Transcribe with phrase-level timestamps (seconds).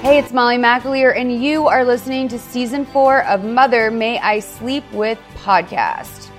[0.00, 4.40] Hey, it's Molly McAleer, and you are listening to season four of Mother May I
[4.40, 6.29] Sleep With podcast.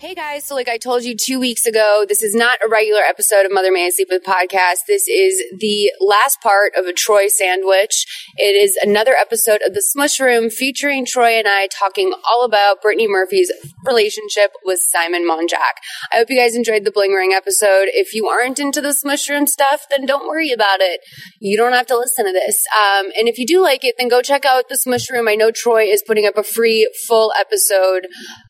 [0.00, 3.02] Hey guys, so like I told you two weeks ago, this is not a regular
[3.02, 4.86] episode of Mother May I Sleep With podcast.
[4.88, 8.06] This is the last part of a Troy sandwich.
[8.36, 12.80] It is another episode of the Smush Room featuring Troy and I talking all about
[12.80, 13.52] Brittany Murphy's
[13.84, 15.76] relationship with Simon Monjack.
[16.10, 17.88] I hope you guys enjoyed the Bling Ring episode.
[17.92, 21.00] If you aren't into the Smush Room stuff, then don't worry about it.
[21.40, 22.64] You don't have to listen to this.
[22.74, 25.28] Um, and if you do like it, then go check out the Smush Room.
[25.28, 28.06] I know Troy is putting up a free full episode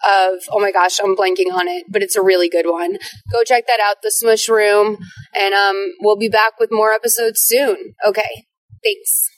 [0.07, 2.99] of, oh my gosh, I'm blanking on it, but it's a really good one.
[3.33, 4.99] Go check that out, The Smush Room,
[5.35, 7.95] and um, we'll be back with more episodes soon.
[8.07, 8.45] Okay,
[8.85, 9.31] thanks.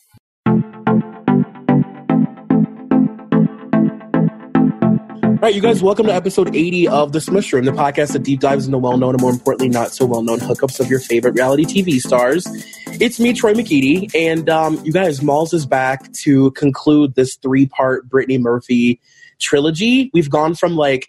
[5.42, 8.22] All right, you guys, welcome to episode 80 of The Smush Room, the podcast that
[8.22, 11.00] deep dives into well known and more importantly, not so well known hookups of your
[11.00, 12.47] favorite reality TV stars.
[13.00, 17.66] It's me, Troy McKeedy, and um, you guys, Malls is back to conclude this three
[17.66, 19.00] part Brittany Murphy
[19.41, 20.12] trilogy.
[20.14, 21.09] We've gone from like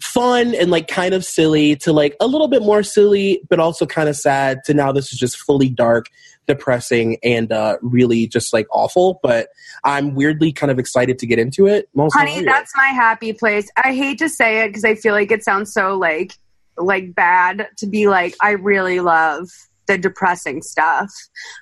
[0.00, 3.86] fun and like kind of silly to like a little bit more silly but also
[3.86, 6.06] kind of sad to now this is just fully dark
[6.46, 9.48] depressing and uh really just like awful but
[9.84, 11.88] i'm weirdly kind of excited to get into it.
[11.94, 13.70] Most honey that's my happy place.
[13.76, 16.36] I hate to say it because i feel like it sounds so like
[16.76, 19.48] like bad to be like i really love
[19.86, 21.10] the depressing stuff.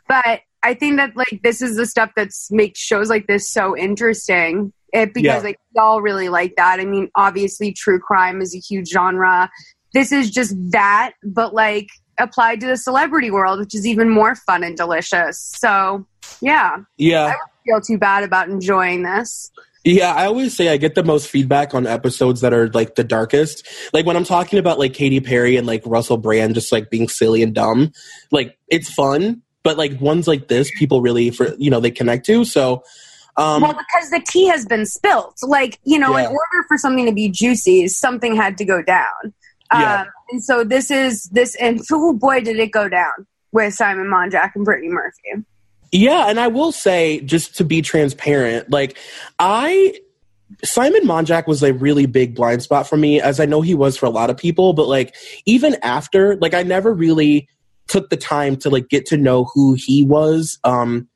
[0.08, 3.76] But i think that like this is the stuff that's makes shows like this so
[3.76, 5.38] interesting it because yeah.
[5.38, 6.80] like y'all really like that.
[6.80, 9.50] I mean, obviously, true crime is a huge genre.
[9.94, 11.88] This is just that, but like
[12.18, 15.38] applied to the celebrity world, which is even more fun and delicious.
[15.58, 16.06] So,
[16.40, 19.50] yeah, yeah, I don't feel too bad about enjoying this.
[19.84, 23.02] Yeah, I always say I get the most feedback on episodes that are like the
[23.02, 23.66] darkest.
[23.92, 27.08] Like when I'm talking about like Katy Perry and like Russell Brand just like being
[27.08, 27.90] silly and dumb,
[28.30, 32.26] like it's fun, but like ones like this, people really for you know they connect
[32.26, 32.44] to.
[32.44, 32.84] So
[33.36, 35.38] um, well, because the tea has been spilt.
[35.42, 36.24] Like, you know, yeah.
[36.24, 39.32] in order for something to be juicy, something had to go down.
[39.72, 40.02] Yeah.
[40.02, 44.06] Um, and so this is this, and oh boy, did it go down with Simon
[44.06, 45.44] Monjack and Brittany Murphy.
[45.92, 48.98] Yeah, and I will say, just to be transparent, like
[49.38, 49.94] I
[50.64, 53.96] Simon Monjack was a really big blind spot for me, as I know he was
[53.96, 54.72] for a lot of people.
[54.72, 55.14] But like
[55.46, 57.48] even after, like I never really
[57.88, 60.58] took the time to like get to know who he was.
[60.64, 61.08] Um,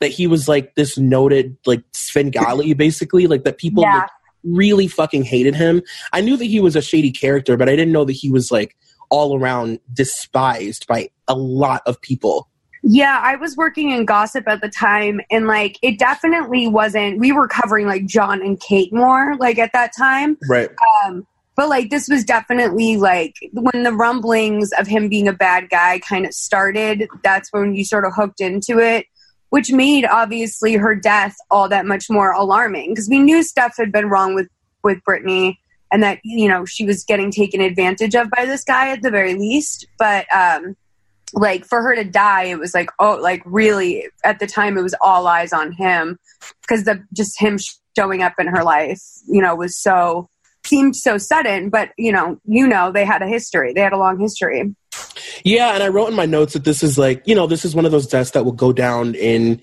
[0.00, 4.00] that he was like this noted like Svengali basically, like that people yeah.
[4.00, 4.10] like,
[4.42, 5.82] really fucking hated him.
[6.12, 8.50] I knew that he was a shady character, but I didn't know that he was
[8.50, 8.76] like
[9.10, 12.48] all around despised by a lot of people.
[12.82, 17.18] Yeah, I was working in gossip at the time, and like it definitely wasn't.
[17.18, 20.70] We were covering like John and Kate more, like at that time, right?
[21.04, 25.68] Um, but like this was definitely like when the rumblings of him being a bad
[25.68, 27.06] guy kind of started.
[27.22, 29.04] That's when you sort of hooked into it
[29.50, 33.92] which made obviously her death all that much more alarming because we knew stuff had
[33.92, 34.48] been wrong with
[34.82, 35.60] with Brittany
[35.92, 39.10] and that you know she was getting taken advantage of by this guy at the
[39.10, 39.86] very least.
[39.98, 40.76] But um
[41.32, 44.82] like for her to die it was like oh like really at the time it
[44.82, 46.18] was all eyes on him
[46.62, 47.56] because the just him
[47.96, 50.28] showing up in her life you know was so
[50.64, 51.70] seemed so sudden.
[51.70, 53.72] But you know you know they had a history.
[53.72, 54.74] They had a long history
[55.44, 57.74] yeah, and I wrote in my notes that this is like, you know, this is
[57.74, 59.60] one of those deaths that will go down in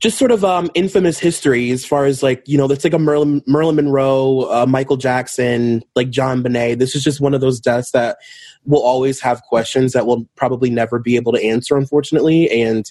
[0.00, 2.98] just sort of um, infamous history as far as like, you know, that's like a
[2.98, 6.78] Merlin, Marilyn Monroe, uh, Michael Jackson, like JonBenét.
[6.78, 8.16] This is just one of those deaths that
[8.64, 12.50] will always have questions that we'll probably never be able to answer, unfortunately.
[12.50, 12.90] And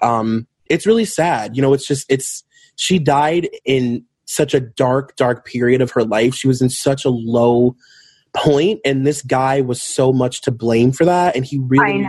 [0.00, 1.54] um, it's really sad.
[1.54, 2.42] You know, it's just, it's,
[2.74, 6.34] she died in such a dark, dark period of her life.
[6.34, 7.76] She was in such a low
[8.38, 12.06] point and this guy was so much to blame for that and he really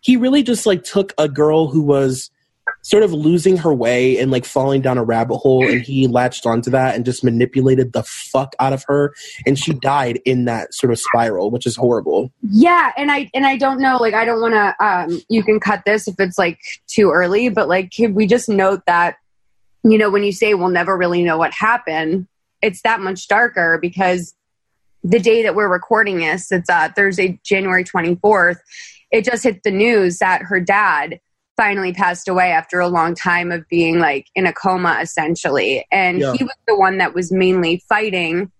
[0.00, 2.30] he really just like took a girl who was
[2.82, 6.46] sort of losing her way and like falling down a rabbit hole and he latched
[6.46, 9.14] onto that and just manipulated the fuck out of her
[9.46, 12.32] and she died in that sort of spiral which is horrible.
[12.42, 15.60] Yeah and i and i don't know like i don't want to um you can
[15.60, 16.58] cut this if it's like
[16.88, 19.16] too early but like can we just note that
[19.84, 22.26] you know when you say we'll never really know what happened
[22.62, 24.34] it's that much darker because
[25.04, 28.58] the day that we're recording this, it's uh, Thursday, January 24th.
[29.10, 31.20] it just hit the news that her dad
[31.56, 36.18] finally passed away after a long time of being like in a coma essentially and
[36.20, 36.32] Yeah.
[36.32, 38.50] he was the one that was mainly fighting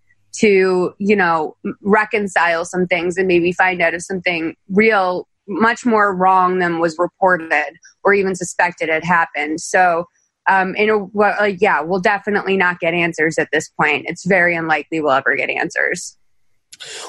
[0.40, 6.14] to you know reconcile some things and maybe find out if something real much more
[6.14, 7.72] wrong than was reported
[8.04, 10.04] or even suspected had happened so
[10.48, 14.26] um in a well, like yeah we'll definitely not get answers at this point it's
[14.26, 16.16] very unlikely we'll ever get answers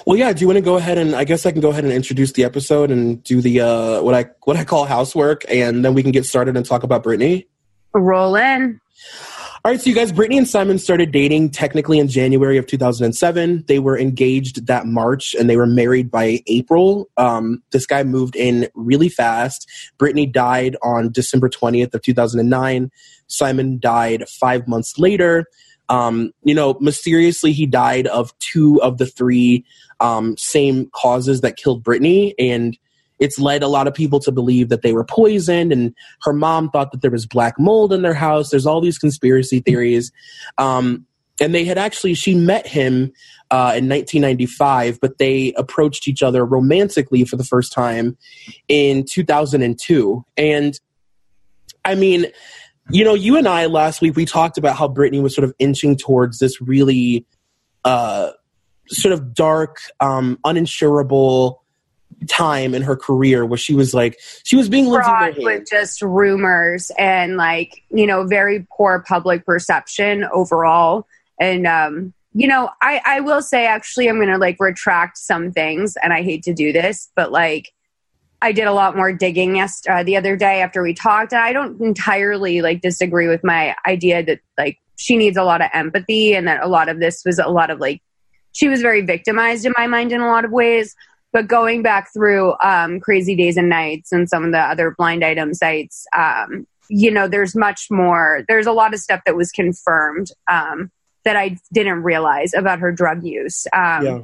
[0.06, 0.34] Well, yeah.
[0.34, 2.32] Do you want to go ahead and I guess I can go ahead and introduce
[2.34, 6.04] the episode and do the uh, what I what I call housework, and then we
[6.04, 7.48] can get started and talk about Brittany.
[7.94, 8.80] roll in
[9.64, 13.64] All right, so you guys, Brittany and Simon started dating technically in January of 2007.
[13.68, 17.08] They were engaged that March and they were married by April.
[17.18, 19.70] Um, this guy moved in really fast.
[19.98, 22.92] Brittany died on December 20th of 2009.
[23.28, 25.46] Simon died five months later.
[25.90, 29.66] Um, you know, mysteriously, he died of two of the three
[30.00, 32.36] um, same causes that killed Brittany.
[32.40, 32.78] And
[33.20, 35.72] it's led a lot of people to believe that they were poisoned.
[35.72, 35.94] And
[36.24, 38.50] her mom thought that there was black mold in their house.
[38.50, 40.12] There's all these conspiracy theories.
[40.58, 41.06] Um,
[41.42, 43.12] and they had actually she met him
[43.52, 48.18] uh, in 1995 but they approached each other romantically for the first time
[48.68, 50.80] in 2002 and
[51.86, 52.28] i mean
[52.90, 55.54] you know you and i last week we talked about how brittany was sort of
[55.60, 57.26] inching towards this really
[57.86, 58.32] uh,
[58.88, 61.58] sort of dark um, uninsurable
[62.30, 65.44] time in her career where she was like she was being Lindsay Lohan.
[65.44, 71.06] with just rumors and like you know very poor public perception overall
[71.40, 75.98] and um you know i i will say actually i'm gonna like retract some things
[76.02, 77.74] and i hate to do this but like
[78.44, 81.42] i did a lot more digging yes uh, the other day after we talked and
[81.42, 85.70] i don't entirely like disagree with my idea that like she needs a lot of
[85.74, 88.02] empathy and that a lot of this was a lot of like
[88.54, 90.96] she was very victimized in my mind in a lot of ways.
[91.32, 95.26] But going back through um, crazy days and nights and some of the other blind
[95.26, 99.52] item sites um, you know there's much more there's a lot of stuff that was
[99.52, 100.92] confirmed um,
[101.24, 103.66] that i didn't realize about her drug use.
[103.74, 104.20] Um, yeah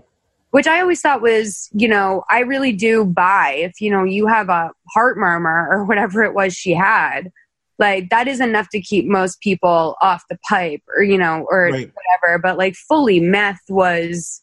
[0.51, 4.27] which i always thought was you know i really do buy if you know you
[4.27, 7.31] have a heart murmur or whatever it was she had
[7.77, 11.69] like that is enough to keep most people off the pipe or you know or
[11.71, 11.91] Right.
[11.93, 14.41] whatever but like fully meth was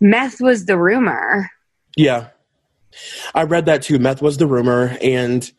[0.00, 1.50] meth was the rumor
[1.96, 2.28] Yeah.
[3.34, 3.98] I read that too.
[3.98, 5.50] Meth was the rumor and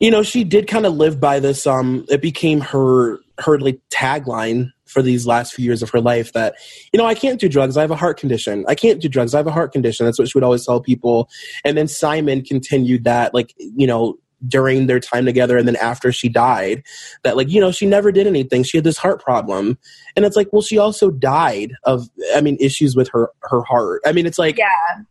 [0.00, 3.78] you know, she did kind of live by this um it became her her like
[3.90, 6.54] tagline for these last few years of her life that
[6.92, 7.76] you know, I can't do drugs.
[7.76, 8.64] I have a heart condition.
[8.68, 9.34] I can't do drugs.
[9.34, 10.06] I have a heart condition.
[10.06, 11.28] That's what she would always tell people.
[11.64, 16.12] And then Simon continued that like, you know, during their time together and then after
[16.12, 16.82] she died
[17.24, 19.76] that like you know she never did anything she had this heart problem
[20.14, 24.00] and it's like well she also died of i mean issues with her her heart
[24.06, 24.68] i mean it's like yeah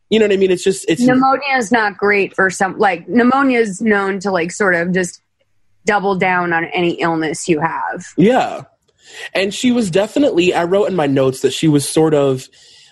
[0.10, 0.52] you know what I mean?
[0.52, 4.52] It's just it's pneumonia is not great for some like pneumonia is known to like
[4.52, 5.22] sort of just
[5.86, 8.64] double down on any illness you have yeah.
[9.34, 12.48] And she was definitely I wrote in my notes that she was sort of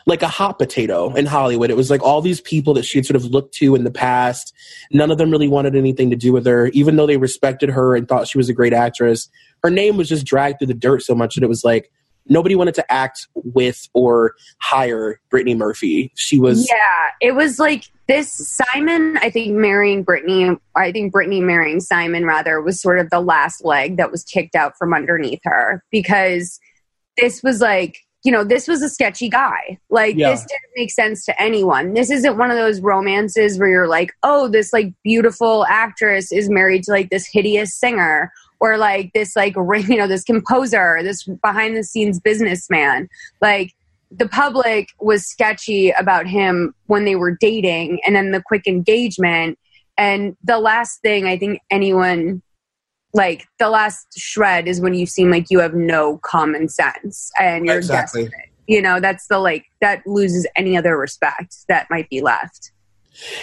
[0.06, 1.72] like a hot potato in Hollywood.
[1.72, 3.92] It was like all these people that she had sort of looked to in the
[3.92, 4.54] past.
[4.92, 7.96] None of them really wanted anything to do with her, even though they respected her
[7.96, 9.30] and thought she was a great actress.
[9.64, 11.92] Her name was just dragged through the dirt so much that it was like
[12.28, 16.12] nobody wanted to act with or hire Brittany Murphy.
[16.16, 21.42] She was yeah it was like this simon i think marrying brittany i think brittany
[21.42, 25.42] marrying simon rather was sort of the last leg that was kicked out from underneath
[25.44, 26.60] her because
[27.18, 29.78] this was like you know this was a sketchy guy.
[29.90, 30.32] Like Yeah.
[30.32, 31.94] this didn't make sense to anyone.
[31.94, 36.50] This isn't one of those romances where you're like oh this like beautiful actress is
[36.50, 39.56] married to like this hideous singer or like this like
[39.88, 43.08] you know this composer this behind the scenes businessman.
[43.42, 43.74] Like
[44.18, 49.58] the public was sketchy about him when they were dating and then the quick engagement.
[49.98, 52.42] And the last thing i think anyone
[53.16, 57.66] like the last shred is when you seem like you have no common sense and
[57.66, 58.24] you're Exactly.
[58.24, 58.50] desperate.
[58.68, 62.72] You know that's the like that loses any other respect that might be left.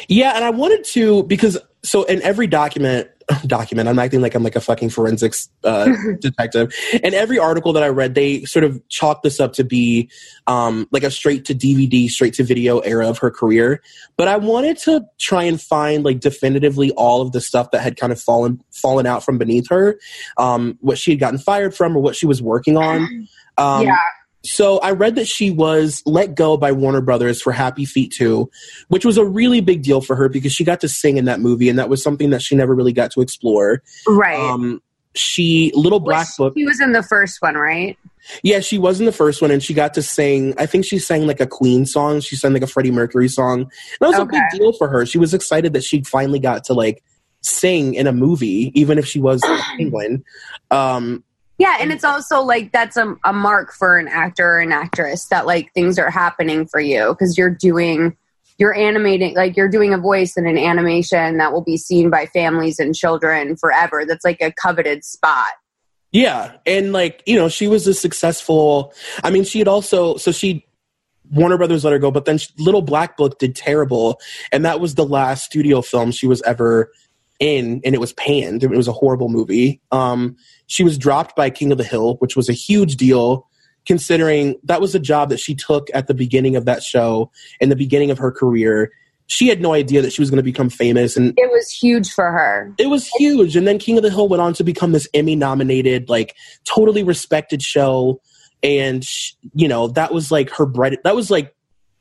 [0.09, 3.09] Yeah, and I wanted to because so in every document
[3.47, 5.89] document, I'm acting like I'm like a fucking forensics uh,
[6.21, 6.75] detective.
[7.03, 10.11] And every article that I read, they sort of chalked this up to be
[10.47, 13.83] um, like a straight to DVD, straight to video era of her career.
[14.17, 17.97] But I wanted to try and find like definitively all of the stuff that had
[17.97, 19.99] kind of fallen fallen out from beneath her,
[20.39, 23.29] um, what she had gotten fired from, or what she was working on.
[23.59, 23.99] Um, Yeah.
[24.45, 28.51] So I read that she was let go by Warner Brothers for Happy Feet 2,
[28.89, 31.41] which was a really big deal for her because she got to sing in that
[31.41, 33.83] movie, and that was something that she never really got to explore.
[34.09, 34.83] right Um,
[35.15, 36.55] she Little Black Was- Book.
[36.57, 37.97] She was in the first one, right?
[38.43, 40.55] Yeah, she was in the first one, and she got to sing.
[40.57, 42.21] I think she sang like a Queen song.
[42.21, 43.71] She sang like a Freddie Mercury song.
[44.01, 45.05] That was a big deal for her.
[45.07, 47.03] She was excited that she finally got to like
[47.43, 50.25] sing in a movie, even if she was a penguin.
[50.71, 51.25] Um,
[51.59, 55.26] Yeah, and it's also like that's a, a mark for an actor or an actress
[55.26, 58.16] that like things are happening for you because you're doing
[58.59, 62.26] you're animating like you're doing a voice in an animation that will be seen by
[62.26, 64.04] families and children forever.
[64.06, 65.50] That's like a coveted spot.
[66.11, 68.92] Yeah, and like you know, she was a successful.
[69.23, 70.66] I mean, she had also so she
[71.30, 74.21] Warner Brothers let her go, but then she, Little Black Book did terrible,
[74.52, 76.92] and that was the last studio film she was ever
[77.40, 78.62] in, and it was panned.
[78.62, 79.80] It was a horrible movie.
[79.90, 80.37] Um,
[80.73, 83.47] she was dropped by King of the Hill, which was a huge deal,
[83.85, 87.69] considering that was a job that she took at the beginning of that show in
[87.69, 88.91] the beginning of her career.
[89.26, 92.11] She had no idea that she was going to become famous, and It was huge
[92.11, 92.73] for her.
[92.79, 93.55] it was huge.
[93.55, 97.02] And then King of the Hill went on to become this Emmy nominated, like totally
[97.02, 98.23] respected show.
[98.62, 100.97] And sh- you know that was like her bread.
[101.05, 101.55] That was like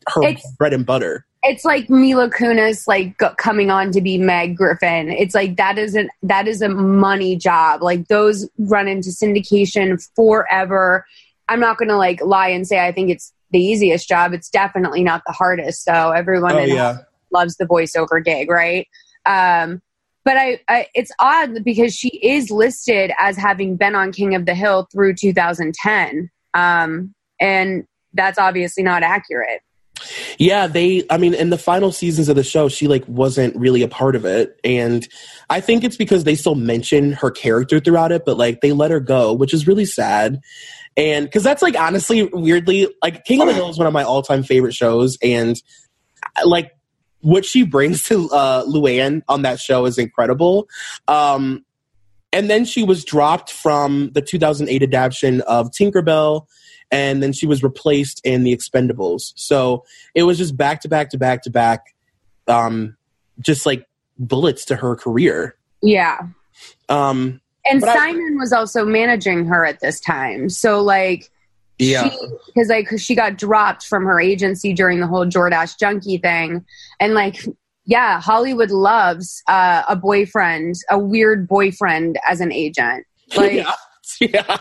[0.07, 1.25] her It's- bread and butter.
[1.43, 5.09] It's like Mila Kunis like coming on to be Meg Griffin.
[5.09, 7.81] It's like that is an that is a money job.
[7.81, 11.05] Like those run into syndication forever.
[11.47, 14.33] I'm not going to like lie and say I think it's the easiest job.
[14.33, 15.83] It's definitely not the hardest.
[15.83, 16.99] So everyone Oh yeah,
[17.31, 18.87] loves the voiceover gig, right?
[19.25, 19.81] Um,
[20.23, 24.45] but I, I, it's odd because she is listed as having been on King of
[24.45, 29.61] the Hill through 2010, um, and that's obviously not accurate.
[30.37, 30.67] Yeah.
[30.67, 33.87] They, I mean, in the final seasons of the show, she like wasn't really a
[33.87, 35.07] part of it, and
[35.49, 38.91] I think it's because they still mention her character throughout it, but like they let
[38.91, 40.41] her go, which is really sad.
[40.97, 44.03] And because that's like honestly, weirdly, like King of the Hill is one of my
[44.03, 45.61] all-time favorite shows, and
[46.45, 46.71] like
[47.21, 50.67] what she brings to uh, Luann on that show is incredible.
[51.07, 51.65] Um,
[52.33, 56.47] and then she was dropped from the 2008 adaptation of Tinkerbell,
[56.91, 59.33] and then she was replaced in The Expendables.
[59.35, 61.95] So it was just back to back to back to back,
[62.47, 62.97] um,
[63.39, 63.87] just like
[64.19, 65.55] bullets to her career.
[65.81, 66.19] Yeah.
[66.89, 70.49] Um, And But I- Simon was also managing her at this time.
[70.49, 71.29] So like
[71.79, 72.09] yeah,
[72.53, 76.63] because like 'cause she got dropped from her agency during the whole Jordache junkie thing,
[76.99, 77.43] and like
[77.85, 83.05] yeah, Hollywood loves uh, a boyfriend, a weird boyfriend as an agent.
[83.35, 83.71] Like yeah.
[84.31, 84.57] Yeah.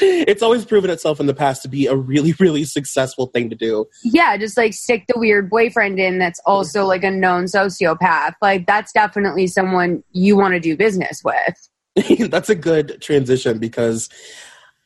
[0.00, 3.56] it's always proven itself in the past to be a really, really successful thing to
[3.56, 3.86] do.
[4.04, 6.88] yeah, just like stick the weird boyfriend in that's also mm-hmm.
[6.88, 8.34] like a known sociopath.
[8.40, 11.68] Like that's definitely someone you want to do business with.
[12.30, 14.08] That's a good transition because,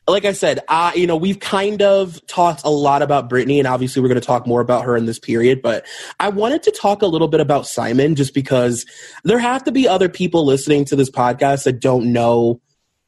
[0.09, 0.59] like I said,
[0.93, 4.25] you know we've kind of talked a lot about Brittany, and obviously we're going to
[4.27, 5.61] talk more about her in this period.
[5.61, 5.85] But
[6.19, 8.85] I wanted to talk a little bit about Simon, just because
[9.23, 12.59] there have to be other people listening to this podcast that don't know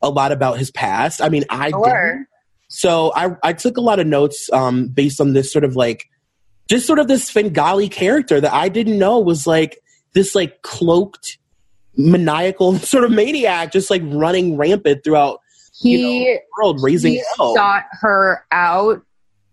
[0.01, 1.21] a lot about his past.
[1.21, 2.27] I mean, I didn't.
[2.67, 6.07] So I, I took a lot of notes um, based on this sort of like,
[6.67, 9.79] just sort of this Svengali character that I didn't know was like
[10.13, 11.39] this like cloaked
[11.97, 15.39] maniacal sort of maniac, just like running rampant throughout
[15.73, 17.55] He the world, raising he hell.
[17.55, 19.01] sought her out.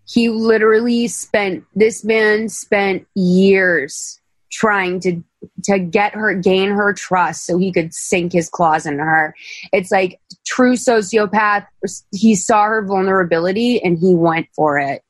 [0.08, 4.20] He literally spent this man spent years
[4.52, 5.22] trying to
[5.64, 9.34] to get her gain her trust so he could sink his claws into her.
[9.72, 11.66] It's like true sociopath.
[12.12, 15.02] He saw her vulnerability and he went for it.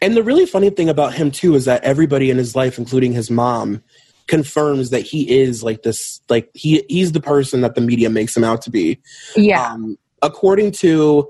[0.00, 3.12] And the really funny thing about him too is that everybody in his life, including
[3.12, 3.82] his mom,
[4.26, 6.20] confirms that he is like this.
[6.28, 9.00] Like he he's the person that the media makes him out to be.
[9.36, 9.72] Yeah.
[9.72, 11.28] Um, according to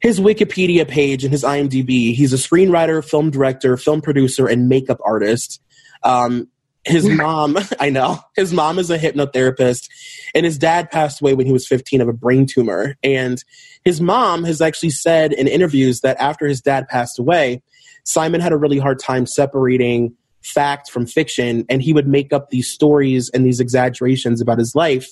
[0.00, 4.98] his Wikipedia page and his IMDb, he's a screenwriter, film director, film producer, and makeup
[5.04, 5.60] artist.
[6.02, 6.48] Um,
[6.84, 9.88] his mom, I know, his mom is a hypnotherapist,
[10.34, 12.96] and his dad passed away when he was 15 of a brain tumor.
[13.02, 13.42] And
[13.84, 17.62] his mom has actually said in interviews that after his dad passed away,
[18.04, 22.50] Simon had a really hard time separating fact from fiction, and he would make up
[22.50, 25.08] these stories and these exaggerations about his life.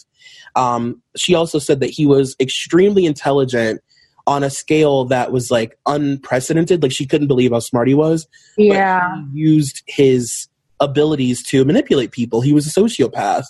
[0.56, 3.80] Um, she also said that he was extremely intelligent
[4.26, 6.82] on a scale that was like unprecedented.
[6.82, 8.26] Like she couldn't believe how smart he was.
[8.56, 9.22] Yeah.
[9.32, 10.48] he used his
[10.80, 12.40] abilities to manipulate people.
[12.40, 13.44] He was a sociopath.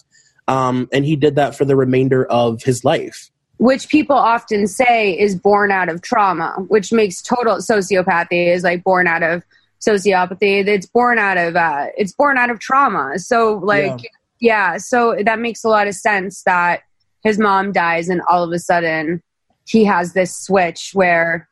[0.49, 3.31] Um, and he did that for the remainder of his life.
[3.59, 8.83] Which people often say is born out of trauma, which makes total sociopathy is like
[8.83, 9.45] born out of
[9.81, 10.67] sociopathy.
[10.67, 13.19] It's born out of uh it's born out of trauma.
[13.19, 14.01] So like
[14.41, 16.83] yeah, so that makes a lot of sense that
[17.23, 19.23] his mom dies and all of a sudden
[19.67, 21.49] he has this switch where,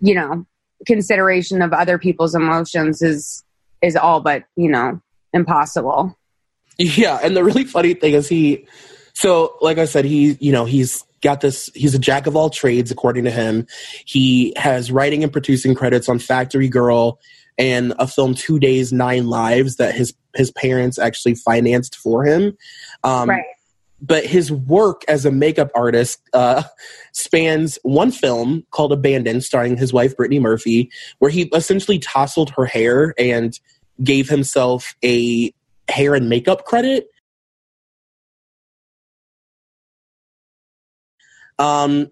[0.00, 0.46] you know,
[0.86, 3.44] consideration of other people's emotions is
[3.82, 5.00] is all but, you know,
[5.32, 6.16] impossible.
[6.78, 8.66] Yeah, and the really funny thing is he
[9.12, 11.70] so like I said, he you know, he's got this.
[11.74, 13.66] He's a jack of all trades, according to him.
[14.04, 17.18] He has writing and producing credits on Factory Girl
[17.58, 22.56] and a film Two Days Nine Lives that his his parents actually financed for him.
[23.04, 23.44] Um, right.
[24.02, 26.62] But his work as a makeup artist uh,
[27.12, 32.64] spans one film called Abandoned, starring his wife Brittany Murphy, where he essentially tousled her
[32.64, 33.60] hair and
[34.02, 35.52] gave himself a
[35.88, 37.08] hair and makeup credit.
[41.58, 42.10] Um,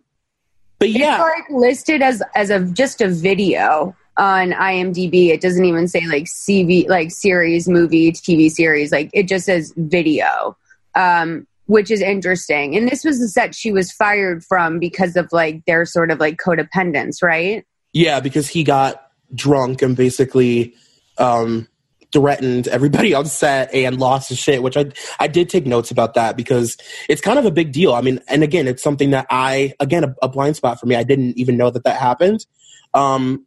[0.79, 5.29] but yeah, it's like listed as as a just a video on IMDb.
[5.29, 8.93] It doesn't even say like CV, like series, movie, TV series.
[8.93, 10.57] Like it just says video,
[10.95, 12.77] um, which is interesting.
[12.77, 16.21] And this was the set she was fired from because of like their sort of
[16.21, 17.65] like codependence, right?
[17.93, 20.75] Yeah, because he got drunk and basically
[21.17, 21.69] um,
[22.13, 24.87] threatened everybody on set and lost his shit, which I
[25.19, 26.77] I did take notes about that because
[27.09, 27.95] it's kind of a big deal.
[27.95, 30.97] I mean, and again, it's something that I again a, a blind spot for me.
[30.97, 32.47] I didn't even know that that happened.
[32.95, 33.47] Um,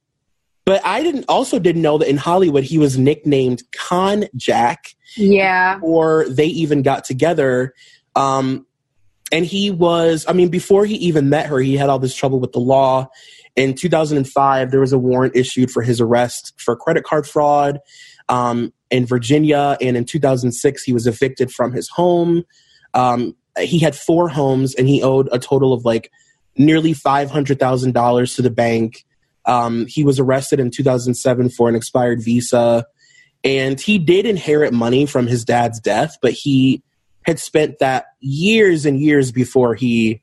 [0.65, 4.95] but I didn't also didn't know that in Hollywood he was nicknamed Con Jack.
[5.17, 5.79] Yeah.
[5.81, 7.73] Or they even got together.
[8.15, 8.65] Um,
[9.31, 12.39] and he was, I mean, before he even met her, he had all this trouble
[12.39, 13.09] with the law.
[13.55, 17.79] In 2005, there was a warrant issued for his arrest for credit card fraud
[18.31, 19.77] um, in Virginia.
[19.79, 22.43] And in 2006, he was evicted from his home.
[22.95, 26.09] Um, he had four homes and he owed a total of like
[26.57, 29.05] nearly $500,000 to the bank.
[29.45, 32.85] Um, he was arrested in 2007 for an expired visa.
[33.43, 36.81] And he did inherit money from his dad's death, but he
[37.25, 40.21] had spent that years and years before he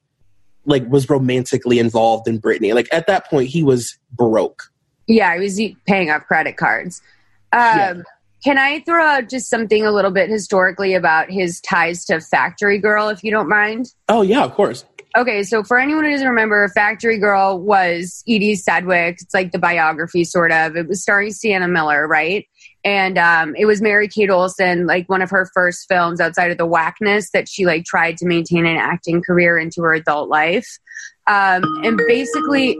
[0.64, 2.72] like was romantically involved in Brittany.
[2.72, 4.70] Like at that point, he was broke.
[5.06, 7.02] Yeah, he was paying off credit cards.
[7.52, 7.94] Um, yeah.
[8.44, 12.78] Can I throw out just something a little bit historically about his ties to Factory
[12.78, 13.92] Girl, if you don't mind?
[14.08, 14.84] Oh yeah, of course.
[15.16, 19.18] Okay, so for anyone who doesn't remember, Factory Girl was Edie Sedgwick.
[19.20, 20.76] It's like the biography, sort of.
[20.76, 22.46] It was starring Sienna Miller, right?
[22.84, 26.58] And um, it was Mary Kate Olsen, like one of her first films outside of
[26.58, 30.78] the Wackness that she like tried to maintain an acting career into her adult life.
[31.26, 32.78] Um, and basically,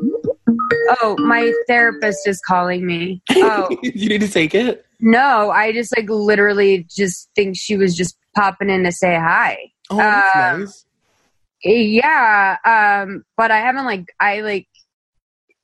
[1.01, 3.23] oh, my therapist is calling me.
[3.31, 4.85] Oh, you need to take it.
[5.01, 9.71] No, I just like literally just think she was just popping in to say hi.
[9.91, 10.85] Oh, that's um, nice.
[11.63, 14.69] Yeah, um, but I haven't like I like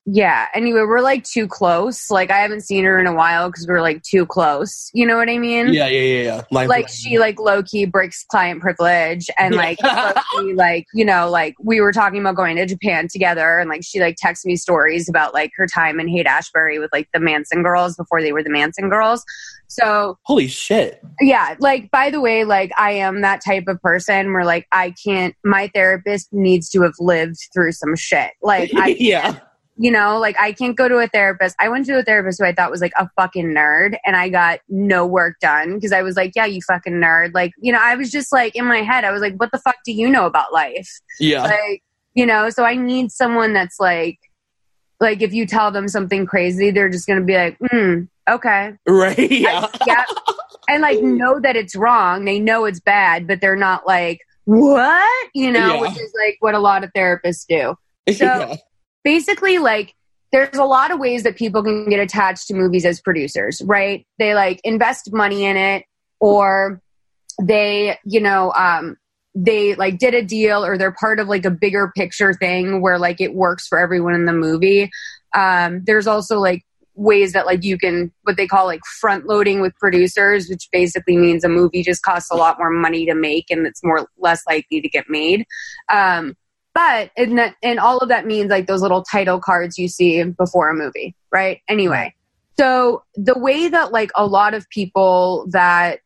[0.06, 2.10] yeah anyway we're like too close.
[2.10, 4.90] Like i haven't seen her in a while because we're like too close.
[4.92, 5.72] You know what i mean?
[5.72, 6.42] Yeah yeah yeah yeah.
[6.50, 9.78] Like she like low-key breaks client privilege and like
[10.54, 14.00] like you know like we were talking about going to japan together and like she
[14.00, 17.62] like texts me stories about like her time in haight ashbury with like the manson
[17.62, 19.24] girls before they were the manson girls.
[19.68, 21.02] So holy shit.
[21.20, 24.94] Yeah like by the way like i am that type of person where like i
[25.02, 28.32] can't my therapist needs to have lived through some shit.
[28.42, 29.40] Like I yeah
[29.76, 31.56] you know, like I can't go to a therapist.
[31.58, 34.28] I went to a therapist who I thought was like a fucking nerd and I
[34.28, 37.34] got no work done because I was like, yeah, you fucking nerd.
[37.34, 39.58] Like, you know, I was just like in my head, I was like, what the
[39.58, 40.88] fuck do you know about life?
[41.18, 41.42] Yeah.
[41.42, 41.82] Like,
[42.14, 44.18] you know, so I need someone that's like,
[45.00, 48.74] like if you tell them something crazy, they're just going to be like, hmm, okay.
[48.86, 49.30] Right.
[49.30, 49.66] Yeah.
[49.72, 50.04] I, yeah.
[50.68, 52.24] And like know that it's wrong.
[52.24, 55.28] They know it's bad, but they're not like, what?
[55.34, 55.80] You know, yeah.
[55.80, 57.76] which is like what a lot of therapists do.
[58.12, 58.56] So, yeah
[59.04, 59.94] basically like
[60.32, 64.04] there's a lot of ways that people can get attached to movies as producers, right?
[64.18, 65.84] They like invest money in it
[66.18, 66.82] or
[67.40, 68.96] they, you know, um,
[69.36, 72.98] they like did a deal or they're part of like a bigger picture thing where
[72.98, 74.90] like it works for everyone in the movie.
[75.36, 76.64] Um, there's also like
[76.96, 81.16] ways that like you can what they call like front loading with producers, which basically
[81.16, 84.42] means a movie just costs a lot more money to make and it's more less
[84.48, 85.44] likely to get made.
[85.92, 86.36] Um,
[86.74, 90.22] but and that, and all of that means like those little title cards you see
[90.24, 91.60] before a movie, right?
[91.68, 92.14] Anyway,
[92.58, 96.00] so the way that like a lot of people that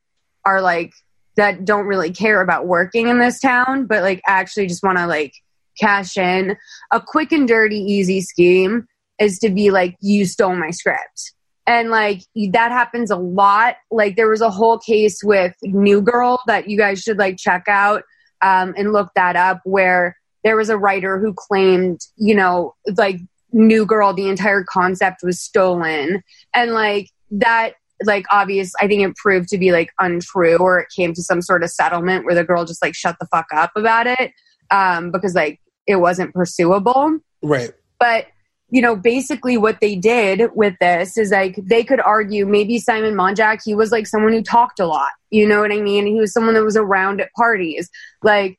[0.45, 0.93] are like
[1.37, 5.07] that don't really care about working in this town, but like actually just want to
[5.07, 5.33] like
[5.81, 6.57] cash in
[6.93, 8.87] a quick and dirty, easy scheme
[9.19, 11.33] is to be like, you stole my script.
[11.67, 13.77] And like that happens a lot.
[13.91, 17.65] Like there was a whole case with New Girl that you guys should like check
[17.69, 18.03] out
[18.41, 20.17] um, and look that up where
[20.49, 23.21] there was a writer who claimed, you know, like
[23.53, 26.23] New Girl, the entire concept was stolen.
[26.55, 27.75] And like that,
[28.07, 31.43] like obvious, I think it proved to be like untrue or it came to some
[31.43, 34.33] sort of settlement where the girl just like shut the fuck up about it
[34.71, 37.19] um, because like it wasn't pursuable.
[37.43, 37.73] Right.
[38.01, 38.29] But
[38.71, 43.15] you know, basically what they did with this is like they could argue maybe Simon
[43.15, 45.11] Monjack, he was like someone who talked a lot.
[45.29, 46.07] You know what I mean?
[46.07, 47.91] He was someone that was around at parties.
[48.23, 48.58] Like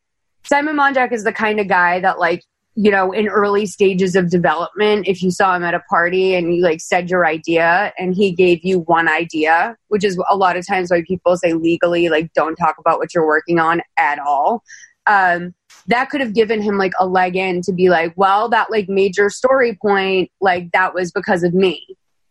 [0.50, 2.44] Simon Monjack is the kind of guy that like
[2.76, 6.56] you know, in early stages of development, if you saw him at a party and
[6.56, 10.56] you like said your idea and he gave you one idea, which is a lot
[10.56, 14.18] of times why people say legally, like, don't talk about what you're working on at
[14.18, 14.64] all.
[15.08, 15.54] Um,
[15.88, 18.88] that could have given him like a leg in to be like, well, that like
[18.88, 21.86] major story point, like that was because of me.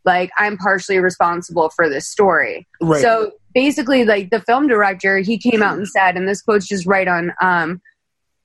[0.06, 2.66] Like I'm partially responsible for this story.
[2.80, 3.02] Right.
[3.02, 6.86] So basically, like the film director, he came out and said, and this quote's just
[6.86, 7.82] right on um,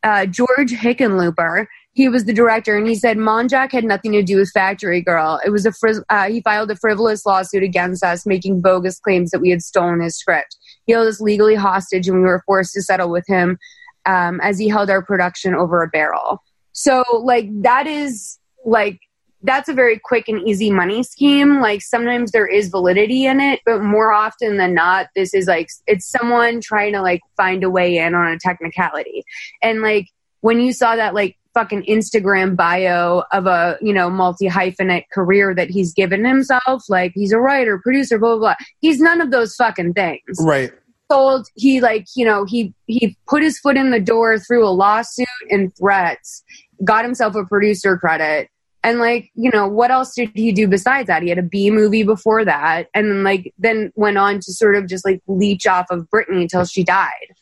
[0.04, 4.38] uh, George Hickenlooper he was the director and he said Monjack had nothing to do
[4.38, 5.40] with Factory Girl.
[5.46, 9.30] It was a fri- uh, he filed a frivolous lawsuit against us, making bogus claims
[9.30, 10.58] that we had stolen his script.
[10.86, 13.58] He held us legally hostage, and we were forced to settle with him
[14.06, 16.42] um, as he held our production over a barrel.
[16.72, 19.00] So, like that is like
[19.44, 21.62] that's a very quick and easy money scheme.
[21.62, 25.68] Like sometimes there is validity in it, but more often than not, this is like
[25.86, 29.24] it's someone trying to like find a way in on a technicality.
[29.62, 30.08] And like
[30.42, 35.54] when you saw that like fucking Instagram bio of a, you know, multi hyphenate career
[35.54, 36.84] that he's given himself.
[36.90, 38.56] Like he's a writer, producer, blah, blah, blah.
[38.80, 40.22] He's none of those fucking things.
[40.40, 40.72] Right.
[41.10, 44.72] Told he like, you know, he, he put his foot in the door through a
[44.72, 46.44] lawsuit and threats,
[46.84, 48.50] got himself a producer credit.
[48.84, 51.24] And like, you know, what else did he do besides that?
[51.24, 52.88] He had a B movie before that.
[52.94, 56.44] And then like, then went on to sort of just like leech off of Brittany
[56.44, 57.34] until she died.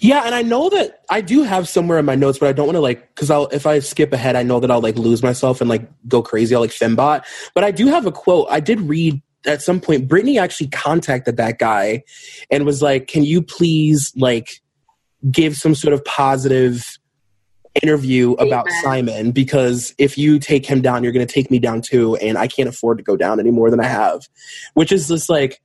[0.00, 2.66] Yeah, and I know that I do have somewhere in my notes, but I don't
[2.66, 5.22] want to like because I'll if I skip ahead, I know that I'll like lose
[5.22, 6.54] myself and like go crazy.
[6.54, 7.24] I'll like fembot.
[7.54, 8.46] But I do have a quote.
[8.50, 10.06] I did read at some point.
[10.06, 12.02] Brittany actually contacted that guy
[12.50, 14.60] and was like, "Can you please like
[15.30, 16.97] give some sort of positive
[17.82, 18.82] interview about Amen.
[18.82, 19.30] Simon?
[19.32, 22.46] Because if you take him down, you're going to take me down too, and I
[22.46, 24.28] can't afford to go down any more than I have."
[24.74, 25.60] Which is just like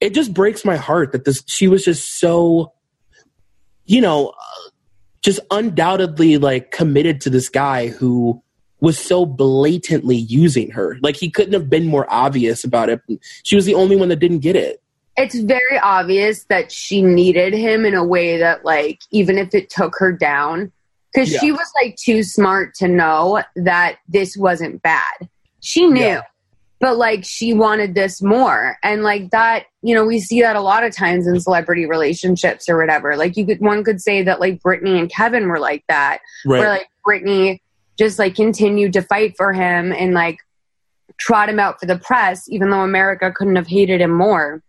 [0.00, 2.72] it just breaks my heart that this she was just so
[3.90, 4.70] you know, uh,
[5.20, 8.40] just undoubtedly like committed to this guy who
[8.80, 10.96] was so blatantly using her.
[11.02, 13.00] Like he couldn't have been more obvious about it.
[13.42, 14.80] She was the only one that didn't get it.
[15.16, 19.70] It's very obvious that she needed him in a way that like even if it
[19.70, 20.70] took her down
[21.14, 21.40] cuz yeah.
[21.40, 25.28] she was like too smart to know that this wasn't bad.
[25.60, 26.00] She knew.
[26.00, 26.22] Yeah
[26.80, 30.60] but like she wanted this more and like that you know we see that a
[30.60, 34.40] lot of times in celebrity relationships or whatever like you could one could say that
[34.40, 36.58] like Britney and Kevin were like that right.
[36.58, 37.60] where like Britney
[37.98, 40.38] just like continued to fight for him and like
[41.18, 44.62] trot him out for the press even though America couldn't have hated him more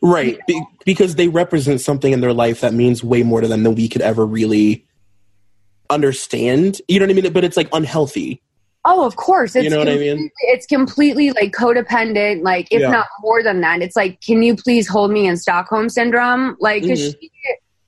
[0.00, 3.62] right Be- because they represent something in their life that means way more to them
[3.62, 4.86] than we could ever really
[5.90, 8.42] understand you know what I mean but it's like unhealthy
[8.84, 9.54] Oh, of course.
[9.54, 10.30] It's you know what I mean?
[10.42, 12.90] It's completely like codependent, like if yeah.
[12.90, 13.82] not more than that.
[13.82, 16.56] It's like, can you please hold me in Stockholm syndrome?
[16.58, 16.94] Like, mm-hmm.
[16.94, 17.30] she,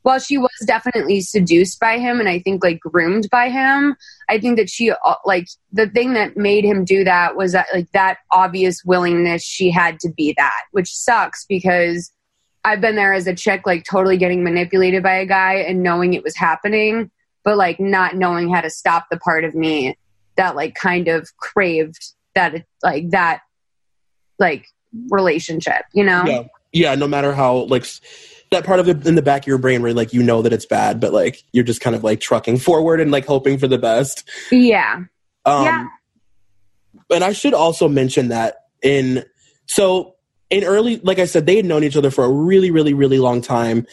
[0.02, 3.96] while she was definitely seduced by him and I think like groomed by him,
[4.28, 7.66] I think that she uh, like the thing that made him do that was that
[7.72, 12.12] like that obvious willingness she had to be that, which sucks because
[12.64, 16.14] I've been there as a chick, like totally getting manipulated by a guy and knowing
[16.14, 17.10] it was happening,
[17.44, 19.96] but like not knowing how to stop the part of me
[20.36, 23.40] that like kind of craved that like that
[24.38, 24.66] like
[25.10, 26.24] relationship, you know?
[26.26, 26.42] Yeah.
[26.72, 27.84] Yeah, no matter how like
[28.52, 30.52] that part of it in the back of your brain where like you know that
[30.52, 33.66] it's bad, but like you're just kind of like trucking forward and like hoping for
[33.66, 34.28] the best.
[34.52, 35.04] Yeah.
[35.44, 35.86] Um yeah.
[37.10, 39.24] and I should also mention that in
[39.66, 40.14] so
[40.48, 43.18] in early like I said, they had known each other for a really, really, really
[43.18, 43.86] long time.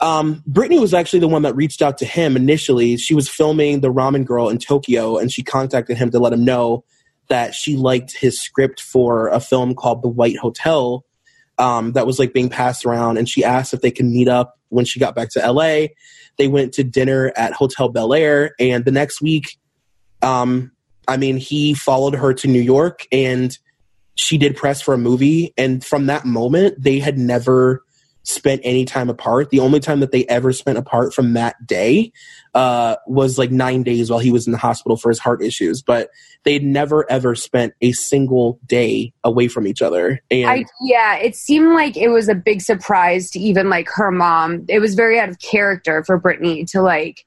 [0.00, 2.96] Um, Brittany was actually the one that reached out to him initially.
[2.96, 6.44] She was filming The Ramen Girl in Tokyo, and she contacted him to let him
[6.44, 6.84] know
[7.28, 11.04] that she liked his script for a film called The White Hotel
[11.58, 13.18] um, that was like being passed around.
[13.18, 15.88] And she asked if they could meet up when she got back to LA.
[16.38, 19.58] They went to dinner at Hotel Bel Air, and the next week,
[20.22, 20.72] um,
[21.06, 23.56] I mean, he followed her to New York, and
[24.14, 25.52] she did press for a movie.
[25.58, 27.82] And from that moment, they had never
[28.22, 29.50] spent any time apart.
[29.50, 32.12] The only time that they ever spent apart from that day
[32.54, 35.82] uh, was like nine days while he was in the hospital for his heart issues.
[35.82, 36.10] But
[36.44, 40.20] they'd never ever spent a single day away from each other.
[40.30, 44.10] And I, yeah, it seemed like it was a big surprise to even like her
[44.10, 44.64] mom.
[44.68, 47.24] It was very out of character for Brittany to like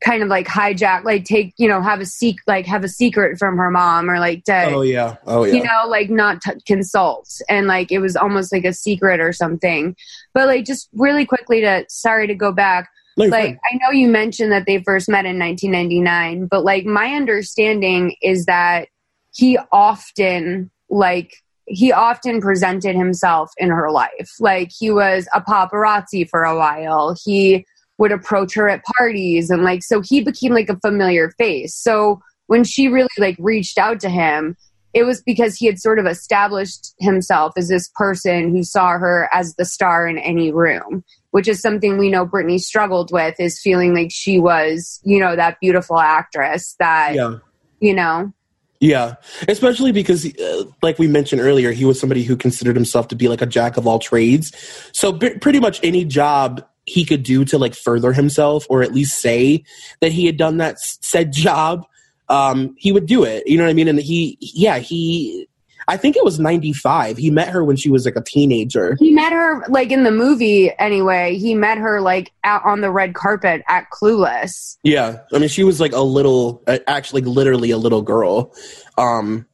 [0.00, 3.36] kind of like hijack like take you know have a seek like have a secret
[3.36, 5.16] from her mom or like to oh yeah.
[5.26, 5.54] Oh yeah.
[5.54, 7.28] you know like not t- consult.
[7.48, 9.96] And like it was almost like a secret or something.
[10.34, 12.88] But like just really quickly to sorry to go back.
[13.16, 17.14] No, like i know you mentioned that they first met in 1999 but like my
[17.14, 18.90] understanding is that
[19.32, 21.34] he often like
[21.68, 24.34] he often presented himself in her life.
[24.40, 27.14] Like he was a paparazzi for a while.
[27.24, 27.66] He
[27.98, 31.74] would approach her at parties and like so he became like a familiar face.
[31.74, 34.56] So when she really like reached out to him,
[34.94, 39.28] it was because he had sort of established himself as this person who saw her
[39.32, 43.60] as the star in any room, which is something we know Brittany struggled with is
[43.60, 47.36] feeling like she was, you know, that beautiful actress that, yeah.
[47.80, 48.32] you know.
[48.80, 49.16] Yeah,
[49.48, 53.28] especially because, uh, like we mentioned earlier, he was somebody who considered himself to be
[53.28, 54.52] like a jack of all trades.
[54.92, 58.92] So b- pretty much any job he could do to like further himself, or at
[58.92, 59.62] least say
[60.00, 61.84] that he had done that said job,
[62.28, 63.46] um, he would do it.
[63.46, 63.88] You know what I mean?
[63.88, 65.46] And he, yeah, he,
[65.86, 67.16] I think it was 95.
[67.16, 68.96] He met her when she was like a teenager.
[68.98, 71.36] He met her like in the movie anyway.
[71.36, 74.78] He met her like out on the red carpet at Clueless.
[74.82, 75.18] Yeah.
[75.32, 78.54] I mean, she was like a little, actually literally a little girl.
[78.96, 79.46] Um,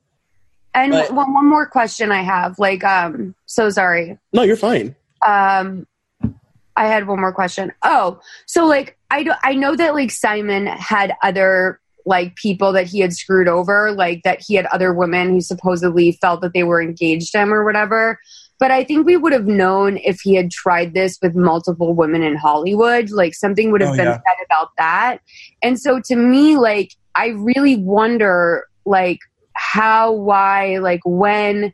[0.73, 4.19] and but, one, one more question I have, like, um, so sorry.
[4.33, 4.97] No, you're fine.
[5.25, 5.87] Um,
[6.77, 7.73] I had one more question.
[7.85, 12.87] Oh, so like I do, I know that like Simon had other like people that
[12.87, 16.65] he had screwed over, like that he had other women who supposedly felt that they
[16.65, 18.19] were engaged to him or whatever.
[18.61, 22.23] But I think we would have known if he had tried this with multiple women
[22.23, 24.15] in Hollywood, like something would have oh, been yeah.
[24.19, 25.19] said about that.
[25.63, 29.19] And so to me, like, I really wonder, like,
[29.55, 31.73] how, why, like, when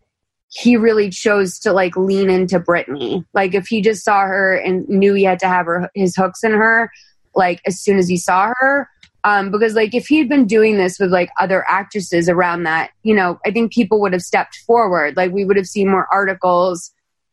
[0.50, 3.24] he really chose to like lean into Brittany.
[3.34, 6.42] Like if he just saw her and knew he had to have her his hooks
[6.42, 6.90] in her,
[7.34, 8.88] like as soon as he saw her,
[9.22, 12.90] um, because like if he had been doing this with like other actresses around that,
[13.02, 15.16] you know, I think people would have stepped forward.
[15.16, 16.92] Like we would have seen more articles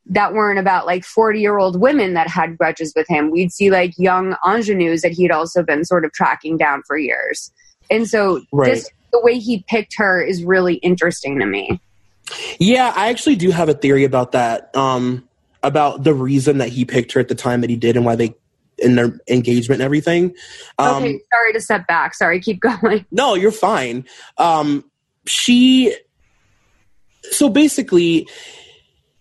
[0.10, 3.32] that weren't about like 40 year old women that had grudges with him.
[3.32, 7.52] We'd see like young ingenues that he'd also been sort of tracking down for years.
[7.90, 8.74] And so right.
[8.74, 11.82] just the way he picked her is really interesting to me.
[12.60, 14.76] Yeah, I actually do have a theory about that.
[14.76, 15.28] Um,
[15.64, 18.16] about the reason that he picked her at the time that he did and why
[18.16, 18.36] they
[18.78, 20.36] in their engagement and everything.
[20.78, 22.14] Um, okay, sorry to step back.
[22.14, 23.06] Sorry, keep going.
[23.12, 24.06] No, you're fine.
[24.38, 24.90] Um,
[25.26, 25.96] she.
[27.32, 28.28] So basically,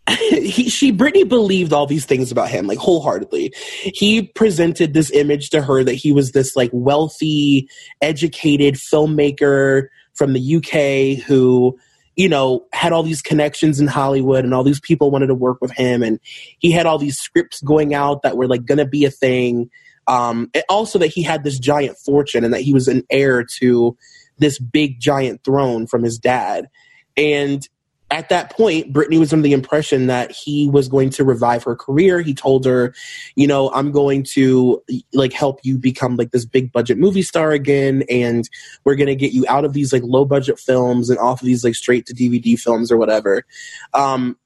[0.08, 3.52] he, she Brittany believed all these things about him like wholeheartedly.
[3.82, 7.68] He presented this image to her that he was this like wealthy,
[8.00, 11.78] educated filmmaker from the UK who
[12.16, 15.58] you know, had all these connections in Hollywood and all these people wanted to work
[15.60, 16.02] with him.
[16.02, 16.18] And
[16.58, 19.70] he had all these scripts going out that were like going to be a thing.
[20.08, 23.96] Um, also that he had this giant fortune and that he was an heir to
[24.38, 26.68] this big giant throne from his dad.
[27.16, 27.68] And
[28.10, 31.74] at that point, Brittany was under the impression that he was going to revive her
[31.74, 32.20] career.
[32.20, 32.94] He told her,
[33.34, 37.50] you know, I'm going to like help you become like this big budget movie star
[37.50, 38.48] again, and
[38.84, 41.46] we're going to get you out of these like low budget films and off of
[41.46, 43.44] these like straight to DVD films or whatever.
[43.92, 44.36] Um,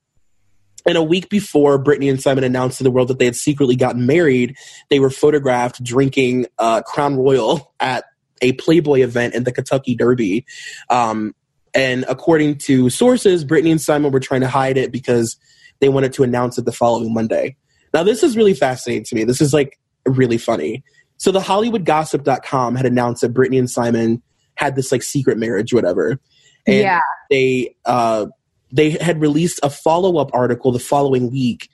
[0.87, 3.77] and a week before Brittany and Simon announced to the world that they had secretly
[3.77, 4.57] gotten married,
[4.89, 8.05] they were photographed drinking uh, Crown Royal at
[8.41, 10.47] a Playboy event in the Kentucky Derby.
[10.89, 11.35] Um,
[11.75, 15.37] and according to sources, Brittany and Simon were trying to hide it because
[15.81, 17.57] they wanted to announce it the following Monday.
[17.93, 19.25] Now, this is really fascinating to me.
[19.25, 20.83] This is like really funny.
[21.17, 24.23] So, the HollywoodGossip.com had announced that Brittany and Simon
[24.55, 26.19] had this like secret marriage, whatever.
[26.67, 27.01] And yeah.
[27.31, 28.27] they uh,
[28.71, 31.69] they had released a follow up article the following week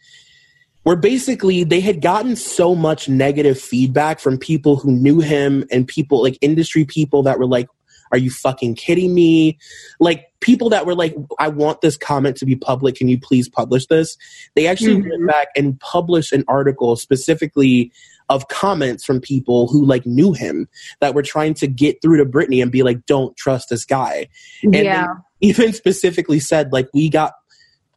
[0.87, 5.88] where basically they had gotten so much negative feedback from people who knew him and
[5.88, 7.66] people like industry people that were like,
[8.12, 9.58] are you fucking kidding me?
[10.00, 12.96] Like people that were like, I want this comment to be public.
[12.96, 14.16] Can you please publish this?
[14.54, 15.10] They actually mm-hmm.
[15.10, 17.92] went back and published an article specifically
[18.28, 20.68] of comments from people who like knew him
[21.00, 24.28] that were trying to get through to Brittany and be like, don't trust this guy.
[24.62, 25.14] And yeah.
[25.40, 27.34] even specifically said like, we got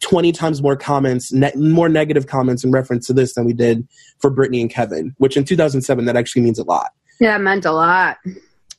[0.01, 3.87] 20 times more comments, ne- more negative comments in reference to this than we did
[4.19, 6.91] for Britney and Kevin, which in 2007, that actually means a lot.
[7.19, 8.17] Yeah, it meant a lot.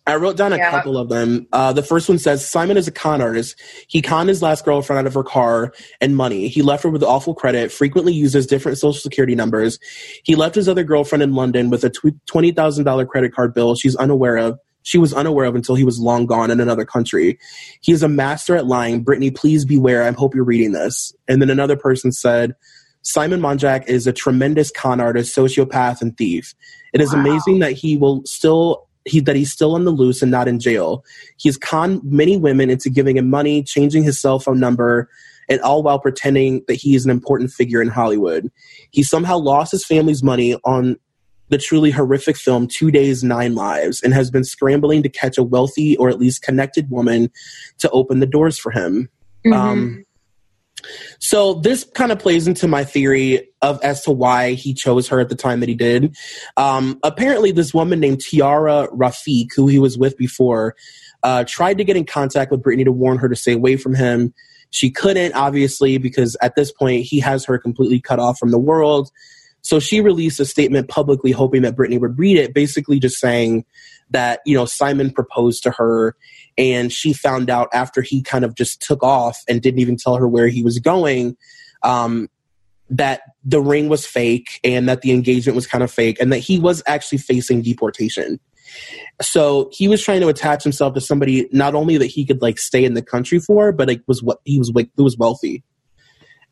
[0.06, 0.70] I wrote down a yeah.
[0.70, 1.46] couple of them.
[1.52, 3.60] Uh, the first one says Simon is a con artist.
[3.88, 6.48] He conned his last girlfriend out of her car and money.
[6.48, 9.78] He left her with awful credit, frequently uses different social security numbers.
[10.24, 14.36] He left his other girlfriend in London with a $20,000 credit card bill she's unaware
[14.36, 14.58] of.
[14.82, 17.38] She was unaware of until he was long gone in another country.
[17.82, 19.02] He is a master at lying.
[19.02, 20.02] Brittany, please beware.
[20.02, 21.12] I hope you're reading this.
[21.28, 22.54] And then another person said,
[23.02, 26.54] Simon Monjack is a tremendous con artist, sociopath, and thief.
[26.92, 27.20] It is wow.
[27.20, 30.58] amazing that he will still he, that he's still on the loose and not in
[30.58, 31.04] jail.
[31.36, 35.08] He's conned many women into giving him money, changing his cell phone number,
[35.48, 38.50] and all while pretending that he is an important figure in Hollywood.
[38.90, 40.96] He somehow lost his family's money on
[41.48, 45.42] the truly horrific film Two Days, Nine Lives and has been scrambling to catch a
[45.42, 47.30] wealthy or at least connected woman
[47.78, 49.08] to open the doors for him.
[49.44, 49.52] Mm-hmm.
[49.52, 50.04] Um,
[51.18, 55.20] So this kind of plays into my theory of as to why he chose her
[55.20, 56.16] at the time that he did.
[56.56, 60.74] Um, apparently, this woman named Tiara Rafiq, who he was with before,
[61.22, 63.94] uh, tried to get in contact with Brittany to warn her to stay away from
[63.94, 64.32] him.
[64.70, 68.58] She couldn't, obviously, because at this point he has her completely cut off from the
[68.58, 69.10] world.
[69.62, 73.64] So she released a statement publicly hoping that Brittany would read it, basically just saying
[74.10, 76.16] that, you know, Simon proposed to her
[76.58, 80.16] and she found out after he kind of just took off and didn't even tell
[80.16, 81.36] her where he was going
[81.82, 82.28] um,
[82.90, 86.38] that the ring was fake and that the engagement was kind of fake and that
[86.38, 88.40] he was actually facing deportation.
[89.20, 92.58] So he was trying to attach himself to somebody not only that he could like
[92.58, 95.64] stay in the country for, but like was what he was like who was wealthy.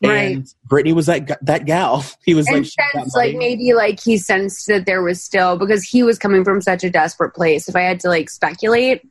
[0.01, 0.35] Right.
[0.35, 2.05] And Britney was that that gal.
[2.25, 5.83] He was and like, sense like maybe like he sensed that there was still because
[5.83, 7.67] he was coming from such a desperate place.
[7.67, 9.01] If I had to like speculate,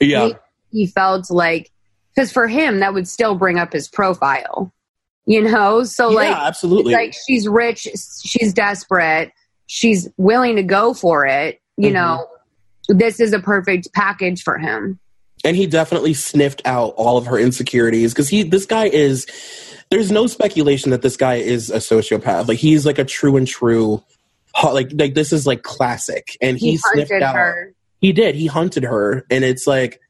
[0.00, 0.26] yeah,
[0.70, 1.70] he, he felt like
[2.14, 4.72] because for him that would still bring up his profile,
[5.26, 5.84] you know.
[5.84, 6.92] So yeah, like absolutely.
[6.94, 7.88] like she's rich,
[8.24, 9.32] she's desperate,
[9.66, 11.60] she's willing to go for it.
[11.76, 11.94] You Mhm.
[11.94, 12.26] know,
[12.88, 14.98] this is a perfect package for him.
[15.44, 19.26] and he definitely sniffed out all of her insecurities because he this guy is
[19.90, 23.46] there's no speculation that this guy is a sociopath like he's like a true and
[23.46, 24.02] true
[24.64, 27.74] like like this is like classic and he, He, sniffed out her.
[28.00, 30.00] He did he hunted her and it's like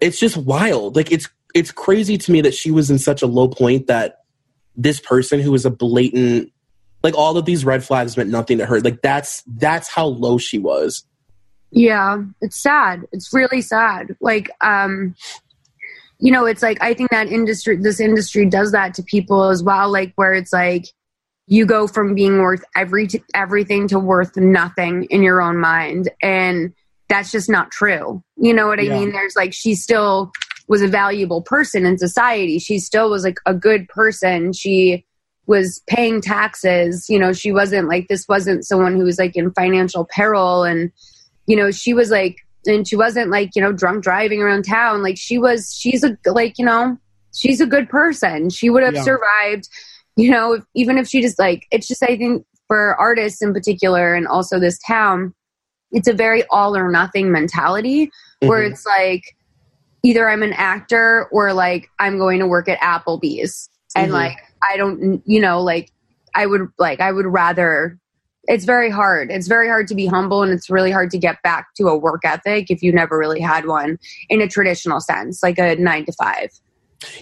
[0.00, 3.26] it's just wild like it's it's crazy to me that she was in such a
[3.26, 4.24] low point that
[4.76, 6.52] this person who was a blatant
[7.02, 10.38] like all of these red flags meant nothing to her like that's that's how low
[10.38, 11.04] she was
[11.74, 13.04] Yeah, it's sad.
[13.10, 14.16] It's really sad.
[14.20, 15.16] Like, um,
[16.20, 19.62] you know, it's like I think that industry, this industry, does that to people as
[19.62, 19.90] well.
[19.90, 20.86] Like, where it's like
[21.46, 26.72] you go from being worth every everything to worth nothing in your own mind, and
[27.08, 28.22] that's just not true.
[28.36, 28.98] You know what I Yeah.
[28.98, 29.12] mean?
[29.12, 30.30] There's like she still
[30.68, 32.58] was a valuable person in society.
[32.58, 34.52] She still was like a good person.
[34.52, 35.04] She
[35.46, 37.06] was paying taxes.
[37.08, 40.90] You know, she wasn't like this wasn't someone who was like in financial peril and
[41.46, 42.36] you know, she was like,
[42.66, 45.02] and she wasn't like, you know, drunk driving around town.
[45.02, 46.96] Like she was, she's a, like, you know,
[47.34, 48.48] she's a good person.
[48.48, 49.02] She would have Yeah.
[49.02, 49.68] survived,
[50.16, 53.52] you know, if, even if she just like, it's just, I think for artists in
[53.52, 55.34] particular and also this town,
[55.94, 58.72] it's a very all or nothing mentality where Mhm.
[58.72, 59.22] it's like,
[60.02, 63.70] either I'm an actor or like I'm going to work at Applebee's.
[63.96, 64.14] And Mhm.
[64.14, 64.36] like,
[64.68, 65.90] I don't, you know, like,
[66.34, 67.98] I would like, I would rather
[68.46, 69.30] it's very hard.
[69.30, 71.96] It's very hard to be humble and it's really hard to get back to a
[71.96, 76.04] work ethic if you never really had one in a traditional sense, like a nine
[76.04, 76.50] to five.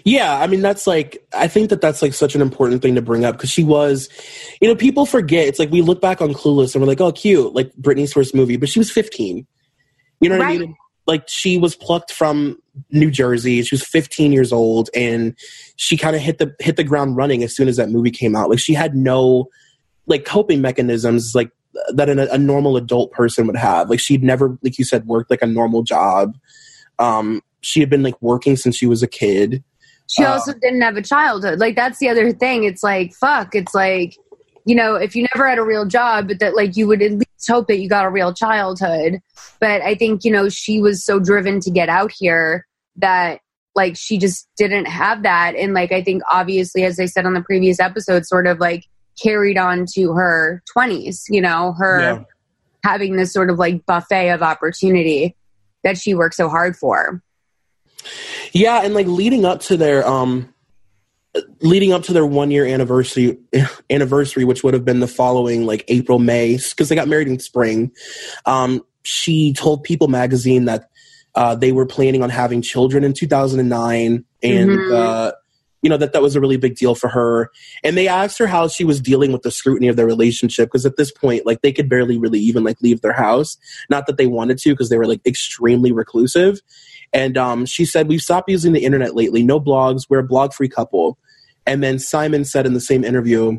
[0.04, 3.02] Yeah, I mean that's like I think that that's like such an important thing to
[3.02, 4.08] bring up because she was,
[4.61, 5.48] you know, people forget.
[5.48, 8.35] It's like we look back on Clueless and we're like, oh, cute, like Britney's first
[8.35, 9.46] movie, but she was 15.
[10.20, 10.76] You know what I mean?
[11.06, 12.58] Like she was plucked from
[12.90, 13.62] New Jersey.
[13.62, 15.37] She was 15 years old, and
[15.76, 18.37] she kind of hit the hit the ground running as soon as that movie came
[18.37, 18.50] out.
[18.50, 19.48] Like she had no
[20.06, 21.50] like coping mechanisms like
[21.94, 23.90] that an, a normal adult person would have.
[23.90, 26.37] Like she'd never, like you said, worked like a normal job.
[26.98, 29.62] Um, she had been like working since she was a kid.
[30.11, 31.59] She Uh, also didn't have a childhood.
[31.59, 32.64] Like that's the other thing.
[32.64, 33.55] It's like fuck.
[33.55, 34.16] It's like
[34.64, 37.11] you know, if you never had a real job, but that like you would at
[37.12, 39.18] least hope that you got a real childhood.
[39.59, 43.40] But I think you know she was so driven to get out here that
[43.75, 47.35] like she just didn't have that, and like I think obviously, as I said on
[47.35, 48.85] the previous episode, sort of like
[49.20, 51.25] carried on to her twenties.
[51.29, 52.18] You know, her Yeah.
[52.85, 55.35] having this sort of like buffet of opportunity
[55.85, 57.20] that she worked so hard for.
[58.52, 60.52] Yeah, and like leading up to their um
[61.60, 63.38] leading up to their one year anniversary
[63.90, 67.38] anniversary, which would have been the following like April, May, because they got married in
[67.38, 67.92] spring.
[68.46, 70.90] Um, she told People magazine that
[71.34, 74.92] uh, they were planning on having children in 2009 and Mhm.
[74.92, 75.32] uh,
[75.80, 77.50] you know that that was a really big deal for her
[77.82, 80.86] and they asked her how she was dealing with the scrutiny of their relationship because
[80.86, 83.56] at this point like they could barely really even like leave their house
[83.90, 86.60] not that they wanted to because they were like extremely reclusive
[87.12, 90.53] and um, she said we've stopped using the internet lately no blogs we're a blog
[90.53, 91.18] free couple
[91.66, 93.59] and then simon said in the same interview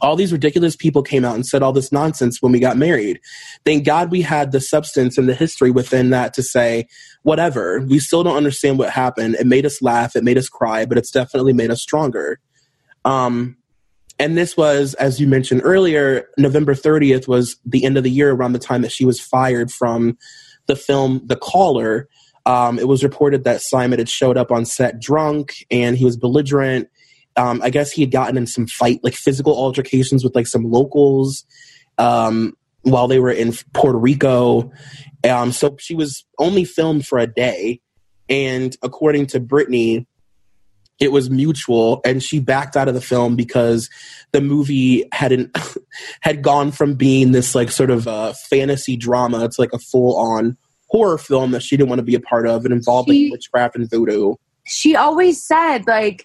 [0.00, 3.20] all these ridiculous people came out and said all this nonsense when we got married.
[3.64, 6.88] Thank God we had the substance and the history within that to say,
[7.22, 9.34] whatever, we still don't understand what happened.
[9.34, 12.40] It made us laugh, it made us cry, but it's definitely made us stronger.
[13.04, 13.56] Um,
[14.18, 18.30] and this was, as you mentioned earlier, November 30th was the end of the year
[18.30, 20.16] around the time that she was fired from
[20.66, 22.08] the film The Caller.
[22.44, 26.16] Um, it was reported that Simon had showed up on set drunk and he was
[26.16, 26.88] belligerent
[27.36, 30.70] um, I guess he had gotten in some fight, like physical altercations with like some
[30.70, 31.44] locals
[31.98, 34.70] um, while they were in Puerto Rico.
[35.28, 37.80] Um, so she was only filmed for a day,
[38.28, 40.06] and according to Brittany,
[41.00, 43.90] it was mutual and she backed out of the film because
[44.30, 45.56] the movie hadn't
[46.20, 50.16] had gone from being this like sort of uh, fantasy drama it's like a full
[50.16, 50.56] on
[50.92, 53.74] horror film that she didn't want to be a part of and involved She- witchcraft
[53.76, 54.34] and voodoo
[54.64, 56.24] she always said like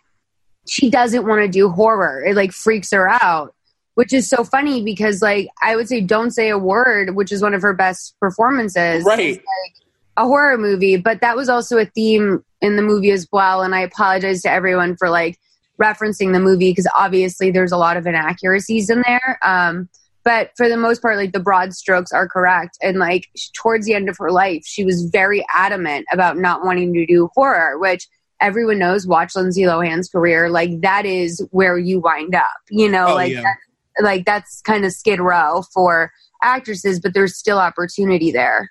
[0.70, 2.24] she doesn't want to do horror.
[2.24, 3.56] It like freaks her out,
[3.96, 7.42] which is so funny because like I would say "Don't Say a Word," which is
[7.42, 9.20] one of her best performances, Right.
[9.20, 9.74] is, like
[10.18, 10.98] a horror movie.
[10.98, 13.64] But that was also a theme in the movie as well.
[13.64, 15.40] And I apologize to everyone for like
[15.82, 19.40] referencing the movie because obviously there's a lot of inaccuracies in there.
[19.44, 19.90] Um,
[20.28, 22.78] but for the most part, like the broad strokes are correct.
[22.82, 26.94] And like towards the end of her life, she was very adamant about not wanting
[26.96, 28.06] to do horror, which
[28.42, 29.08] everyone knows.
[29.08, 30.50] Watch Lindsay Lohan's career.
[30.50, 33.42] Like that is where you wind up, you know, Oh, like yeah.
[33.42, 36.12] that, like that's kind of skid row for
[36.44, 38.70] actresses, but there's still opportunity there.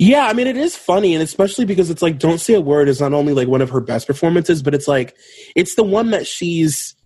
[0.00, 2.88] Yeah, I mean it is funny, and especially because it's like "Don't Say a Word"
[2.88, 5.16] is not only like one of her best performances, but it's like
[5.54, 6.96] it's the one that she's.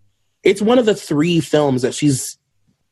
[0.42, 2.38] It's one of the three films that she's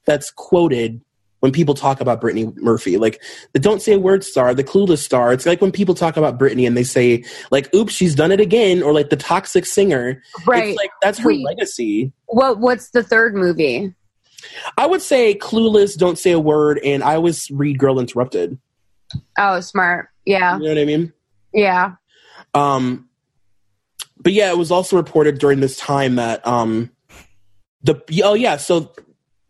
[0.06, 1.00] that's quoted
[1.40, 3.22] when people talk about Brittany Murphy, like
[3.52, 5.32] the "Don't Say a Word" star, the clueless star.
[5.32, 8.40] It's like when people talk about Brittany and they say like, "Oops, she's done it
[8.40, 10.22] again," or like the toxic singer.
[10.46, 10.68] Right.
[10.68, 11.44] It's like that's her Wait.
[11.44, 12.12] legacy.
[12.26, 13.94] what What's the third movie?
[14.76, 18.58] I would say "Clueless," "Don't Say a Word," and I always read "Girl Interrupted."
[19.38, 20.08] Oh, smart.
[20.24, 20.56] Yeah.
[20.58, 21.12] You know what I mean?
[21.52, 21.94] Yeah.
[22.54, 23.08] Um,
[24.18, 26.90] but yeah, it was also reported during this time that um,
[27.82, 28.92] the oh yeah, so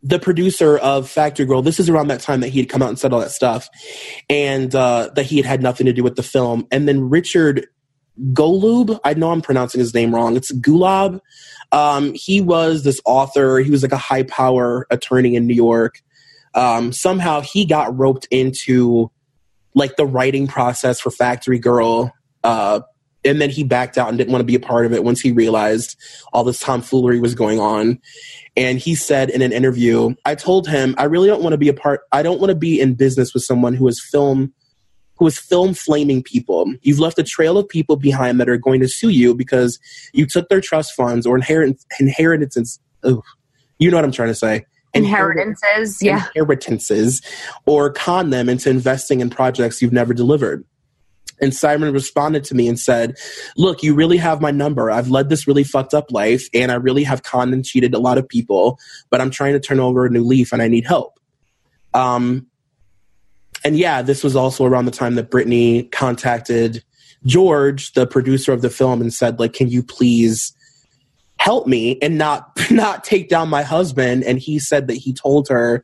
[0.03, 2.89] the producer of Factory Girl, this is around that time that he had come out
[2.89, 3.69] and said all that stuff,
[4.29, 6.67] and uh, that he had had nothing to do with the film.
[6.71, 7.67] And then Richard
[8.33, 10.35] Golub, I know I'm pronouncing his name wrong.
[10.35, 11.19] It's Gulab.
[11.71, 13.59] Um, he was this author.
[13.59, 16.01] He was like a high power attorney in New York.
[16.53, 19.09] Um, somehow he got roped into
[19.73, 22.13] like the writing process for Factory Girl.
[22.43, 22.81] Uh,
[23.23, 25.21] and then he backed out and didn't want to be a part of it once
[25.21, 25.97] he realized
[26.33, 27.99] all this tomfoolery was going on.
[28.57, 31.69] And he said in an interview, I told him, I really don't want to be
[31.69, 34.53] a part, I don't want to be in business with someone who is film,
[35.15, 36.73] who is film flaming people.
[36.81, 39.79] You've left a trail of people behind that are going to sue you because
[40.13, 42.79] you took their trust funds or inherit, inheritances.
[43.03, 43.21] Oh,
[43.77, 44.65] you know what I'm trying to say.
[44.93, 46.01] Inheritances.
[46.01, 46.25] Yeah.
[46.35, 47.21] inheritances
[47.65, 50.65] or con them into investing in projects you've never delivered.
[51.41, 53.17] And Simon responded to me and said,
[53.57, 54.91] Look, you really have my number.
[54.91, 57.99] I've led this really fucked up life and I really have conned and cheated a
[57.99, 58.77] lot of people,
[59.09, 61.19] but I'm trying to turn over a new leaf and I need help.
[61.93, 62.47] Um,
[63.63, 66.83] and yeah, this was also around the time that Brittany contacted
[67.25, 70.55] George, the producer of the film, and said, like, can you please
[71.37, 74.23] help me and not not take down my husband?
[74.23, 75.83] And he said that he told her,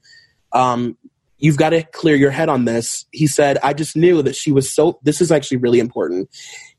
[0.53, 0.97] um,
[1.39, 3.05] you've got to clear your head on this.
[3.11, 6.29] He said, I just knew that she was so this is actually really important.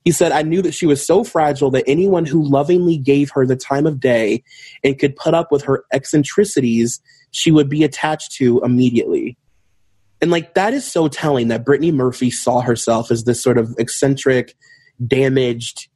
[0.05, 3.47] He said, I knew that she was so fragile that anyone who lovingly gave her
[3.47, 4.43] the time of day
[4.83, 7.01] and could put up with her eccentricities,
[7.31, 9.37] she would be attached to immediately.
[10.21, 13.75] And like that is so telling that Brittany Murphy saw herself as this sort of
[13.79, 14.55] eccentric,
[15.07, 15.89] damaged,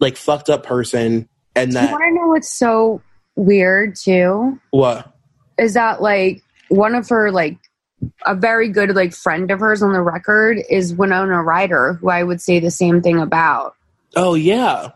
[0.00, 1.28] like fucked up person.
[1.54, 3.02] And Do you want to know what's so
[3.36, 4.58] weird too?
[4.70, 5.12] what?
[5.58, 7.58] Is that like one of her like
[8.26, 12.22] a very good like friend of hers on the record is Winona Ryder, who I
[12.22, 13.74] would say the same thing about.
[14.16, 14.92] Oh yeah.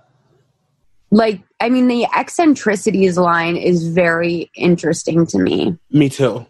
[1.10, 5.78] Like, I mean, the eccentricities line is very interesting to me.
[5.90, 6.46] Me too.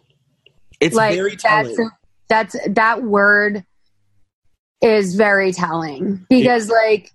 [0.80, 1.76] It's like very telling.
[2.28, 3.64] that's that's that word
[4.80, 7.12] is very telling because like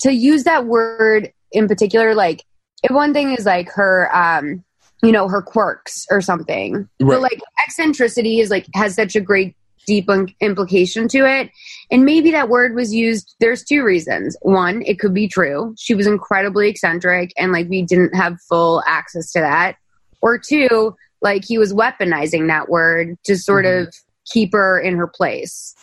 [0.00, 2.44] to use that word in particular like
[2.82, 4.62] if one thing is like her um
[5.02, 7.08] you know her quirks or something Right.
[7.08, 9.54] but like eccentricity is like has such a great
[9.86, 11.50] deep un- implication to it
[11.90, 15.94] and maybe that word was used there's two reasons one it could be true she
[15.94, 19.76] was incredibly eccentric and like we didn't have full access to that
[20.20, 23.86] or two like he was weaponizing that word to sort Mhm.
[23.88, 23.94] of
[24.30, 25.74] keep her in her place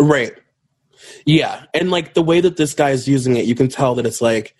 [0.00, 0.32] Right.
[1.26, 1.64] Yeah.
[1.74, 4.20] And like the way that this guy is using it, you can tell that it's
[4.22, 4.54] like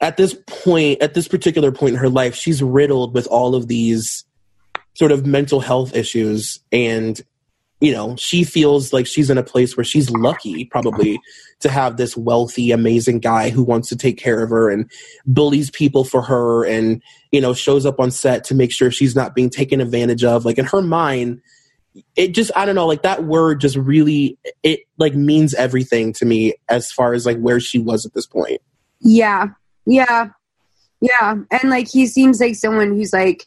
[0.00, 3.68] at this point, at this particular point in her life, she's riddled with all of
[3.68, 4.24] these
[4.94, 6.60] sort of mental health issues.
[6.72, 7.20] And,
[7.80, 11.20] you know, she feels like she's in a place where she's lucky probably
[11.60, 14.90] to have this wealthy, amazing guy who wants to take care of her and
[15.26, 19.16] bullies people for her and, you know, shows up on set to make sure she's
[19.16, 20.44] not being taken advantage of.
[20.44, 21.40] Like in her mind,
[22.16, 26.24] it just I don't know, like that word just really it like means everything to
[26.24, 28.60] me as far as like where she was at this point.
[29.00, 29.48] yeah
[29.86, 30.28] yeah
[31.00, 33.46] yeah and like he seems like someone who's like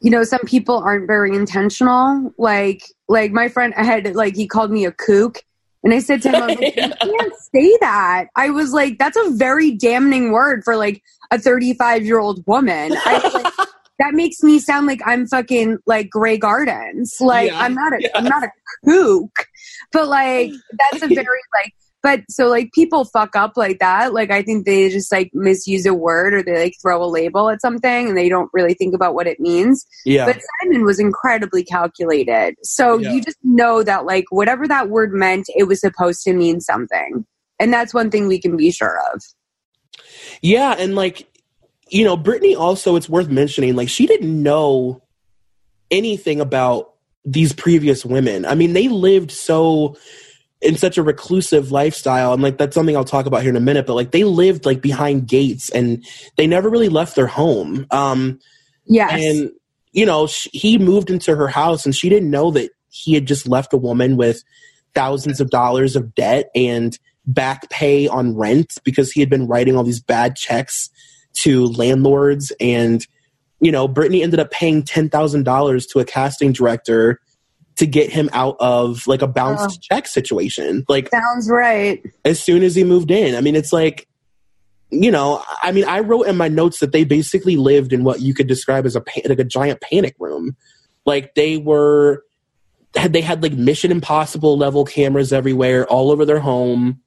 [0.00, 4.46] you know some people aren't very intentional like like my friend I had like he
[4.46, 5.42] called me a kook
[5.84, 8.26] And I said to him, like, you can't say that.
[8.36, 11.02] I was like, that's a very damning word for like
[11.32, 12.92] a 35 year old woman.
[13.04, 13.68] I like,
[13.98, 17.16] that makes me sound like I'm fucking like Grey Gardens.
[17.20, 18.50] Like yeah, I'm not a am not a
[18.84, 19.46] kook.
[19.92, 24.12] But like that's a very like but so like people fuck up like that.
[24.12, 27.48] Like I think they just like misuse a word or they like throw a label
[27.48, 29.86] at something and they don't really think about what it means.
[30.04, 30.26] Yeah.
[30.26, 32.56] But Simon was incredibly calculated.
[32.62, 33.12] So yeah.
[33.12, 37.24] you just know that like whatever that word meant, it was supposed to mean something.
[37.60, 39.22] And that's one thing we can be sure of.
[40.40, 41.28] Yeah, and like
[41.88, 45.02] you know, Brittany also it's worth mentioning, like she didn't know
[45.90, 46.94] anything about
[47.24, 48.46] these previous women.
[48.46, 49.96] I mean, they lived so
[50.62, 52.32] in such a reclusive lifestyle.
[52.32, 54.64] And like that's something I'll talk about here in a minute but like they lived
[54.64, 56.04] like behind gates and
[56.36, 57.86] they never really left their home.
[57.90, 58.38] Um
[58.86, 59.12] yes.
[59.12, 59.50] and
[59.92, 63.26] you know she, he moved into her house and she didn't know that he had
[63.26, 64.42] just left a woman with
[64.94, 69.76] thousands of dollars of debt and back pay on rent because he had been writing
[69.76, 70.90] all these bad checks
[71.34, 72.52] to landlords.
[72.60, 73.04] And
[73.60, 77.20] you know Brittany ended up paying $10,000 to a casting director
[77.76, 79.94] to get him out of like a bounced oh.
[79.94, 80.84] check situation.
[80.88, 82.02] Like sounds right.
[82.24, 84.08] As soon as he moved in, I mean, it's like,
[84.90, 88.20] you know, I mean, I wrote in my notes that they basically lived in what
[88.20, 90.56] you could describe as a like a giant panic room.
[91.06, 92.24] Like they were,
[92.94, 97.00] had they had like Mission Impossible level cameras everywhere, all over their home.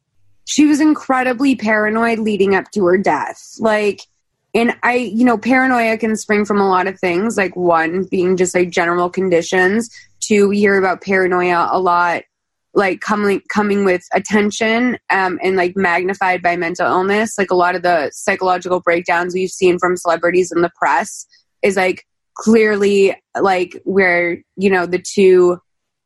[0.46, 3.56] She was incredibly paranoid leading up to her death.
[3.60, 4.02] Like
[4.56, 8.38] and i you know paranoia can spring from a lot of things like one being
[8.38, 9.90] just like general conditions
[10.20, 12.24] two we hear about paranoia a lot
[12.74, 17.76] like coming coming with attention um, and like magnified by mental illness like a lot
[17.76, 21.26] of the psychological breakdowns we've seen from celebrities in the press
[21.62, 22.06] is like
[22.36, 25.58] clearly like where you know the two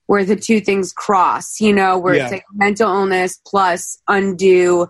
[0.06, 2.24] where the two things cross you know where yeah.
[2.24, 4.88] it's like mental illness plus undue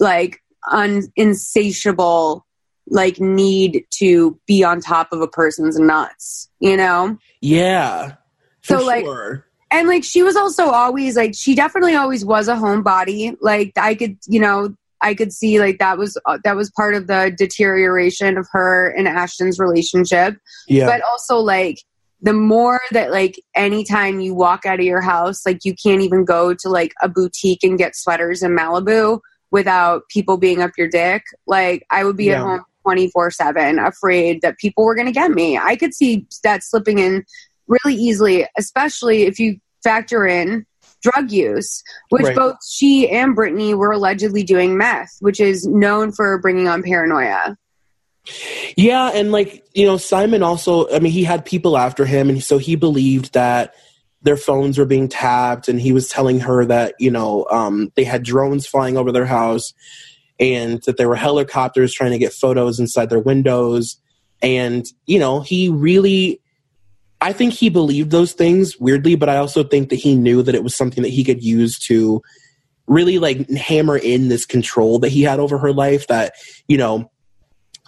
[0.00, 0.40] like
[0.70, 2.46] un- insatiable
[2.88, 7.16] like need to be on top of a person's nuts, you know?
[7.40, 8.16] Yeah.
[8.64, 9.04] So like
[9.70, 13.36] and like she was also always like she definitely always was a homebody.
[13.40, 16.94] Like I could, you know, I could see like that was uh, that was part
[16.94, 20.36] of the deterioration of her and Ashton's relationship.
[20.68, 20.86] Yeah.
[20.86, 21.78] But also like
[22.22, 26.24] the more that like anytime you walk out of your house, like you can't even
[26.24, 30.88] go to like a boutique and get sweaters in Malibu without people being up your
[30.88, 31.22] dick.
[31.46, 32.40] Like I would be yeah.
[32.40, 35.58] at home 24 7, afraid that people were going to get me.
[35.58, 37.24] I could see that slipping in
[37.68, 40.66] really easily, especially if you factor in
[41.02, 42.36] drug use, which right.
[42.36, 47.56] both she and Brittany were allegedly doing meth, which is known for bringing on paranoia.
[48.76, 52.42] Yeah, and like, you know, Simon also, I mean, he had people after him, and
[52.42, 53.74] so he believed that
[54.22, 58.04] their phones were being tapped, and he was telling her that, you know, um, they
[58.04, 59.74] had drones flying over their house
[60.40, 64.00] and that there were helicopters trying to get photos inside their windows.
[64.40, 66.40] And, you know, he really,
[67.20, 70.54] I think he believed those things weirdly, but I also think that he knew that
[70.54, 72.22] it was something that he could use to
[72.86, 76.34] really like hammer in this control that he had over her life that,
[76.68, 77.10] you know,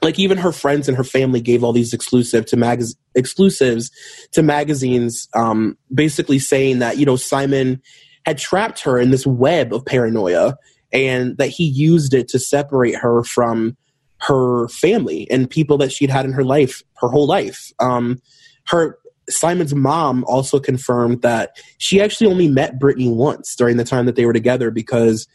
[0.02, 2.82] like even her friends and her family gave all these exclusive to mag-
[3.14, 3.90] exclusives
[4.32, 7.80] to magazines um, basically saying that you know simon
[8.26, 10.54] had trapped her in this web of paranoia
[10.92, 13.76] and that he used it to separate her from
[14.20, 17.72] her family and people that she'd had in her life her whole life.
[17.80, 18.20] Um,
[18.68, 18.98] her
[19.28, 24.16] Simon's mom also confirmed that she actually only met Brittany once during the time that
[24.16, 25.26] they were together because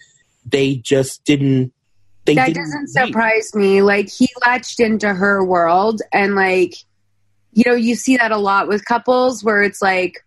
[0.45, 1.73] they just didn't.
[2.25, 3.81] They that didn't doesn't surprise me.
[3.81, 6.75] Like he latched into her world, and like
[7.53, 10.23] you know, you see that a lot with couples where it's like,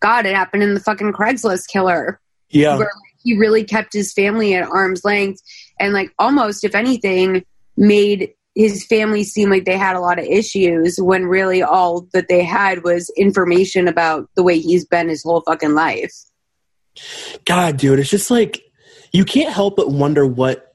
[0.00, 2.20] God, it happened in the fucking Craigslist killer.
[2.48, 2.76] Yeah.
[2.76, 2.90] Where
[3.22, 5.42] he really kept his family at arm's length
[5.78, 7.44] and like almost if anything
[7.76, 12.28] made his family seemed like they had a lot of issues when really all that
[12.28, 16.12] they had was information about the way he's been his whole fucking life.
[17.44, 18.60] God, dude, it's just like
[19.12, 20.74] you can't help but wonder what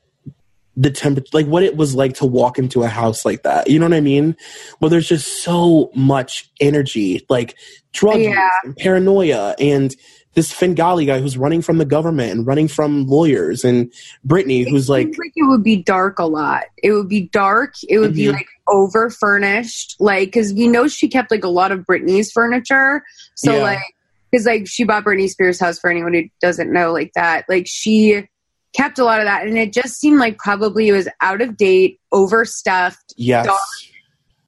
[0.78, 3.70] the temperature, like what it was like to walk into a house like that.
[3.70, 4.36] You know what I mean?
[4.80, 7.58] Well, there's just so much energy, like
[7.94, 8.50] drugs, yeah.
[8.64, 9.96] and paranoia, and
[10.36, 13.92] this Svengali guy who's running from the government and running from lawyers, and
[14.24, 16.66] Brittany who's like, like it would be dark a lot.
[16.84, 17.74] It would be dark.
[17.88, 18.16] It would mm-hmm.
[18.18, 22.32] be like over furnished, like because we know she kept like a lot of Britney's
[22.32, 23.04] furniture.
[23.36, 23.64] So yeah.
[23.64, 23.96] like,
[24.30, 27.46] because like she bought Britney Spears' house for anyone who doesn't know, like that.
[27.48, 28.28] Like she
[28.76, 31.56] kept a lot of that, and it just seemed like probably it was out of
[31.56, 33.60] date, overstuffed, yes, dark,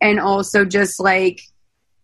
[0.02, 1.42] and also just like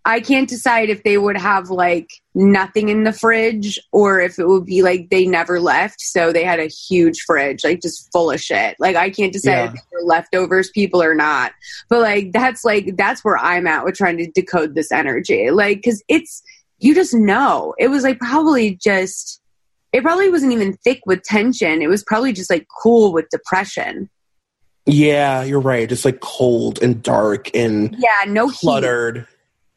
[0.06, 4.47] I can't decide if they would have like nothing in the fridge or if it
[4.47, 6.01] would be like they never left.
[6.01, 8.76] So they had a huge fridge, like just full of shit.
[8.80, 9.66] Like I can't decide Yeah.
[9.68, 11.54] if they're leftovers people or not.
[11.89, 15.51] But like that's like that's where I'm at with trying to decode this energy.
[15.51, 16.43] Like cuz it's
[16.80, 17.74] you just know.
[17.80, 19.39] It was like probably just
[19.93, 21.82] it probably wasn't even thick with tension.
[21.82, 24.10] It was probably just like cool with depression.
[24.86, 25.88] Yeah, you're right.
[25.88, 28.66] Just like cold and dark and Yeah, no heat.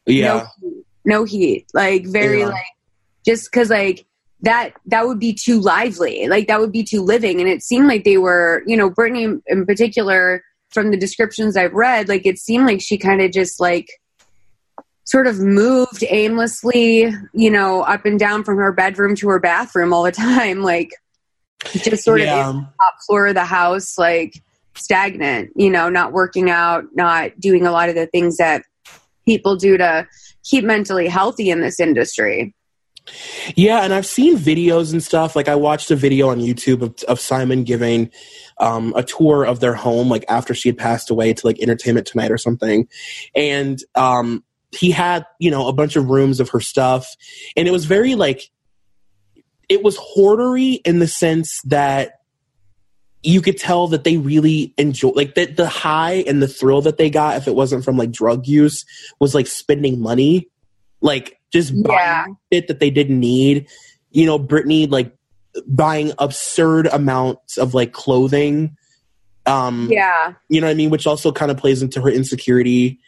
[0.07, 0.27] Yeah.
[0.27, 2.47] no heat, no heat like very Yeah.
[2.47, 2.65] like
[3.25, 4.05] just because like
[4.41, 7.87] that that would be too lively like that would be too living and it seemed
[7.87, 12.37] like they were you know brittany in particular from the descriptions i've read like it
[12.37, 13.87] seemed like she kind of just like
[15.05, 19.91] sort of moved aimlessly you know up and down from her bedroom to her bathroom
[19.91, 20.91] all the time like
[21.73, 22.51] just sort of yeah.
[22.51, 24.41] the top floor of the house like
[24.75, 28.63] stagnant you know not working out not doing a lot of the things that
[29.27, 30.07] people do to
[30.43, 32.55] keep mentally healthy in this industry.
[33.55, 35.35] Yeah, and I've seen videos and stuff.
[35.35, 38.11] Like I watched a video on YouTube of, of Simon giving
[38.59, 42.07] um, a tour of their home, like after she had passed away to like Entertainment
[42.07, 42.87] Tonight or something,
[43.35, 47.15] and um, he had you know a bunch of rooms of her stuff,
[47.55, 48.49] and it was very like
[49.69, 52.19] it was hoardery in the sense that
[53.23, 56.97] you could tell that they really enjoy like the, the high and the thrill that
[56.97, 58.85] they got if it wasn't from like drug use
[59.19, 60.47] was like spending money
[61.01, 62.25] like just buying Yeah.
[62.53, 63.67] shit that they didn't need.
[64.11, 65.13] You know brittany like
[65.67, 68.77] buying absurd amounts of like clothing
[69.45, 70.33] um yeah.
[70.49, 70.89] you know what i mean?
[70.89, 72.99] Which also kind of plays into her insecurity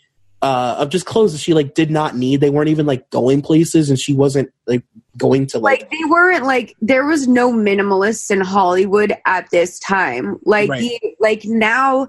[0.41, 2.41] uh of just clothes that she like did not need.
[2.41, 4.83] They weren't even like going places and she wasn't like
[5.17, 9.79] going to like, like they weren't like there was no minimalists in hollywood at this
[9.79, 10.37] time.
[10.43, 10.81] Like Right.
[10.81, 12.07] the, like now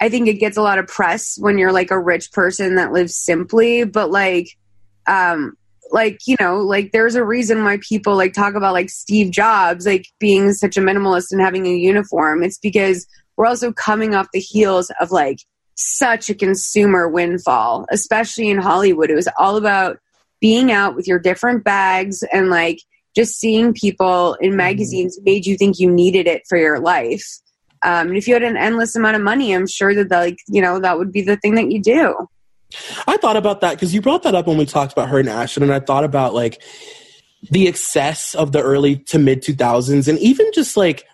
[0.00, 2.92] i think it gets a lot of press when you're like a rich person that
[2.92, 4.48] lives simply but like
[5.06, 5.54] um
[5.92, 9.86] like you know like there's a reason why people like talk about like steve jobs
[9.86, 12.42] like being such a minimalist and having a uniform.
[12.42, 15.38] It's because we're also coming off the heels of like
[15.76, 19.10] such a consumer windfall especially in hollywood.
[19.10, 19.98] It was all about
[20.40, 22.80] being out with your different bags and like
[23.14, 27.26] just seeing people in magazines made you think you needed it for your life.
[27.82, 30.60] Um, and if you had an endless amount of money i'm sure that like you
[30.60, 32.14] know that would be the thing that you do.
[33.08, 35.28] I thought about that because you brought that up when we talked about her and
[35.28, 36.62] Ashton, and I thought about like
[37.50, 41.04] the excess of the early to mid 2000s, and even just like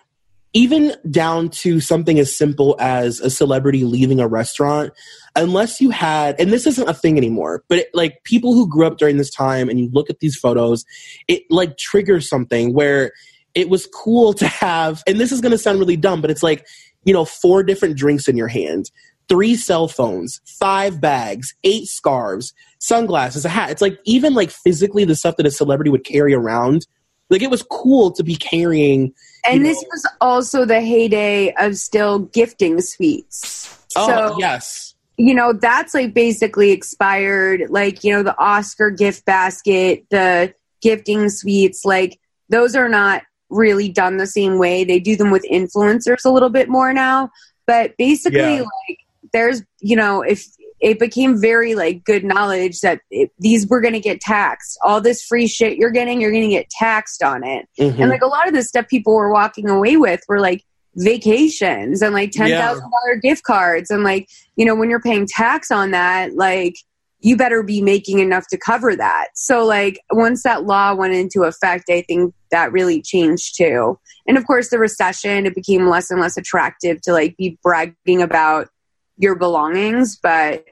[0.57, 4.91] even down to something as simple as a celebrity leaving a restaurant,
[5.35, 8.87] unless you had, and this isn't a thing anymore, but it, like people who grew
[8.87, 10.83] up during this time and you look at these photos,
[11.27, 13.11] it like triggers something where
[13.53, 16.41] it was cool to have, and this is going to sound really dumb, but it's
[16.41, 16.65] like,
[17.03, 18.89] you know, four different drinks in your hand
[19.29, 23.69] three cell phones, five bags, eight scarves, sunglasses, a hat.
[23.69, 26.87] It's like even like physically the stuff that a celebrity would carry around.
[27.29, 29.13] Like it was cool to be carrying.
[29.47, 33.73] And this know- was also the heyday of still gifting suites.
[33.95, 39.25] Oh so yes, you know that's like basically expired like you know the oscar gift
[39.25, 42.19] basket the gifting suites, like
[42.49, 46.49] those are not really done the same way they do them with influencers a little
[46.49, 47.29] bit more now
[47.65, 48.61] but basically Yeah.
[48.61, 48.99] like
[49.31, 50.45] there's you know if
[50.79, 54.77] it became very like good knowledge that it, these were going to get taxed.
[54.83, 57.67] All this free shit you're getting you're going to get taxed on it.
[57.79, 57.99] Mhm.
[57.99, 60.63] and like a lot of the stuff people were walking away with were like
[60.95, 63.89] vacations and like ten thousand dollar gift cards.
[63.89, 66.75] And like you know when you're paying tax on that like
[67.19, 69.29] you better be making enough to cover that.
[69.33, 73.99] So like once that law went into effect i think that really changed too.
[74.27, 78.21] And of course the recession it became less and less attractive to like be bragging
[78.21, 78.69] about
[79.17, 80.65] your belongings but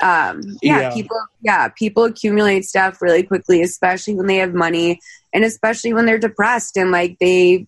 [0.00, 0.94] um yeah, Yeah.
[0.94, 5.00] people yeah people accumulate stuff really quickly especially when they have money
[5.32, 7.66] and especially when they're depressed and like they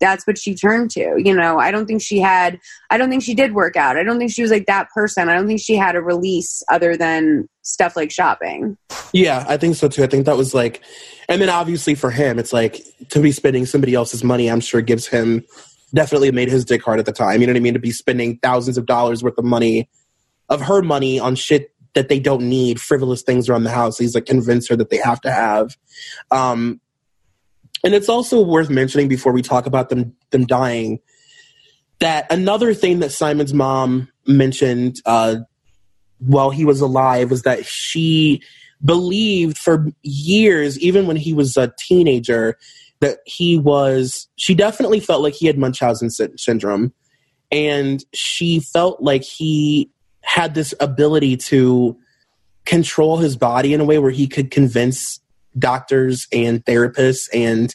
[0.00, 2.58] that's what she turned to you know i don't think she had
[2.90, 5.28] i don't think she did work out i don't think she was like that person
[5.28, 8.76] i don't think she had a release other than stuff like shopping
[9.12, 10.02] yeah, I think so too.
[10.02, 10.82] I think that was like,
[11.28, 14.50] and then obviously for him, it's like to be spending somebody else's money.
[14.50, 15.44] I'm sure gives him
[15.94, 17.40] definitely made his dick hard at the time.
[17.40, 17.74] You know what I mean?
[17.74, 19.88] To be spending thousands of dollars worth of money
[20.48, 23.98] of her money on shit that they don't need, frivolous things around the house.
[23.98, 25.76] He's like convinced her that they have to have.
[26.30, 26.80] Um,
[27.84, 31.00] and it's also worth mentioning before we talk about them them dying
[32.00, 35.36] that another thing that Simon's mom mentioned uh,
[36.18, 38.42] while he was alive was that she
[38.84, 42.56] believed for years, even when he was a teenager,
[43.00, 44.28] that he was.
[44.36, 46.92] She definitely felt like he had Munchausen sy- syndrome,
[47.50, 49.90] and she felt like he
[50.22, 51.96] had this ability to
[52.66, 55.20] control his body in a way where he could convince
[55.58, 57.74] doctors and therapists and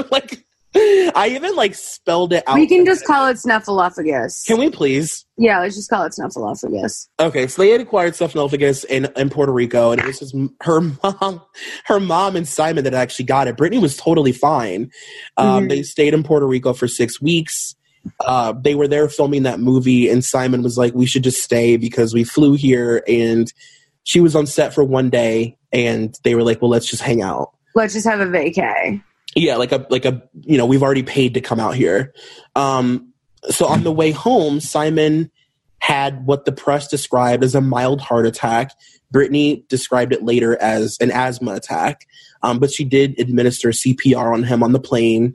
[0.11, 0.45] like
[0.75, 2.55] I even like spelled it out.
[2.55, 4.47] We can just call it Snuffleupagus.
[4.47, 5.27] Can we please?
[5.37, 7.09] Yeah, let's just call it Snuffleupagus.
[7.18, 10.81] Okay, so they had acquired Snuffleupagus in in Puerto Rico, and it was just her
[10.81, 11.43] mom,
[11.87, 13.57] her mom and Simon that actually got it.
[13.57, 14.91] Brittany was totally fine.
[15.37, 15.68] Um, Mhm.
[15.71, 17.75] They stayed in Puerto Rico for six weeks.
[18.25, 21.77] Uh, they were there filming that movie, and Simon was like, "We should just stay
[21.77, 23.53] because we flew here." And
[24.05, 27.23] she was on set for one day, and they were like, "Well, let's just hang
[27.23, 29.03] out." Let's just have a vacay.
[29.35, 32.14] Yeah like a like a you know we've already paid to come out here.
[32.57, 33.12] Um
[33.51, 35.31] so on the way home simon
[35.81, 38.72] had what the press described as a mild heart attack.
[39.11, 42.07] Brittany described it later as an asthma attack.
[42.43, 45.35] Um, but she did administer cpr on him on the plane.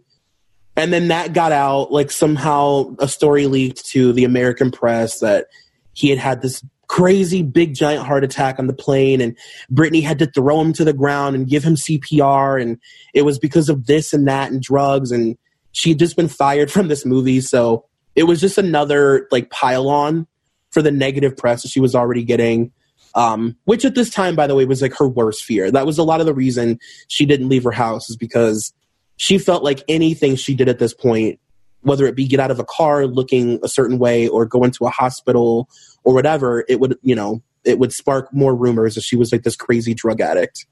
[0.77, 5.47] And then that got out like somehow a story leaked to the american press that
[5.93, 9.37] he had had this crazy big giant heart attack on the plane and
[9.69, 12.79] brittany had to throw him to the ground and give him cpr and
[13.13, 15.37] it was because of this and that and drugs and
[15.75, 17.41] she had just been fired from this movie.
[17.41, 20.25] So it was just another like pile on
[20.71, 22.71] for the negative press that she was already getting
[23.13, 25.71] um, which at this time by the way was like her worst fear.
[25.71, 28.73] That was a lot of the reason she didn't leave her house is because
[29.15, 31.39] she felt like anything she did at this point
[31.85, 34.85] whether it be get out of a car looking a certain way or go into
[34.85, 35.69] a hospital
[36.03, 39.43] or whatever it would you know it would spark more rumors that she was like
[39.43, 40.65] this crazy drug addict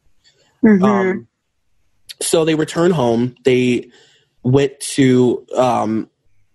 [0.64, 0.84] Mhm.
[0.84, 1.28] um,
[2.22, 3.36] so they returned home.
[3.44, 3.90] They
[4.44, 6.10] went to, um,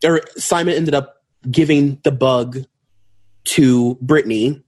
[0.05, 2.65] or Simon ended up giving the bug
[3.45, 4.63] to Brittany.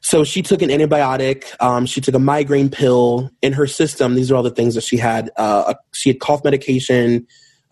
[0.00, 1.44] So she took an antibiotic.
[1.60, 4.14] Um, she took a migraine pill in her system.
[4.14, 5.30] These are all the things that she had.
[5.36, 7.26] Uh, she had cough medication,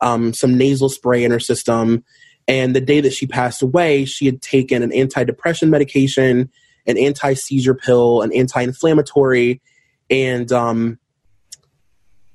[0.05, 2.05] um, some nasal spray in her system.
[2.46, 6.50] And the day that she passed away, she had taken an antidepressant medication,
[6.86, 9.62] an anti seizure pill, an anti inflammatory,
[10.11, 10.98] and um,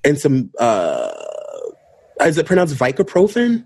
[0.03, 1.11] and some uh
[2.21, 3.65] is it pronounced Vicoprofen?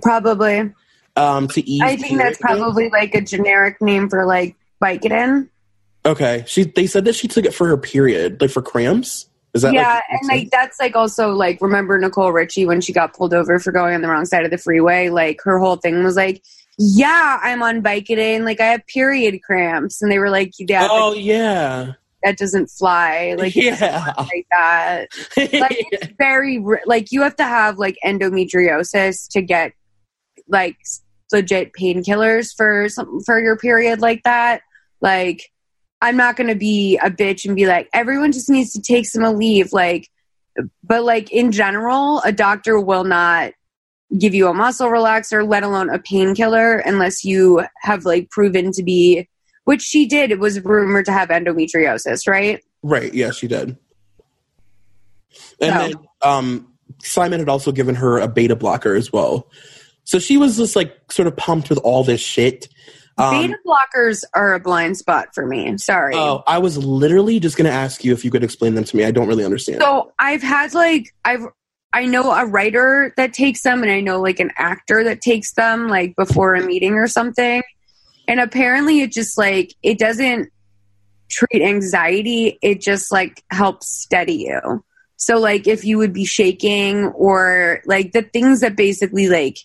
[0.00, 0.72] probably.
[1.14, 5.50] Um to ease I think that's probably like a generic name for like Vicodin.
[6.06, 6.44] Okay.
[6.46, 9.26] She they said that she took it for her period, like for cramps.
[9.54, 12.92] Is that yeah, like, and like that's like also like remember Nicole Richie when she
[12.92, 15.10] got pulled over for going on the wrong side of the freeway?
[15.10, 16.42] Like her whole thing was like,
[16.78, 18.44] "Yeah, I'm on Vicodin.
[18.44, 21.92] Like I have period cramps," and they were like, "Yeah, Oh yeah.
[22.22, 23.34] that doesn't fly.
[23.38, 24.14] Like Yeah.
[24.16, 29.72] like that." Like it's very like you have to have like endometriosis to get
[30.48, 30.76] like
[31.30, 34.62] legit painkillers for some for your period like that.
[35.02, 35.50] Like
[36.02, 39.06] I'm not going to be a bitch and be like everyone just needs to take
[39.06, 40.10] some leave like
[40.84, 43.52] but like in general a doctor will not
[44.18, 48.82] give you a muscle relaxer let alone a painkiller unless you have like proven to
[48.82, 49.26] be
[49.64, 53.78] which she did it was rumored to have endometriosis right right, yeah, she did.
[55.60, 56.68] And So- then um
[57.02, 59.48] Simon had also given her a beta blocker as well.
[60.04, 62.68] So she was just like sort of pumped with all this shit.
[63.18, 67.56] Um, beta blockers are a blind spot for me sorry Oh, I was literally just
[67.56, 69.04] going to ask you if you could explain them to me.
[69.04, 69.80] I don't really understand.
[69.80, 71.46] So I've had like I've
[71.92, 75.52] I know a writer that takes them and I know like an actor that takes
[75.52, 77.62] them like before a meeting or something.
[78.26, 80.50] And apparently it just like it doesn't
[81.28, 84.84] treat anxiety, it just like helps steady you.
[85.16, 89.58] So like if you would be shaking or like the things that basically like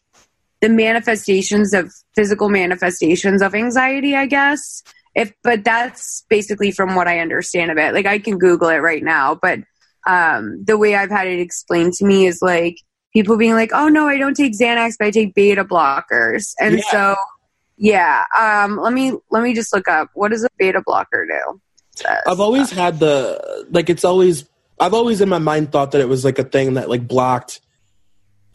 [0.62, 4.84] the manifestations of physical manifestations of anxiety, I guess.
[5.16, 7.94] If but that's basically from what I understand of it.
[7.94, 9.60] Like I can Google it right now, but
[10.08, 12.78] um, the way I've had it explained to me is like
[13.14, 16.76] people being like, "Oh no, I don't take Xanax, but I take beta blockers." And
[16.76, 16.92] Yeah.
[16.92, 17.16] so,
[17.78, 18.26] yeah.
[18.38, 21.62] Um, let me let me just look up what does a beta blocker do.
[22.28, 24.46] I've always had the like it's always
[24.80, 27.60] I've always in my mind thought that it was like a thing that like blocked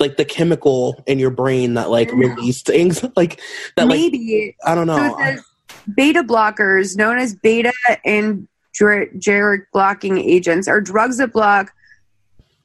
[0.03, 3.41] like the chemical in your brain that like released things like
[3.77, 5.17] that maybe like, I don't know.
[5.19, 5.43] So
[5.97, 7.73] beta blockers known as beta
[8.05, 8.47] and
[8.79, 11.73] androgenic blocking agents are drugs that block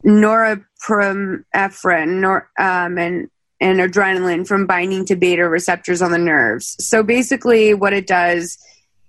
[0.05, 3.29] norepinephrine nor, um, and
[3.59, 6.75] and adrenaline from binding to beta receptors on the nerves.
[6.79, 8.57] So basically, what it does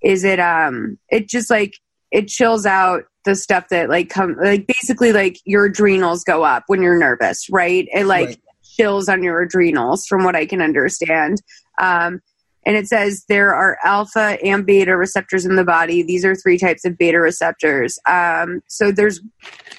[0.03, 1.74] is it um it just like
[2.11, 6.64] it chills out the stuff that like come like basically like your adrenals go up
[6.66, 7.88] when you're nervous, right?
[7.92, 8.40] It like right.
[8.62, 11.42] chills on your adrenals, from what I can understand.
[11.78, 12.20] Um,
[12.66, 16.02] and it says there are alpha and beta receptors in the body.
[16.02, 17.98] These are three types of beta receptors.
[18.06, 19.20] Um, so there's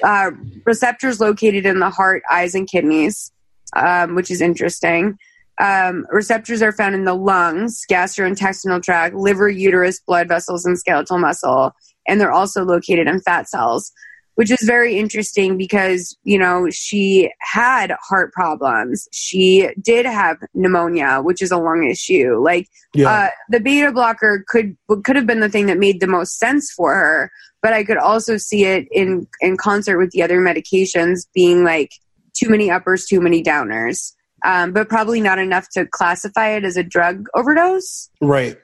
[0.03, 0.31] uh,
[0.65, 3.31] receptors located in the heart, eyes, and kidneys,
[3.75, 5.17] um, which is interesting.
[5.59, 11.19] Um, receptors are found in the lungs, gastrointestinal tract, liver, uterus, blood vessels, and skeletal
[11.19, 11.73] muscle.
[12.10, 13.91] And they're also located in fat cells
[14.39, 19.05] which is very interesting because you know she had heart problems.
[19.12, 22.41] She did have pneumonia which is a lung issue.
[22.41, 23.10] Like yeah.
[23.10, 26.72] uh, the beta blocker could could have been the thing that made the most sense
[26.72, 27.30] for her
[27.62, 31.91] but i could also see it in in concert with the other medications being like
[32.34, 34.14] too many uppers too many downers.
[34.45, 38.10] Um, but probably not enough to classify it as a drug overdose.
[38.22, 38.57] Right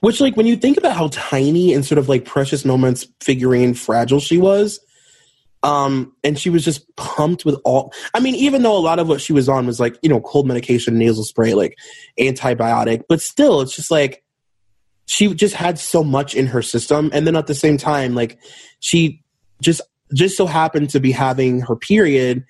[0.00, 3.74] which, like, when you think about how tiny and sort of like precious moments figurine
[3.74, 4.80] fragile she was,
[5.62, 7.92] um, and she was just pumped with all.
[8.14, 10.20] I mean, even though a lot of what she was on was like, you know,
[10.20, 11.76] cold medication, nasal spray, like
[12.18, 14.22] antibiotic, but still, it's just like
[15.06, 17.10] she just had so much in her system.
[17.12, 18.38] And then at the same time, like,
[18.80, 19.22] she
[19.60, 19.80] just
[20.14, 22.44] just so happened to be having her period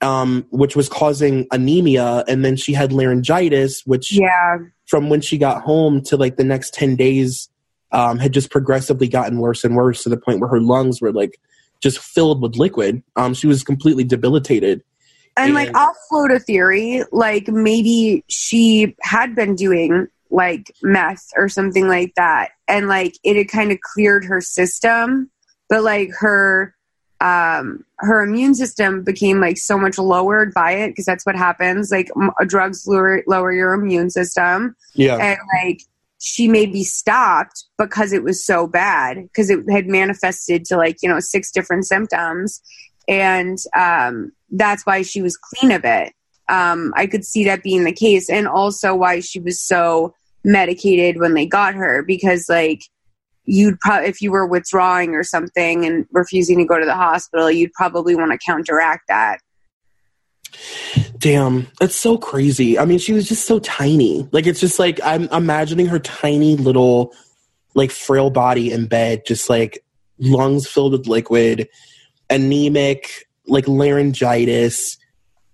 [0.00, 5.38] um, which was causing anemia, and then she had laryngitis, which yeah, from when she
[5.38, 7.48] got home to like the next 10 days
[7.92, 11.12] um, had just progressively gotten worse and worse to the point where her lungs were
[11.12, 11.40] like
[11.80, 13.02] just filled with liquid.
[13.16, 14.82] Um, she was completely debilitated.
[15.36, 17.02] And, and like, I'll float a theory.
[17.12, 22.50] Like, maybe she had been doing like meth or something like that.
[22.68, 25.30] And like, it had kind of cleared her system,
[25.68, 26.74] but like her
[27.20, 31.90] um, her immune system became like so much lowered by it because that's what happens.
[31.90, 34.76] Like m- drugs lower lower your immune system.
[34.94, 35.82] Yeah, and like
[36.20, 41.08] she maybe stopped because it was so bad because it had manifested to like you
[41.08, 42.60] know six different symptoms,
[43.08, 46.12] and um, that's why she was clean of it.
[46.48, 50.14] Um, I could see that being the case, and also why she was so
[50.44, 52.82] medicated when they got her because like
[53.46, 57.50] you'd probably if you were withdrawing or something and refusing to go to the hospital
[57.50, 59.38] you'd probably want to counteract that.
[61.18, 62.78] Damn that's so crazy.
[62.78, 64.28] I mean she was just so tiny.
[64.32, 67.14] Like it's just like i'm imagining her tiny little
[67.74, 69.84] like frail body in bed just like
[70.18, 71.68] lungs filled with liquid
[72.30, 74.98] anemic like laryngitis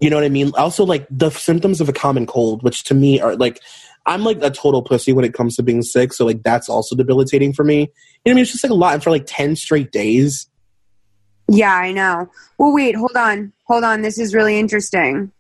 [0.03, 2.95] you know what i mean also like the symptoms of a common cold which to
[2.95, 3.61] me are like
[4.07, 6.97] I'm like a total pussy when it comes to being sick, so like that's also
[6.97, 7.81] debilitating for me.
[7.81, 7.89] You know
[8.25, 8.43] what I mean?
[8.43, 10.49] It's just like a lot, and for like ten straight days.
[11.49, 12.31] Yeah, I know.
[12.59, 14.03] Well, wait, hold on, hold on.
[14.03, 15.31] This is really interesting.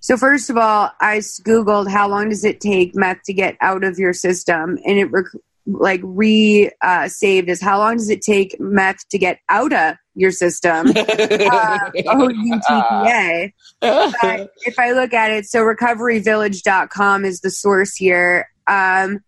[0.00, 3.84] So first of all, I googled how long does it take meth to get out
[3.84, 5.26] of your system, and it rec-
[5.66, 9.96] like re uh, saved as how long does it take meth to get out of
[10.14, 10.88] your system?
[10.88, 13.52] uh, O-U-T-P-A.
[13.80, 18.48] But if I look at it, so recoveryvillage.com is the source here.
[18.66, 19.20] Um,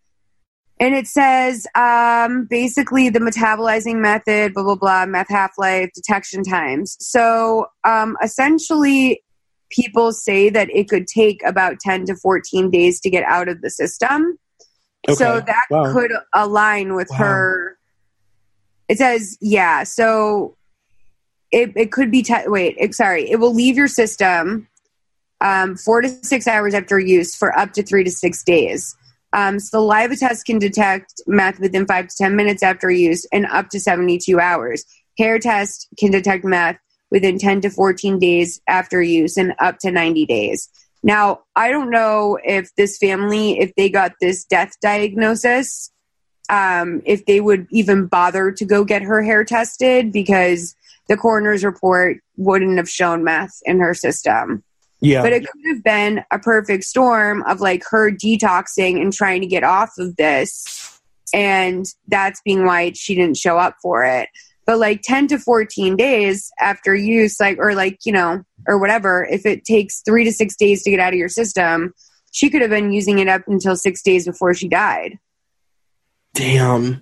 [0.79, 6.43] and it says um, basically the metabolizing method, blah, blah, blah, meth half life, detection
[6.43, 6.97] times.
[7.01, 9.23] So um, essentially,
[9.71, 13.63] people say that it could take about 10 to 14 days to get out of
[13.63, 14.39] the system.
[15.09, 15.15] Okay.
[15.15, 15.93] So that wow.
[15.93, 17.19] could align with wow.
[17.19, 17.79] her.
[18.89, 19.83] It says, yeah.
[19.85, 20.56] So
[21.51, 23.31] it, it could be, te- wait, it, sorry.
[23.31, 24.69] It will leave your system
[25.41, 28.97] um, four to six hours after use for up to three to six days.
[29.33, 33.69] Um, saliva test can detect meth within five to 10 minutes after use and up
[33.71, 34.85] to 72 hours.
[35.19, 36.79] Hair test can detect meth
[37.11, 40.69] within 10 to 14 days after use and up to 90 days.
[41.03, 45.93] Now, I don't know if this family, if they got this death diagnosis,
[46.49, 50.76] um, if they would even bother to go get her hair tested because
[51.09, 54.63] the coroner's report wouldn't have shown meth in her system.
[55.01, 55.23] Yeah.
[55.23, 59.47] But it could have been a perfect storm of like her detoxing and trying to
[59.47, 61.01] get off of this.
[61.35, 64.29] And that's being why she didn't show up for it
[64.67, 69.27] but like 10 to 14 days after use like or like you know or whatever
[69.31, 71.95] if it takes three to six days to get out of your system
[72.33, 75.19] she could have been using it up until six days before she died
[76.35, 77.01] damn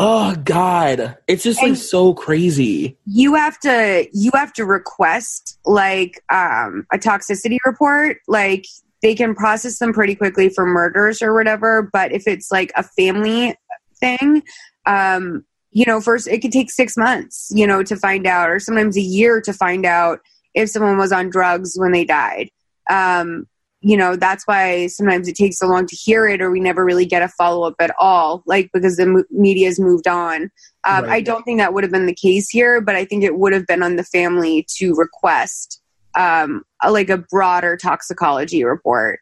[0.00, 2.96] Oh God, it's just like so crazy.
[3.04, 8.18] you have to you have to request like um a toxicity report.
[8.28, 8.64] Like
[9.02, 12.82] they can process them pretty quickly for murders or whatever but if it's like a
[12.82, 13.54] family
[14.00, 14.42] thing
[14.86, 18.58] um you know first it could take 6 months you know to find out or
[18.58, 20.20] sometimes a year to find out
[20.54, 22.50] if someone was on drugs when they died.
[22.90, 23.46] Um
[23.80, 26.84] you know that's why sometimes it takes so long to hear it or we never
[26.84, 30.50] really get a follow-up at all like because the mo- media's moved on
[30.88, 31.12] um, Right.
[31.14, 33.52] I don't think that would have been the case here, but I think it would
[33.52, 35.82] have been on the family to request
[36.14, 39.20] um, a, like a broader toxicology report.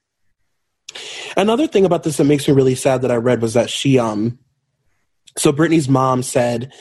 [1.36, 3.98] Another thing about this that makes me really sad that I read was that she
[3.98, 4.38] um
[5.36, 6.72] so Brittany's mom said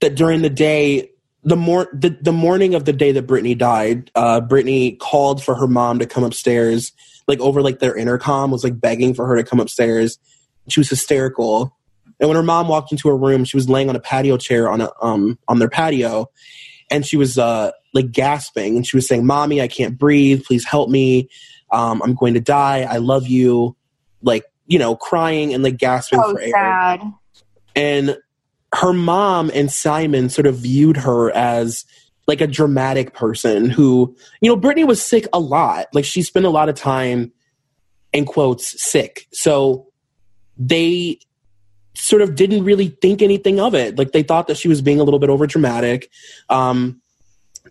[0.00, 1.09] that during the day
[1.42, 5.54] the mor- the, the morning of the day that Brittany died, uh Brittany called for
[5.54, 6.92] her mom to come upstairs,
[7.26, 10.18] like over like their intercom was like begging for her to come upstairs.
[10.68, 11.76] She was hysterical.
[12.18, 14.68] And when her mom walked into her room, she was laying on a patio chair
[14.68, 16.30] on a um on their patio
[16.90, 20.44] and she was uh like gasping and she was saying, "Mommy, I can't breathe.
[20.44, 21.28] Please help me.
[21.72, 22.80] Um, I'm going to die.
[22.82, 23.76] I love you."
[24.22, 26.50] Like you know, crying and like gasping So for air.
[26.52, 27.02] sad.
[27.74, 28.18] And
[28.74, 31.84] her mom and Simon sort of viewed her as
[32.26, 35.86] like a dramatic person who, you know, Brittany was sick a lot.
[35.92, 37.32] Like she spent a lot of time,
[38.12, 39.26] in quotes, sick.
[39.32, 39.88] So
[40.56, 41.18] they
[41.94, 43.98] sort of didn't really think anything of it.
[43.98, 46.10] Like they thought that she was being a little bit over dramatic.
[46.48, 47.00] Um,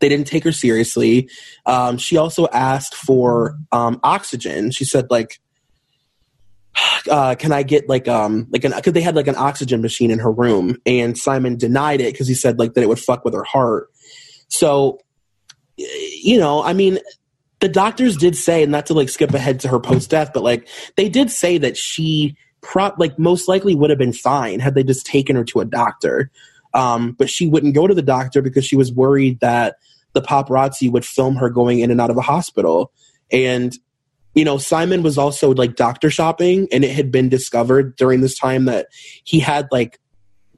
[0.01, 1.29] they didn't take her seriously.
[1.65, 4.71] Um, she also asked for um, oxygen.
[4.71, 5.39] She said like,
[7.09, 10.11] uh, "Can I get like um like an because they had like an oxygen machine
[10.11, 13.25] in her room?" And Simon denied it because he said like that it would fuck
[13.25, 13.89] with her heart.
[14.49, 14.99] So,
[15.77, 16.99] you know, I mean,
[17.59, 20.67] the doctors did say, not to like skip ahead to her post death, but like
[20.95, 24.83] they did say that she pro like most likely would have been fine had they
[24.83, 26.31] just taken her to a doctor.
[26.73, 29.77] Um, but she wouldn't go to the doctor because she was worried that
[30.13, 32.91] the paparazzi would film her going in and out of a hospital.
[33.31, 33.77] And
[34.35, 38.37] you know, Simon was also like doctor shopping, and it had been discovered during this
[38.37, 38.87] time that
[39.23, 39.99] he had like,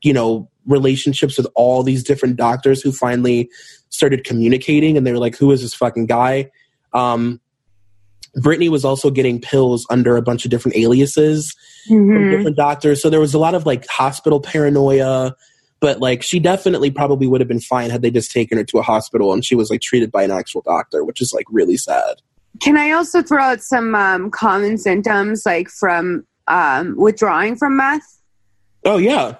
[0.01, 3.49] you know, relationships with all these different doctors who finally
[3.89, 6.49] started communicating, and they were like, "Who is this fucking guy?"
[6.93, 7.39] Um,
[8.35, 11.53] Brittany was also getting pills under a bunch of different aliases
[11.87, 12.31] from Mhm.
[12.31, 15.35] different doctors, so there was a lot of like hospital paranoia.
[15.79, 18.77] But like, she definitely probably would have been fine had they just taken her to
[18.77, 21.75] a hospital and she was like treated by an actual doctor, which is like really
[21.75, 22.21] sad.
[22.59, 28.21] Can I also throw out some um, common symptoms like from um, withdrawing from meth?
[28.83, 29.35] Oh yeah,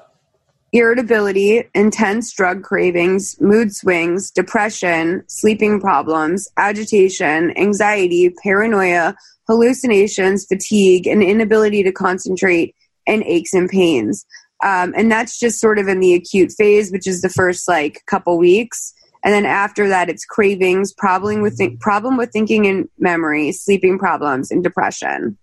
[0.74, 9.16] irritability, intense drug cravings, mood swings, depression, sleeping problems, agitation, anxiety, paranoia,
[9.48, 14.26] hallucinations, fatigue, and inability to concentrate, and aches and pains.
[14.64, 18.04] Um, and that's just sort of in the acute phase, which is the first like
[18.06, 18.94] couple weeks.
[19.24, 24.00] And then after that, it's cravings, problem with think- problem with thinking and memory, sleeping
[24.00, 25.38] problems, and depression.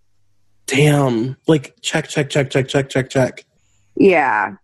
[0.67, 1.37] damn.
[1.47, 3.45] Like check, check, check, check, check, check, check.
[3.97, 4.57] Yeah.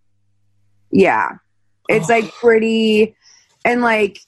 [0.90, 1.30] Yeah.
[1.88, 2.14] It's Oh.
[2.14, 3.14] like pretty
[3.64, 4.18] and like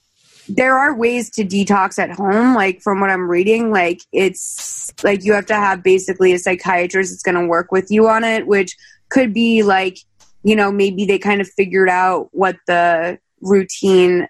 [0.49, 5.23] there are ways to detox at home like from what I'm reading like it's like
[5.25, 8.47] you have to have basically a psychiatrist that's going to work with you on it
[8.47, 8.75] which
[9.09, 9.97] could be like
[10.43, 14.27] you know maybe they kind of figured out what the routine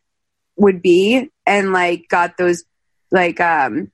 [0.58, 2.64] would be and like got those
[3.12, 3.92] like um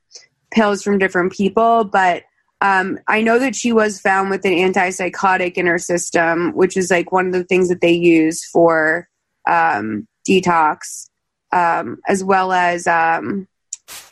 [0.52, 2.24] pills from different people but
[2.64, 6.90] um, I know that she was found with an antipsychotic in her system, which is
[6.90, 9.10] like one of the things that they use for
[9.46, 11.10] um, detox,
[11.52, 13.50] um, as well as um,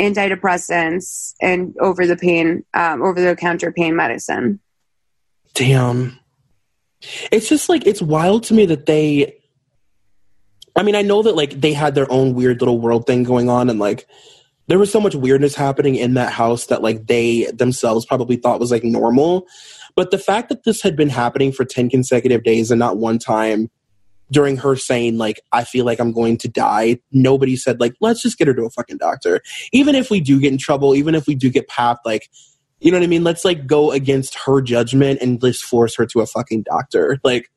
[0.01, 4.59] antidepressants and over the pain, um, over the counter pain medicine.
[5.53, 6.19] Damn.
[7.31, 9.40] It's just like it's wild to me that they
[10.75, 13.49] I mean, I know that like they had their own weird little world thing going
[13.49, 14.07] on and like
[14.67, 18.59] there was so much weirdness happening in that house that like they themselves probably thought
[18.59, 19.47] was like normal.
[19.95, 23.19] But the fact that this had been happening for 10 consecutive days and not one
[23.19, 23.69] time
[24.31, 28.21] during her saying like I feel like I'm going to die, nobody said like let's
[28.21, 29.41] just get her to a fucking doctor.
[29.73, 32.29] Even if we do get in trouble, even if we do get papped like
[32.81, 33.23] you know what I mean?
[33.23, 37.19] Let's like go against her judgment and just force her to a fucking doctor.
[37.23, 37.51] Like,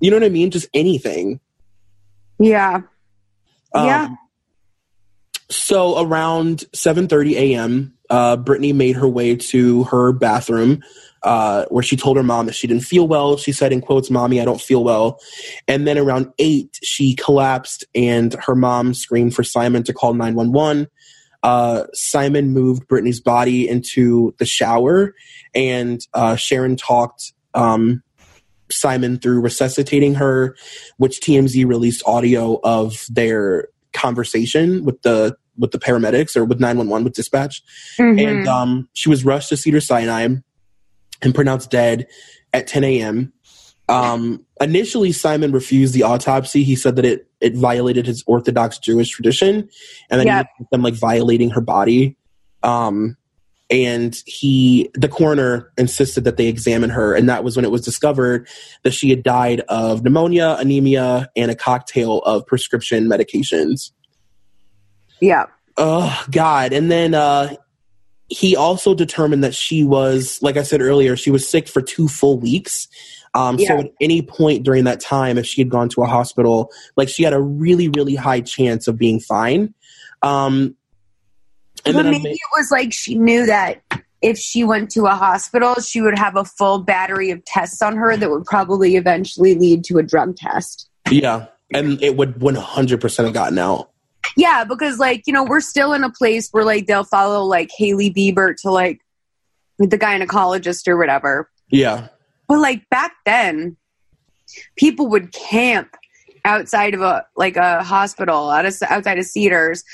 [0.00, 0.50] you know what I mean?
[0.50, 1.38] Just anything.
[2.40, 2.80] Yeah.
[3.74, 4.08] Um, Yeah.
[5.50, 10.82] So around 7:30 a.m., uh, Brittany made her way to her bathroom,
[11.22, 13.36] uh, where she told her mom that she didn't feel well.
[13.36, 15.20] She said, in quotes, "Mommy, I don't feel well."
[15.68, 20.88] And then around eight, she collapsed, and her mom screamed for Simon to call 911.
[21.42, 25.14] Uh, Simon moved Brittany's body into the shower,
[25.54, 28.02] and uh, Sharon talked um,
[28.72, 30.56] Simon through resuscitating her,
[30.96, 37.04] which TMZ released audio of their conversation with the with the paramedics or with 911
[37.04, 37.62] with dispatch.
[37.98, 38.18] Mm-hmm.
[38.18, 40.28] And um, she was rushed to Cedar Sinai
[41.22, 42.06] and pronounced dead
[42.52, 43.32] at 10 a.m.
[43.88, 46.62] Um, initially, Simon refused the autopsy.
[46.62, 49.68] He said that it it violated his Orthodox Jewish tradition,
[50.10, 50.46] and then Yep.
[50.58, 52.16] he them like violating her body.
[52.62, 53.16] Um,
[53.70, 57.82] and he, the coroner, insisted that they examine her, and that was when it was
[57.82, 58.48] discovered
[58.82, 63.92] that she had died of pneumonia, anemia, and a cocktail of prescription medications.
[65.20, 65.46] yeah.
[65.76, 66.72] Oh God!
[66.72, 67.54] And then uh,
[68.28, 72.08] he also determined that she was, like I said earlier, she was sick for two
[72.08, 72.86] full weeks.
[73.34, 76.70] Um, So at any point during that time, if she had gone to a hospital,
[76.96, 79.74] like she had a really, really high chance of being fine.
[80.22, 80.76] Um,
[81.86, 83.82] and then maybe ma- it was like she knew that
[84.22, 87.96] if she went to a hospital, she would have a full battery of tests on
[87.96, 90.88] her that would probably eventually lead to a drug test.
[91.10, 93.90] yeah, and it would 100% have gotten out.
[94.36, 97.70] Yeah, because like, you know, we're still in a place where like they'll follow like
[97.76, 99.00] Hailey Bieber to like
[99.78, 101.50] the gynecologist or whatever.
[101.70, 102.08] Yeah,
[102.48, 103.76] But like back then,
[104.76, 105.96] people would camp
[106.44, 109.84] outside of a like a hospital out of, outside of Cedars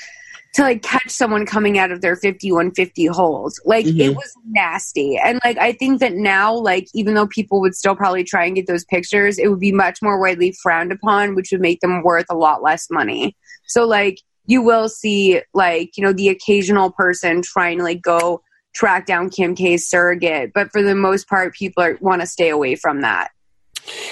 [0.57, 3.61] to like catch someone coming out of their 5150 holes.
[3.63, 4.15] Like it Mhm.
[4.15, 5.15] was nasty.
[5.15, 8.55] And like I think that now like even though people would still probably try and
[8.55, 12.01] get those pictures, it would be much more widely frowned upon, which would make them
[12.01, 13.37] worth a lot less money.
[13.67, 18.41] So like you will see like, you know, the occasional person trying to like go
[18.73, 22.49] track down Kim K's surrogate, but for the most part people are, want to stay
[22.49, 23.29] away from that.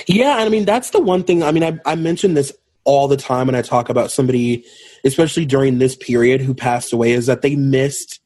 [0.06, 1.42] Yeah, and I mean that's the one thing.
[1.42, 4.64] I mean, I, I mention this all the time when I talk about somebody,
[5.06, 8.20] especially during this period, who passed away, is that they missed.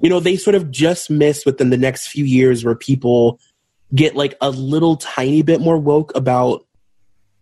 [0.00, 3.38] You know, they sort of just missed within the next few years where people
[3.94, 6.66] get like a little tiny bit more woke about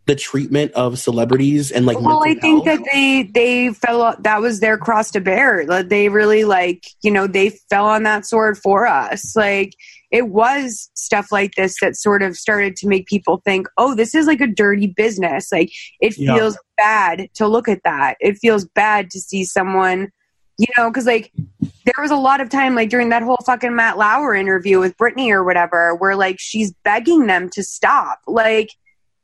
[0.07, 2.01] the treatment of celebrities and like.
[2.01, 2.81] Well, I think health.
[2.81, 4.15] that they they fell.
[4.21, 5.65] That was their cross to bear.
[5.67, 9.35] Like, They really like you know they fell on that sword for us.
[9.35, 9.75] Like
[10.15, 14.15] it was stuff like this that sort of started to make people think, oh, this
[14.15, 15.51] is like a dirty business.
[15.51, 16.37] Like it Yeah.
[16.37, 18.17] feels bad to look at that.
[18.21, 20.13] It feels bad to see someone,
[20.57, 23.75] you know, because like there was a lot of time like during that whole fucking
[23.75, 28.21] Matt Lauer interview with Britney or whatever, where like she's begging them to stop.
[28.29, 28.69] Like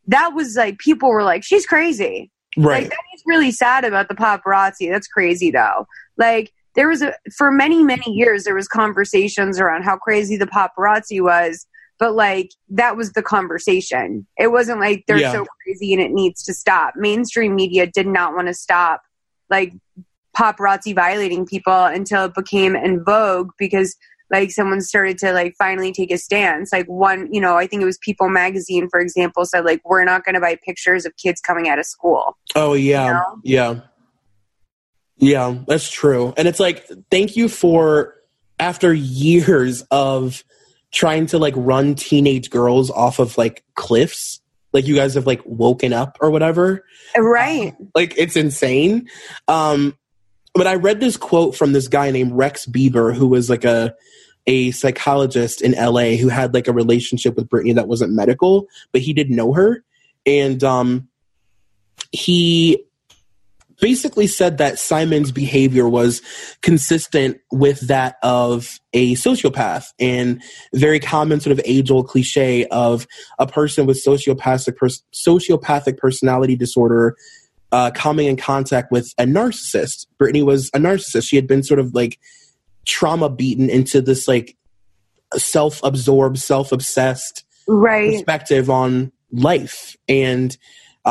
[0.08, 2.32] that was like people were like, she's crazy.
[2.56, 2.82] right.
[2.82, 4.90] Like that is really sad about the paparazzi.
[4.90, 5.86] That's crazy though.
[6.16, 10.46] Like there was a for many many years there was conversations around how crazy the
[10.46, 11.66] paparazzi was,
[11.98, 14.26] but like that was the conversation.
[14.38, 15.32] It wasn't like they're Yeah.
[15.32, 16.94] so crazy and it needs to stop.
[16.96, 19.02] Mainstream media did not want to stop
[19.50, 19.72] like
[20.36, 23.96] paparazzi violating people until it became in vogue because
[24.30, 27.82] like someone started to like finally take a stance like one you know i think
[27.82, 31.12] it was people magazine for example said like we're not going to buy pictures of
[31.16, 33.40] kids coming out of school Oh yeah, You know?
[33.42, 33.80] yeah,
[35.20, 35.56] yeah.
[35.66, 36.32] That's true.
[36.36, 38.14] And it's like, thank you for
[38.58, 40.42] after years of
[40.92, 44.40] trying to like run teenage girls off of like cliffs.
[44.72, 46.84] Like you guys have like woken up or whatever.
[47.16, 49.08] right Like it's insane.
[49.48, 49.96] Um,
[50.54, 53.94] but I read this quote from this guy named Rex Beaber, who was like a
[54.46, 59.00] a psychologist in LA who had like a relationship with Brittany that wasn't medical, but
[59.00, 59.84] he did know her.
[60.24, 61.08] And um
[62.12, 62.84] he
[63.80, 66.22] basically said that Simon's behavior was
[66.62, 70.42] consistent with that of a sociopath and
[70.74, 73.06] very common sort of age old cliche of
[73.38, 77.16] a person with sociopathic pers- sociopathic personality disorder
[77.72, 80.06] uh, coming in contact with a narcissist.
[80.18, 81.28] Brittany was a narcissist.
[81.28, 82.18] She had been sort of like
[82.84, 84.56] trauma beaten into this like
[85.36, 90.56] self absorbed, self obsessed right perspective on life and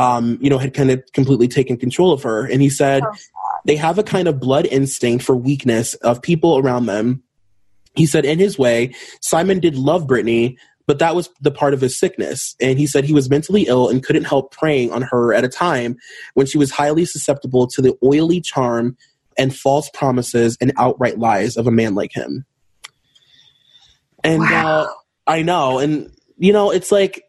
[0.00, 2.46] um, you know had kind of completely taken control of her.
[2.46, 3.12] And he said Oh,
[3.66, 7.22] they have a kind of blood instinct for weakness of people around them.
[7.94, 10.56] He said in his way simon did love brittany
[10.90, 12.56] but that was the part of his sickness.
[12.60, 15.48] And he said he was mentally ill and couldn't help preying on her at a
[15.48, 15.96] time
[16.34, 18.96] when she was highly susceptible to the oily charm
[19.38, 22.44] and false promises and outright lies of a man like him.
[24.24, 24.80] And Wow.
[24.80, 24.86] uh,
[25.28, 25.78] i know.
[25.78, 27.22] And you know it's like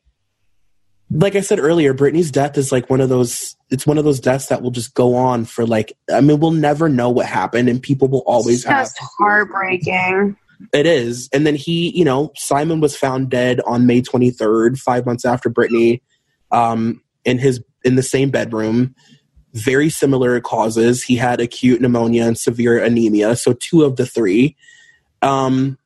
[1.14, 3.56] like I said earlier, Brittany's death is like one of those.
[3.70, 5.94] It's one of those deaths that will just go on for like.
[6.14, 8.86] I mean, we'll never know what happened, and people will always it's have.
[8.86, 10.38] just heartbreaking
[10.74, 15.06] It is, and then he, you know, Simon was found dead on May 23rd, five
[15.06, 16.02] months after Britney,
[16.52, 18.96] um, in his in the same bedroom.
[19.54, 21.04] Very similar causes.
[21.04, 24.56] He had acute pneumonia and severe anemia, so two of the three.
[25.22, 25.78] Um,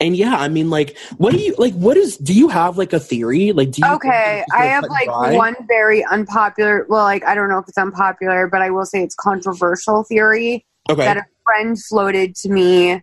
[0.00, 1.74] and yeah, I mean, like, what do you like?
[1.74, 2.16] What is?
[2.16, 3.52] Do you have like a theory?
[3.52, 3.92] Like, do you?
[3.94, 5.34] Okay, I have like dry?
[5.34, 6.86] one very unpopular.
[6.88, 10.66] Well, like I don't know if it's unpopular, but I will say it's controversial theory
[10.90, 11.04] okay.
[11.04, 13.02] that a friend floated to me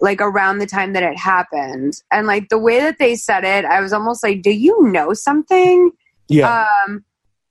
[0.00, 3.64] like around the time that it happened, and like the way that they said it,
[3.64, 5.90] I was almost like, "Do you know something?"
[6.28, 6.66] Yeah.
[6.86, 7.04] Um,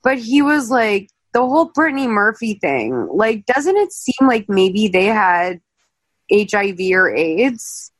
[0.03, 3.07] but he was like, the whole Brittany Murphy thing.
[3.11, 5.59] Like, doesn't it seem like maybe they had
[6.31, 7.91] HIV or AIDS?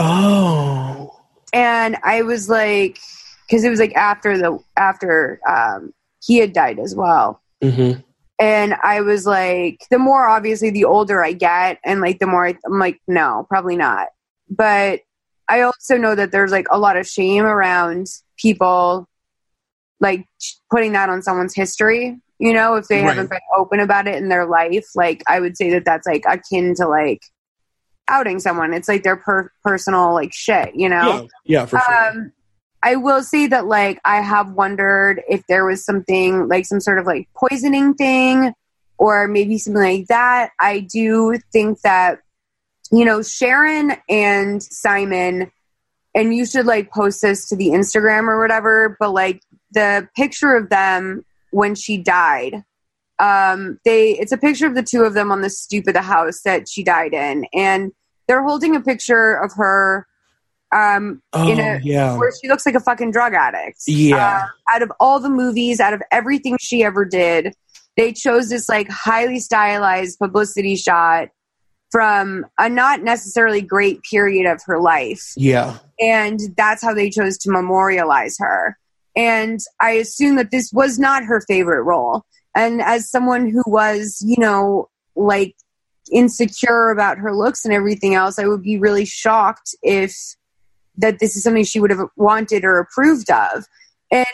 [0.00, 1.14] Oh.
[1.52, 2.98] And I was like,
[3.46, 7.40] because it was like after the after um, he had died as well.
[7.62, 8.00] Mm-hmm.
[8.38, 12.46] And I was like, the more obviously, the older I get, and like the more
[12.46, 14.08] I, I'm like, no, probably not.
[14.48, 15.00] But
[15.48, 18.06] I also know that there's like a lot of shame around
[18.38, 19.06] people
[20.00, 20.24] like
[20.70, 22.18] putting that on someone's history.
[22.38, 23.08] You know, if they right.
[23.08, 26.24] haven't been open about it in their life, like I would say that that's like
[26.26, 27.20] akin to like
[28.10, 28.74] outing someone.
[28.74, 31.28] It's like their per- personal like shit, you know?
[31.44, 32.08] Yeah, yeah for sure.
[32.08, 32.32] Um,
[32.82, 36.98] I will say that like I have wondered if there was something like some sort
[36.98, 38.54] of like poisoning thing
[38.98, 40.50] or maybe something like that.
[40.58, 42.20] I do think that
[42.90, 45.50] you know Sharon and Simon
[46.14, 49.42] and you should like post this to the Instagram or whatever, but like
[49.72, 52.64] the picture of them when she died
[53.20, 56.02] um they it's a picture of the two of them on the stoop of the
[56.02, 57.92] house that she died in and
[58.30, 60.06] they're holding a picture of her
[60.72, 62.16] um oh, in a yeah.
[62.16, 63.80] where she looks like a fucking drug addict.
[63.88, 64.44] Yeah.
[64.44, 67.54] Uh, out of all the movies, out of everything she ever did,
[67.96, 71.30] they chose this like highly stylized publicity shot
[71.90, 75.32] from a not necessarily great period of her life.
[75.36, 75.78] Yeah.
[75.98, 78.78] And that's how they chose to memorialize her.
[79.16, 82.22] And I assume that this was not her favorite role.
[82.54, 85.56] And as someone who was, you know, like
[86.12, 90.14] insecure about her looks and everything else, I would be really shocked if
[90.98, 93.64] that this is something she would have wanted or approved of.
[94.10, 94.26] And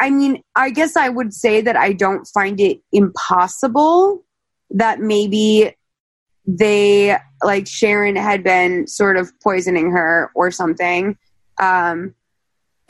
[0.00, 4.24] I mean, I guess I would say that I don't find it impossible
[4.70, 5.76] that maybe
[6.46, 11.16] they, like Sharon, had been sort of poisoning her or something.
[11.60, 12.14] Um,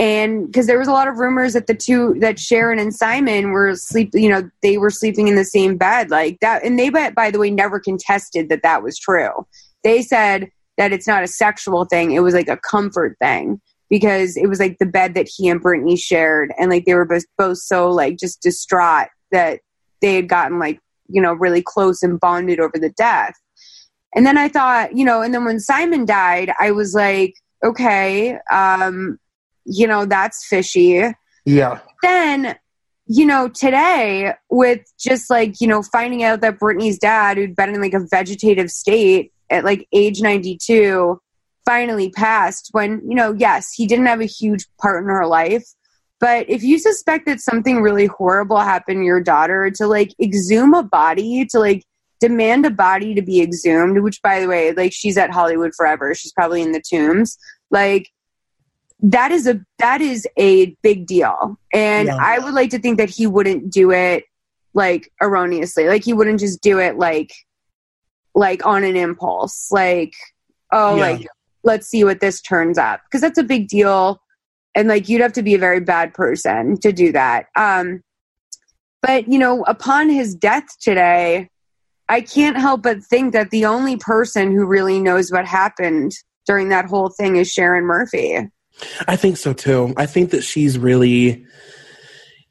[0.00, 3.50] and because there was a lot of rumors that the two that sharon and simon
[3.50, 6.88] were sleep you know they were sleeping in the same bed like that and they
[6.88, 9.46] by, by the way never contested that that was true.
[9.84, 13.60] They said that it's not a sexual thing it was like a comfort thing
[13.90, 17.04] because it was like the bed that he and brittany shared and like they were
[17.04, 19.60] both, both so like just distraught that
[20.00, 23.34] they had gotten like you know really close and bonded over the death.
[24.14, 28.38] And then i thought you know and then when simon died i was like okay
[28.50, 29.18] um
[29.70, 31.02] you know, that's fishy.
[31.44, 31.78] Yeah.
[32.02, 32.56] Then,
[33.06, 37.74] you know, today with just like, you know, finding out that Brittany's dad, who'd been
[37.74, 41.20] in like a vegetative state at like age 92,
[41.64, 45.64] finally passed when, you know, yes, he didn't have a huge part in her life.
[46.18, 50.74] But if you suspect that something really horrible happened to your daughter, to like exhume
[50.74, 51.84] a body, to like
[52.20, 56.14] demand a body to be exhumed, which by the way, like she's at Hollywood forever.
[56.14, 57.38] She's probably in the tombs.
[57.70, 58.10] Like
[59.02, 61.58] that is a that is a big deal.
[61.72, 62.16] And yeah.
[62.20, 64.24] i would like to think that he wouldn't do it
[64.74, 65.88] like erroneously.
[65.88, 67.32] Like he wouldn't just do it like
[68.34, 69.68] like on an impulse.
[69.70, 70.14] Like
[70.72, 71.02] oh yeah.
[71.02, 71.26] like
[71.62, 73.00] let's see what this turns up.
[73.04, 74.20] Because that's a big deal.
[74.74, 77.46] And like you'd have to be a very bad person to do that.
[77.56, 78.02] Um
[79.02, 81.48] but you know upon his death today
[82.08, 86.12] i can't help but think that the only person who really knows what happened
[86.46, 88.38] during that whole thing is sharon murphy
[89.06, 89.94] I think so too.
[89.96, 91.44] I think that she's really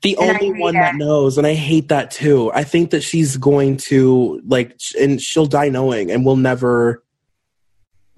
[0.02, 2.52] the and only one that knows and i hate that too.
[2.54, 7.04] I think that she's going to like and she'll die knowing and we'll never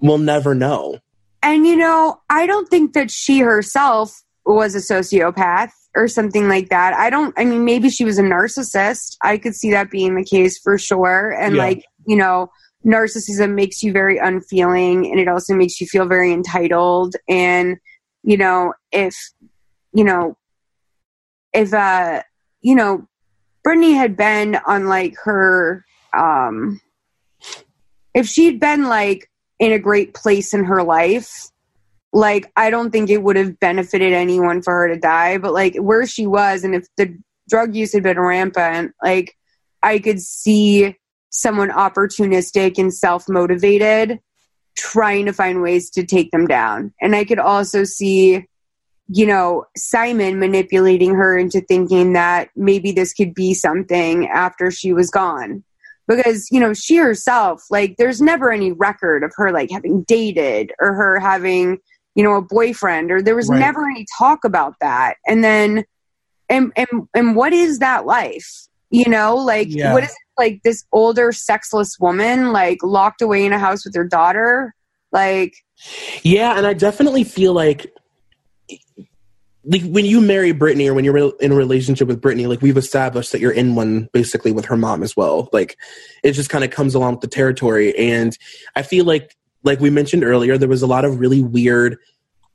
[0.00, 0.98] we'll never know.
[1.42, 6.68] And you know i don't think that she herself was a sociopath or something like
[6.68, 6.94] that.
[6.94, 9.16] I don't i mean maybe she was a narcissist.
[9.22, 11.30] I could see that being the case for sure.
[11.30, 11.62] And yeah.
[11.62, 12.50] like you know
[12.86, 17.16] narcissism makes you very unfeeling and it also makes you feel very entitled.
[17.28, 17.78] And
[18.22, 19.16] you know, if,
[19.92, 20.36] you know,
[21.52, 22.22] if, uh,
[22.60, 23.06] you know,
[23.64, 25.84] Brittany had been on like her,
[26.16, 26.80] um,
[28.14, 31.48] if she'd been like in a great place in her life,
[32.12, 35.76] like I don't think it would have benefited anyone for her to die, but like
[35.76, 37.16] where she was and if the
[37.48, 39.36] drug use had been rampant, like
[39.82, 40.96] I could see
[41.30, 44.20] someone opportunistic and self motivated
[44.76, 46.92] trying to find ways to take them down.
[47.00, 48.44] And I could also see,
[49.08, 54.92] you know, Simon manipulating her into thinking that maybe this could be something after she
[54.92, 55.62] was gone.
[56.08, 60.72] because you know she herself like there's never any record of her like having dated
[60.80, 61.78] or her having
[62.16, 63.60] you know a boyfriend or there was Right.
[63.60, 65.84] never any talk about that and then
[66.48, 69.92] and and and what is that life you know like Yeah.
[69.92, 73.94] what is it, like this older sexless woman like locked away in a house with
[73.96, 74.74] her daughter
[75.10, 75.54] like
[76.22, 77.92] Yeah, and I definitely feel like
[79.64, 82.76] like when you marry Brittany or when you're in a relationship with Brittany, like we've
[82.76, 85.48] established that you're in one basically with her mom as well.
[85.52, 85.76] Like
[86.24, 87.96] it just kind of comes along with the territory.
[87.96, 88.36] And
[88.74, 91.96] I feel like, like we mentioned earlier, there was a lot of really weird,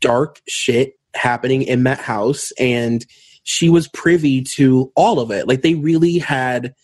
[0.01, 2.51] dark shit happening in that house.
[2.59, 3.05] And
[3.47, 5.47] she was privy to all of it.
[5.47, 6.75] Like they really had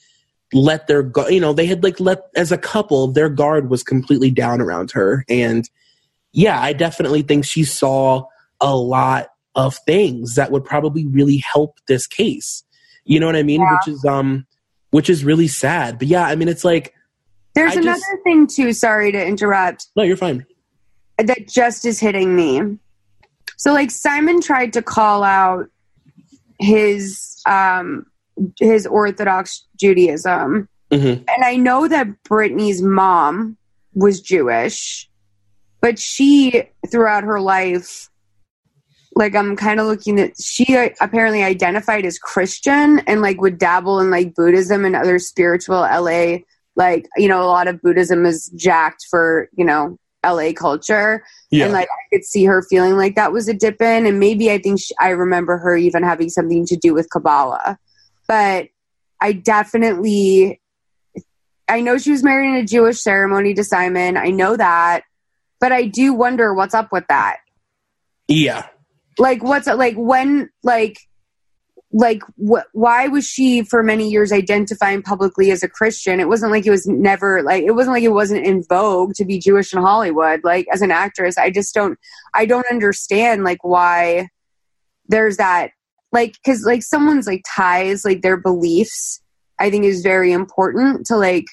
[0.54, 3.84] let their, gu- you know, they had like let, as a couple, their guard was
[3.84, 5.26] completely down around her.
[5.28, 5.70] And
[6.32, 8.24] yeah, I definitely think she saw
[8.62, 12.64] a lot of things that would probably really help this case.
[13.04, 13.60] You know what I mean?
[13.60, 13.74] Yeah.
[13.74, 14.48] Which is um
[14.92, 16.00] which is really sad.
[16.00, 16.94] But yeah, I mean it's like
[17.56, 20.46] there's I another just- thing too sorry to interrupt no, you're fine.
[21.18, 22.78] that just is hitting me.
[23.58, 25.68] So like Simon tried to call out
[26.60, 28.06] his um
[28.60, 30.68] his Orthodox Judaism.
[30.92, 31.24] Mhm.
[31.28, 33.58] And I know that Brittany's mom
[33.94, 35.10] was Jewish,
[35.82, 38.10] but she throughout her life
[39.16, 43.58] like I'm kind of looking at she uh, apparently identified as Christian and like would
[43.58, 46.38] dabble in like Buddhism and other spiritual LA
[46.76, 51.66] like you know a lot of Buddhism is jacked for you know LA culture Yeah.
[51.66, 54.52] and like I could see her feeling like that was a dip in, and maybe
[54.52, 57.78] I think she, I remember her even having something to do with Kabbalah.
[58.28, 58.68] But
[59.22, 60.62] I definitely,
[61.68, 64.18] I know she was married in a Jewish ceremony to Simon.
[64.18, 65.04] I know that,
[65.60, 67.38] but I do wonder what's up with that.
[68.28, 68.68] yeah.
[69.20, 70.98] Like, what's like when like.
[71.96, 76.20] Like, wh- why was she for many years identifying publicly as a Christian?
[76.20, 79.26] It wasn't like it was never like it wasn't like it wasn't in vogue to
[79.26, 80.42] be Jewish in Hollywood.
[80.44, 81.98] Like, as an actress, I just don't
[82.34, 84.30] I don't understand like why
[85.08, 85.72] there's that
[86.12, 89.22] like because like someone's like ties like their beliefs
[89.60, 91.46] I think is very important to like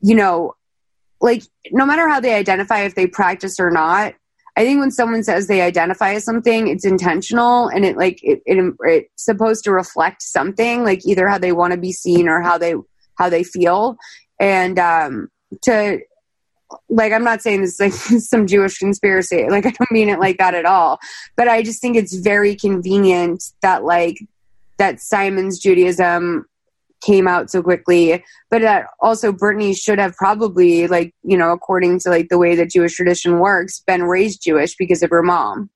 [0.00, 0.54] you know
[1.20, 4.14] like no matter how they identify if they practice or not
[4.56, 8.42] I think when someone says they identify as something it's intentional and it like it,
[8.44, 12.42] it it's supposed to reflect something like either how they want to be seen or
[12.42, 12.74] how they
[13.14, 13.96] how they feel
[14.38, 15.28] and um
[15.62, 16.00] to
[16.88, 19.48] like I'm not saying this is like some Jewish conspiracy.
[19.48, 20.98] Like I don't mean it like that at all.
[21.36, 24.18] But I just think it's very convenient that like
[24.78, 26.46] that Simon's Judaism
[27.02, 31.98] came out so quickly, but that also Brittany should have probably like you know according
[32.00, 35.70] to like the way that Jewish tradition works, been raised Jewish because of her mom.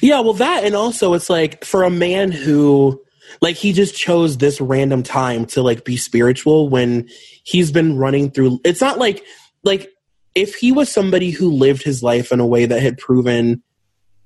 [0.00, 3.02] Yeah, well that and also it's like for a man who
[3.40, 7.08] like he just chose this random time to like be spiritual when
[7.44, 9.24] he's been running through it's not like
[9.62, 9.88] like
[10.34, 13.62] if he was somebody who lived his life in a way that had proven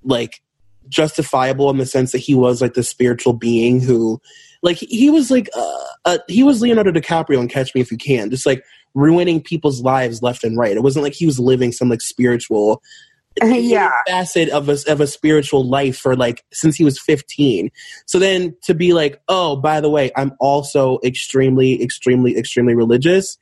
[0.02, 0.43] like
[0.89, 4.20] justifiable in the sense that he was like the spiritual being who
[4.65, 7.97] like he was like uh, uh he was Leonardo DiCaprio in Catch Me If You
[7.97, 8.65] Can just like
[8.95, 10.77] ruining people's lives left and right.
[10.77, 12.82] It wasn't like he was living some like spiritual
[13.43, 13.91] yeah.
[14.09, 17.69] facet of a, of a spiritual life for like since he was 15
[18.07, 23.36] so then to be like oh by the way i'm also extremely extremely extremely religious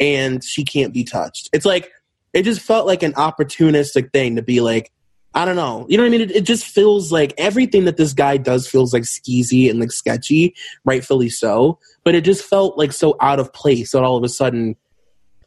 [0.00, 1.48] and she can't be touched.
[1.52, 1.90] It's like
[2.32, 4.92] it just felt like an opportunistic thing to be like
[5.38, 5.86] i don't know.
[5.88, 6.20] You know what i mean?
[6.22, 9.92] It, it just feels like everything that this guy does feels like skeezy and like
[9.92, 10.54] sketchy
[10.84, 11.78] rightfully so.
[12.02, 14.74] But it just felt like so out of place that all of a sudden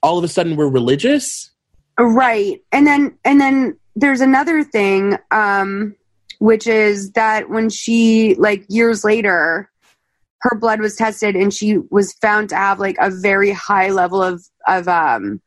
[0.02, 1.52] all of a sudden we're religious?
[2.00, 2.62] Right.
[2.72, 5.94] And then and then there's another thing um
[6.40, 9.70] which is that when she like years later
[10.40, 14.24] her blood was tested and she was found to have like a very high level
[14.24, 15.42] of of um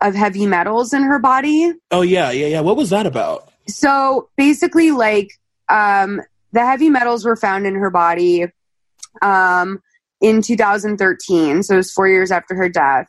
[0.00, 1.72] of heavy metals in her body.
[1.90, 2.60] oh yeah yeah yeah.
[2.60, 5.32] What was that about So basically like
[5.68, 6.20] um
[6.52, 8.46] the heavy metals were found in her body
[9.22, 9.80] um
[10.20, 13.08] in 2013 so it was 4 years after her death.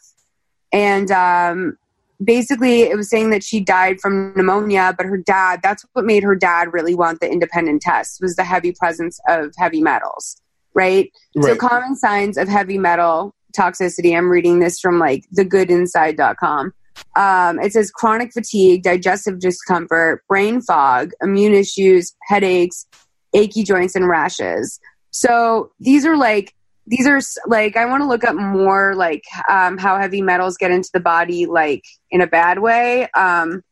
[0.71, 1.77] And um
[2.23, 6.23] basically it was saying that she died from pneumonia but her dad that's what made
[6.23, 10.39] her dad really want the independent test was the heavy presence of heavy metals
[10.75, 11.11] right,
[11.41, 14.17] so common signs of heavy metal toxicity.
[14.17, 16.73] I'm reading this from like thegoodinside.com
[17.15, 22.85] um, it says chronic fatigue digestive discomfort brain fog immune issues headaches
[23.33, 24.79] achy joints and rashes.
[25.11, 26.53] So these are like
[26.87, 30.71] these are like I want to look up more like um, how heavy metals get
[30.71, 33.63] into the body like in a bad way, um,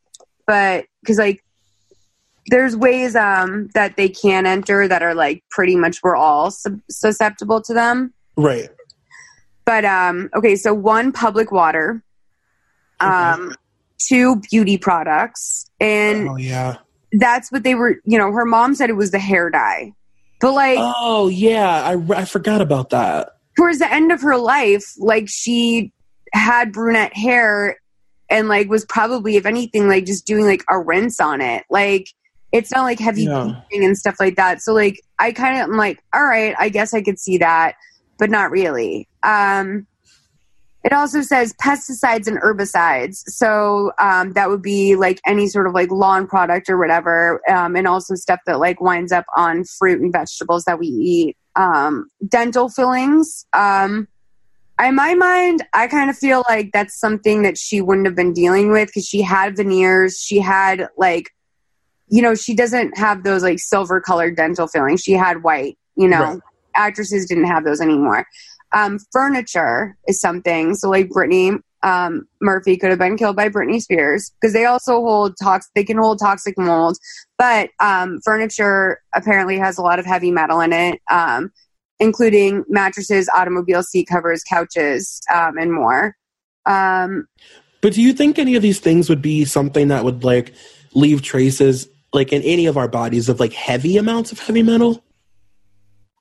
[0.45, 1.43] but because like
[2.47, 6.81] there's ways um, that they can enter that are like pretty much we're all sub-
[6.89, 8.13] susceptible to them.
[8.37, 8.69] right.
[9.65, 12.01] But um, okay, so one public water,
[12.99, 13.55] um,
[13.97, 16.77] two beauty products, and Oh yeah.
[17.13, 17.95] that's what they were.
[18.05, 19.93] You know, her mom said it was the hair dye,
[20.41, 21.83] but like Oh yeah.
[21.83, 23.35] I I forgot about that.
[23.57, 25.91] towards the end of her life, like she
[26.33, 27.77] had brunette hair
[28.29, 31.63] and like was probably, if anything, like just doing like a rinse on it.
[31.69, 32.07] Like
[32.51, 33.61] it's not like heavy Yeah.
[33.71, 34.61] and stuff like that.
[34.61, 37.75] So like I kind of am like, all right, I guess I could see that,
[38.17, 39.07] but not really.
[39.23, 39.87] Um
[40.83, 43.17] it also says pesticides and herbicides.
[43.27, 47.41] So um, that would be like any sort of like lawn product or whatever.
[47.49, 51.37] Um, and also stuff that like winds up on fruit and vegetables that we eat.
[51.55, 53.45] Um, dental fillings.
[53.51, 54.07] Um,
[54.81, 58.31] in my mind, I kind of feel like that's something that she wouldn't have been
[58.31, 60.17] dealing with because she had veneers.
[60.17, 61.31] She had like,
[62.07, 65.01] you know, she doesn't have those like silver colored dental fillings.
[65.01, 66.39] She had white, you know, Right.
[66.75, 68.25] actresses didn't have those anymore.
[68.71, 70.75] Um, furniture is something.
[70.75, 75.01] So like Brittany um, Murphy could have been killed by Britney Spears because they also
[75.01, 75.69] hold tox.
[75.75, 76.97] They can hold toxic mold,
[77.37, 81.51] but um, furniture apparently has a lot of heavy metal in it, um,
[81.99, 86.15] including mattresses, automobile seat covers, couches, um, and more.
[86.65, 87.27] Um,
[87.81, 90.53] But do you think any of these things would be something that would like
[90.93, 95.03] leave traces like in any of our bodies of like heavy amounts of heavy metal?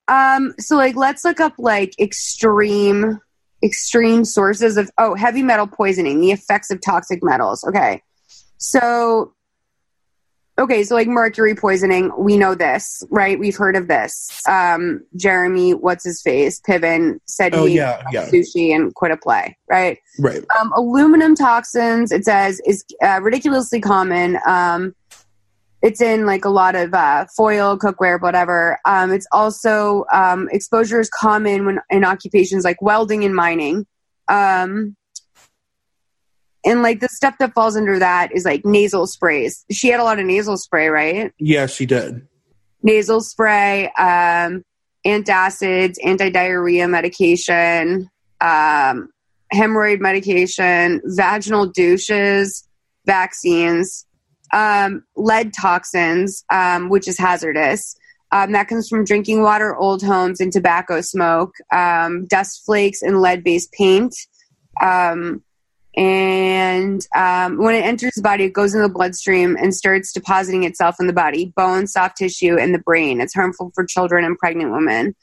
[0.08, 3.20] Um, so like let's look up like extreme
[3.62, 7.64] extreme sources of oh heavy metal poisoning, the effects of toxic metals.
[7.64, 8.02] Okay.
[8.56, 9.34] So
[10.58, 13.38] okay, so like mercury poisoning, we know this, right?
[13.38, 14.42] We've heard of this.
[14.48, 18.26] Um Jeremy, what's his face, Piven said Oh he yeah, yeah.
[18.28, 19.98] sushi and quit a play, right?
[20.18, 20.44] Right.
[20.58, 24.94] um, aluminum toxins it says is uh, ridiculously common um,
[25.80, 28.78] it's in like a lot of uh, foil cookware whatever.
[28.84, 33.86] Um, it's also um, exposure is common when in occupations like welding and mining.
[34.28, 34.96] Um,
[36.64, 39.64] and like the stuff that falls under that is like nasal sprays.
[39.70, 41.32] She had a lot of nasal spray right?
[41.38, 42.26] Yeah, she did.
[42.82, 44.62] nasal spray, um,
[45.06, 48.10] antacids, anti-diarrhea medication,
[48.40, 49.08] um,
[49.52, 52.68] hemorrhoid medication, vaginal douches,
[53.06, 54.04] vaccines,
[54.52, 57.96] um, lead toxins, um, which is hazardous.
[58.30, 63.20] Um, that comes from drinking water, old homes, and tobacco smoke, um, dust flakes, and
[63.20, 64.14] lead-based paint.
[64.82, 65.42] Um,
[65.96, 70.64] and um, when it enters the body, it goes in the bloodstream and starts depositing
[70.64, 73.20] itself in the body, bone, soft tissue, and the brain.
[73.20, 75.14] It's harmful for children and pregnant women.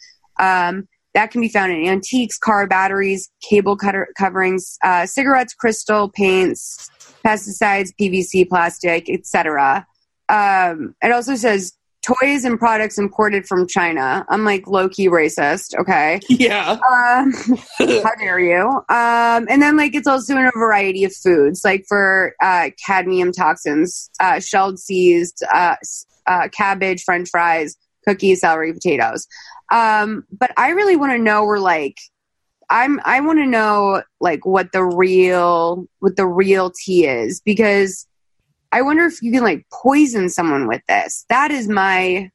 [1.15, 6.89] That can be found in antiques, car batteries, cable cutter coverings, uh, cigarettes, crystal paints,
[7.25, 9.85] pesticides, PVC, plastic, etc.
[10.29, 11.73] Um, it also says
[12.05, 14.25] toys and products imported from China.
[14.29, 15.77] I'm like low key racist.
[15.79, 16.19] Okay.
[16.29, 16.71] Yeah.
[16.71, 17.33] Um,
[18.03, 18.67] how dare you?
[18.89, 23.31] Um, and then like it's also in a variety of foods, like for uh, cadmium
[23.31, 25.75] toxins, uh, shelled seeds, uh,
[26.27, 27.75] uh, cabbage, French fries,
[28.07, 29.27] cookies, celery, potatoes.
[29.71, 31.97] Um, but I really want to know where like
[32.69, 32.99] I'm.
[33.05, 38.07] I want to know like what the real what the real tea is because
[38.71, 41.25] I wonder if you can like poison someone with this.
[41.29, 42.29] That is my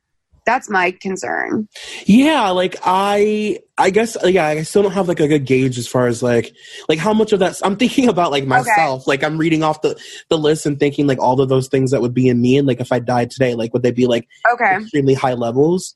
[0.46, 1.68] that's my concern.
[2.06, 5.86] Yeah, like I I guess yeah, I still don't have like a good gauge as
[5.86, 6.54] far as like
[6.88, 9.06] like how much of that I'm thinking about like myself.
[9.06, 12.00] Like I'm reading off the the list and thinking like all of those things that
[12.00, 14.26] would be in me and like if I died today, like would they be like
[14.52, 14.76] Okay.
[14.76, 15.94] extremely high levels?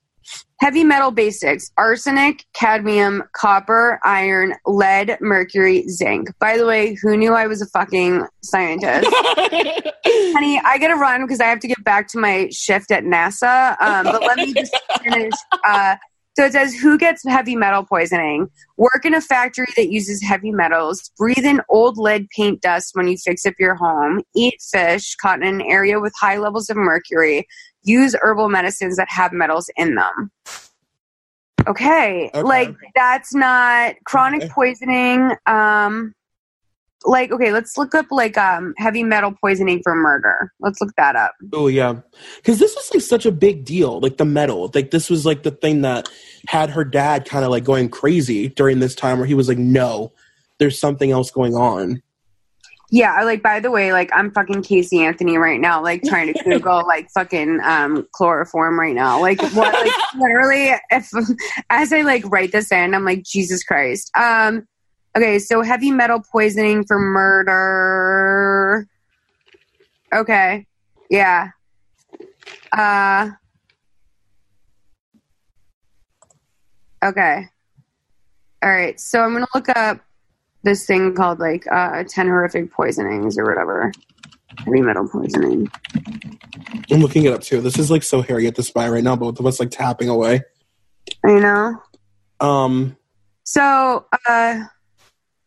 [0.61, 6.29] Heavy metal basics arsenic, cadmium, copper, iron, lead, mercury, zinc.
[6.39, 9.07] By the way, who knew I was a fucking scientist?
[10.05, 13.79] Honey, I gotta run because I have to get back to my shift at NASA.
[13.81, 15.33] Um, but let me just finish.
[15.65, 15.97] Uh,
[16.37, 18.49] so it says, Who gets heavy metal poisoning?
[18.77, 21.11] Work in a factory that uses heavy metals.
[21.17, 24.21] Breathe in old lead paint dust when you fix up your home.
[24.35, 27.47] Eat fish caught in an area with high levels of mercury.
[27.85, 30.31] Use herbal medicines that have metals in them.
[31.67, 32.29] Okay.
[32.33, 32.41] Okay.
[32.41, 34.51] Like, that's not chronic Okay.
[34.53, 35.31] poisoning.
[35.45, 36.13] Um,
[37.07, 41.15] like okay let's look up like um heavy metal poisoning for murder let's look that
[41.15, 42.01] up Oh yeah,
[42.37, 43.99] because this was like such a big deal.
[43.99, 46.09] Like the metal, like this was like the thing that
[46.47, 49.57] had her dad kind of like going crazy during this time, where he was like,
[49.57, 50.11] "No,
[50.57, 52.01] there's something else going on."
[52.91, 56.33] Yeah I like by the way like i'm fucking casey anthony right now like trying
[56.33, 59.19] to google like fucking um chloroform right now.
[59.21, 61.09] Like what like literally if
[61.69, 64.11] as i like write this in i'm like jesus christ.
[64.17, 64.67] Um
[65.17, 68.87] okay so heavy metal poisoning for murder.
[70.13, 70.65] Okay
[71.09, 71.49] yeah.
[72.71, 73.31] Uh
[77.03, 77.47] okay.
[78.63, 78.99] All right.
[78.99, 79.99] So I'm gonna look up
[80.65, 83.91] this thing called like uh, ten horrific poisonings or whatever.
[84.59, 85.69] Heavy metal poisoning.
[86.91, 87.61] I'm looking it up too.
[87.61, 90.41] This is like so Harriet the Spy right now, both of us like tapping away.
[91.23, 91.81] I know.
[92.39, 92.97] Um.
[93.43, 94.55] So, uh,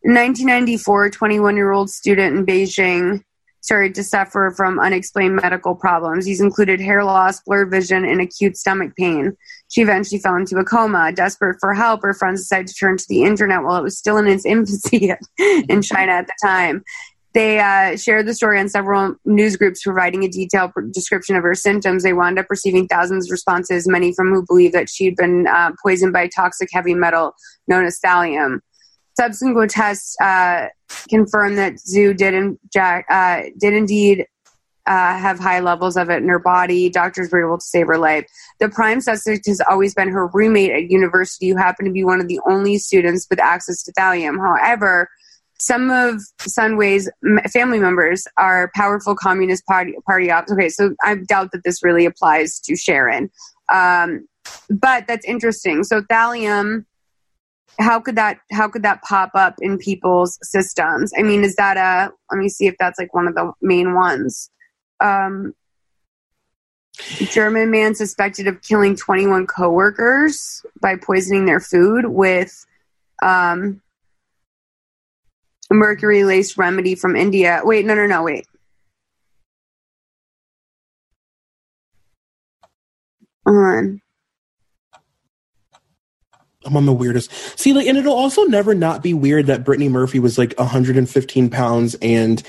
[0.02, 3.24] 1994, 21 year old student in Beijing
[3.60, 6.24] started to suffer from unexplained medical problems.
[6.24, 9.36] These included hair loss, blurred vision, and acute stomach pain.
[9.68, 11.12] She eventually fell into a coma.
[11.12, 14.16] Desperate for help, her friends decided to turn to the internet while it was still
[14.16, 16.84] in its infancy in China at the time.
[17.34, 21.54] They uh, shared the story on several news groups, providing a detailed description of her
[21.54, 22.02] symptoms.
[22.02, 25.72] They wound up receiving thousands of responses, many from who believed that she'd been uh,
[25.82, 27.34] poisoned by toxic heavy metal
[27.66, 28.60] known as thallium.
[29.16, 30.68] Subsequent tests uh,
[31.08, 34.26] confirmed that Zhu did, in, uh, did indeed
[34.86, 36.88] uh, have high levels of it in her body.
[36.88, 38.26] Doctors were able to save her life.
[38.58, 42.20] The prime suspect has always been her roommate at university, who happened to be one
[42.20, 44.38] of the only students with access to thallium.
[44.38, 45.10] However,
[45.60, 47.10] some of Sun Wei's
[47.52, 50.50] family members are powerful Communist Party party ops.
[50.52, 53.30] Okay, so I doubt that this really applies to Sharon,
[53.70, 54.26] um,
[54.70, 55.84] but that's interesting.
[55.84, 56.86] So thallium,
[57.78, 61.12] how could that how could that pop up in people's systems?
[61.16, 62.12] I mean, is that a?
[62.30, 64.50] Let me see if that's like one of the main ones.
[65.00, 65.54] Um,
[67.30, 72.66] German man suspected of killing 21 coworkers by poisoning their food with
[73.22, 73.80] um,
[75.70, 77.60] mercury laced remedy from India.
[77.64, 78.46] Wait, no, no, no, wait.
[83.46, 84.00] On.
[86.76, 87.30] I'm the weirdest.
[87.58, 91.50] See, like, and it'll also never not be weird that Brittany Murphy was like 115
[91.50, 92.42] pounds and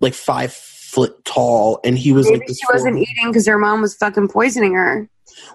[0.00, 2.58] like five foot tall, and he was Maybe like this.
[2.58, 5.08] she wasn't eating because her mom was fucking poisoning her.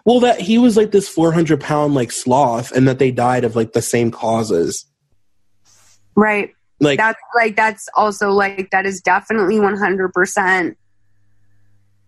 [0.05, 3.55] Well, that he was like this 400 pound like sloth, and that they died of
[3.55, 4.85] like the same causes.
[6.15, 6.53] Right.
[6.81, 10.75] Like that's like that's also like that is definitely 100%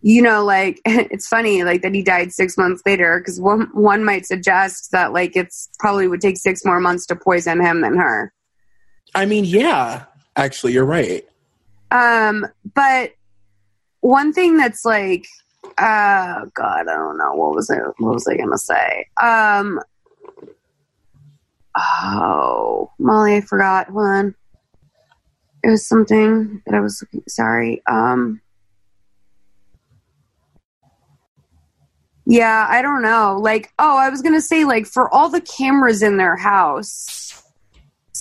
[0.01, 4.03] you know like it's funny like that he died six months later because one, one
[4.03, 7.97] might suggest that like it's probably would take six more months to poison him than
[7.97, 8.33] her.
[9.13, 10.05] I mean, yeah,
[10.35, 11.23] actually, you're right.
[11.91, 13.11] um but
[13.99, 15.27] one thing that's like
[15.77, 19.05] uh god i don't know what was it what was i gonna say?
[19.21, 19.79] Um
[21.77, 24.35] oh molly i forgot hold on.
[25.63, 28.41] It was something that i was sorry um
[32.31, 36.01] yeah i don't know like oh i was gonna say like for all the cameras
[36.01, 37.21] in their house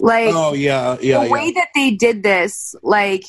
[0.02, 1.32] like Oh yeah, yeah, the yeah.
[1.32, 3.24] way that they did this, like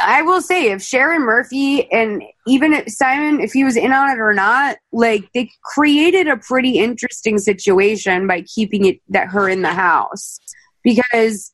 [0.00, 4.10] I will say, if Sharon Murphy and even if Simon, if he was in on
[4.10, 9.48] it or not, like they created a pretty interesting situation by keeping it that her
[9.48, 10.38] in the house
[10.82, 11.52] because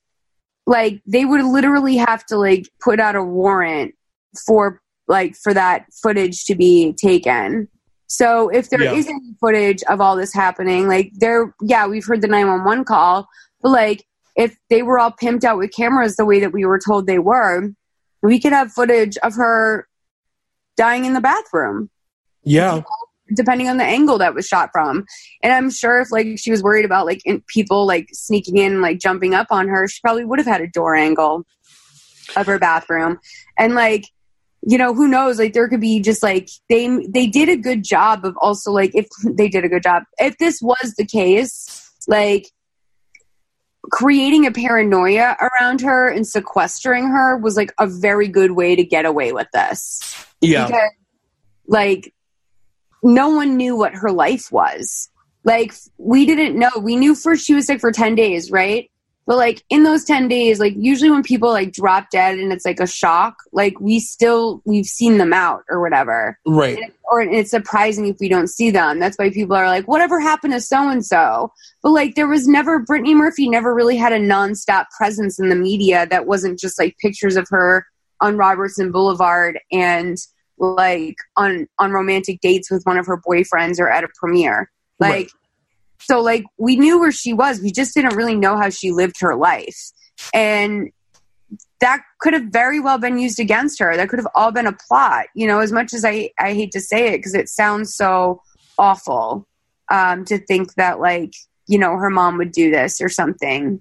[0.67, 3.95] like they would literally have to like put out a warrant
[4.47, 7.69] for like for that footage to be taken.
[8.11, 8.93] So if there Yeah.
[8.93, 13.29] not any footage of all this happening, like there, yeah, we've heard the 911 call,
[13.63, 14.05] but like
[14.35, 17.21] if they were all pimped out with cameras the way that we were told they
[17.21, 17.71] were,
[18.21, 19.87] we could have footage of her
[20.77, 21.89] dying in the bathroom,
[22.43, 22.83] yeah,
[23.33, 25.05] depending on the angle that was shot from.
[25.45, 28.81] And I'm sure if like she was worried about like in, people like sneaking in,
[28.83, 31.45] like jumping up on her, she probably would have had a door angle
[32.35, 33.21] of her bathroom.
[33.57, 34.07] And like,
[34.63, 35.39] you know, who knows?
[35.39, 38.95] Like there could be just like they they did a good job of also like
[38.95, 40.05] if they did a good job.
[40.19, 42.47] If this was the case, like
[43.91, 48.85] creating a paranoia around her and sequestering her was like a very good way to
[48.85, 50.01] get away with this.
[50.41, 50.67] yeah.
[50.67, 50.91] Because,
[51.67, 52.15] like,
[53.03, 55.09] no one knew what her life was.
[55.45, 56.71] Like, we didn't know.
[56.79, 58.90] We knew first she was sick for 10 days, right?
[59.31, 62.65] But, like, in those 10 days, like, usually when people, like, drop dead and it's
[62.65, 66.75] like a shock, like, we still, we've seen them out or whatever Right.
[66.79, 68.99] and it- or it's surprising if we don't see them.
[68.99, 71.53] That's why people are like, whatever happened to so and so?
[71.81, 75.55] But like, there was never, Brittany Murphy never really had a nonstop presence in the
[75.55, 77.87] media that wasn't just like pictures of her
[78.21, 80.19] on Robertson Boulevard and
[80.59, 84.73] like on, on romantic dates with one of her boyfriends or at a premiere.
[84.99, 85.31] Like, Right.
[86.01, 87.61] So like, we knew where she was.
[87.61, 89.93] We just didn't really know how she lived her life.
[90.35, 90.91] And
[91.81, 93.97] that could have very well been used against her.
[93.97, 95.27] That could have all been a plot.
[95.35, 98.43] You know, as much as I, I hate to say it because it sounds so
[98.79, 99.47] awful
[99.91, 101.33] um, to think that, like,
[101.67, 103.81] you know, her mom would do this or something.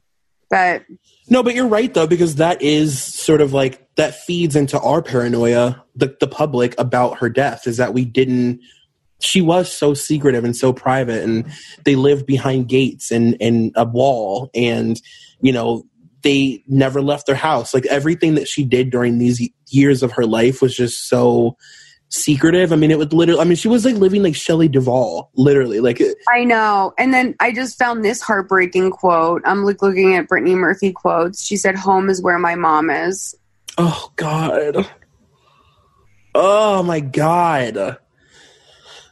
[0.50, 0.84] But
[1.30, 5.02] No, but you're right though, because that is sort of like that feeds into our
[5.02, 8.62] paranoia, the the public about her death, is that we didn't
[9.20, 11.46] she was so secretive and so private and
[11.84, 15.02] they lived behind gates and and a wall and
[15.42, 15.84] you know
[16.22, 17.74] they never left their house.
[17.74, 21.56] Like everything that she did during these years of her life was just so
[22.10, 22.74] secretive.
[22.74, 25.80] I mean it would literally i mean she was like living like shelley duvall literally.
[25.80, 26.94] Like i know.
[26.98, 29.42] And then i just found this heartbreaking quote.
[29.46, 31.46] I'm like looking at brittany murphy quotes.
[31.46, 33.36] She said home is where my mom is.
[33.78, 34.90] Oh god.
[36.34, 37.98] Oh my god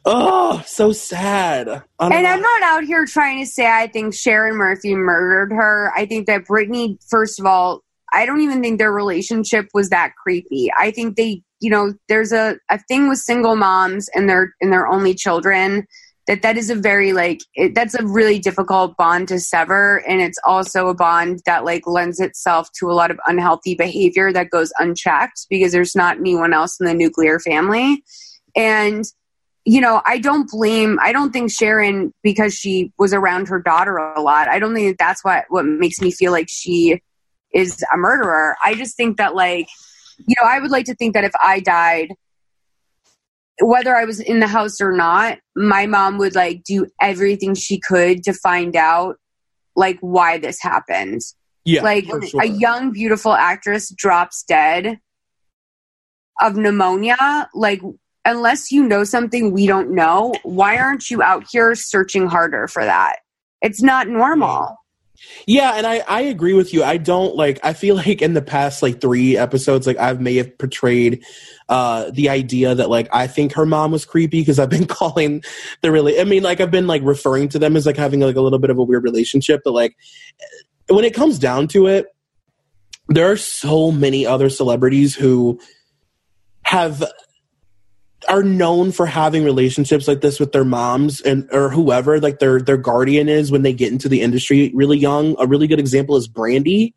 [0.09, 1.67] Oh, so sad.
[1.67, 2.29] And know.
[2.29, 5.91] I'm not out here trying to say I think Sharon Murphy murdered her.
[5.95, 10.13] I think that Brittany, first of all, I don't even think their relationship was that
[10.15, 10.71] creepy.
[10.77, 14.71] I think they, you know, there's a, a thing with single moms and their and
[14.71, 15.85] their only children
[16.27, 20.21] that that is a very like it, that's a really difficult bond to sever and
[20.21, 24.49] it's also a bond that like lends itself to a lot of unhealthy behavior that
[24.49, 28.03] goes unchecked because there's not anyone else in the nuclear family
[28.55, 29.05] and
[29.67, 33.97] you know, I don't blame, I don't think Sharon, because she was around her daughter
[33.97, 37.01] a lot, I don't think that that's what, what makes me feel like she
[37.53, 38.55] is a murderer.
[38.63, 39.67] I just think that, like,
[40.25, 42.13] you know, I would like to think that if I died,
[43.61, 47.77] whether I was in the house or not, my mom would like do everything she
[47.77, 49.17] could to find out
[49.75, 51.19] like why this happened.
[51.65, 51.81] Yeah.
[51.83, 52.41] Like sure.
[52.41, 54.99] a young, beautiful actress drops dead
[56.41, 57.49] of pneumonia.
[57.53, 57.81] Like
[58.27, 62.83] unless you know something we don't know, why aren't you out here searching harder for
[62.83, 63.19] that?
[63.61, 64.77] It's not normal.
[65.47, 66.83] Yeah, and I, I agree with you.
[66.83, 70.35] I don't like I feel like in the past like three episodes, like I've may
[70.35, 71.23] have portrayed
[71.69, 75.41] uh the idea that like I think her mom was creepy because I've been calling
[75.81, 78.35] the really I mean like I've been like referring to them as like having like
[78.35, 79.95] a little bit of a weird relationship, but like
[80.89, 82.07] when it comes down to it,
[83.07, 85.59] there are so many other celebrities who
[86.63, 87.03] have
[88.27, 92.59] are known for having relationships like this with their moms and or whoever like their
[92.59, 95.35] their guardian is when they get into the industry really young.
[95.39, 96.93] A really good example is Brandy.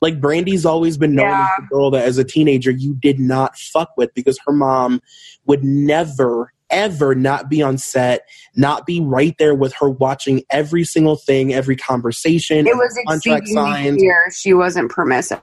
[0.00, 1.48] Like Brandy's always been known yeah.
[1.58, 5.00] as a girl that as a teenager you did not fuck with because her mom
[5.46, 10.84] would never ever not be on set, not be right there with her watching every
[10.84, 12.66] single thing, every conversation.
[12.66, 15.40] It was exceedingly clear she wasn't permissive.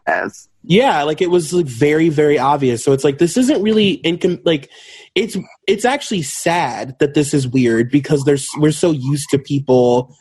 [0.68, 2.84] Yeah, like it was like very, very obvious.
[2.84, 4.40] So it's like this isn't really income.
[4.46, 4.70] Like
[5.14, 5.38] it's
[5.68, 10.16] it's actually sad that this is weird because there's we're so used to people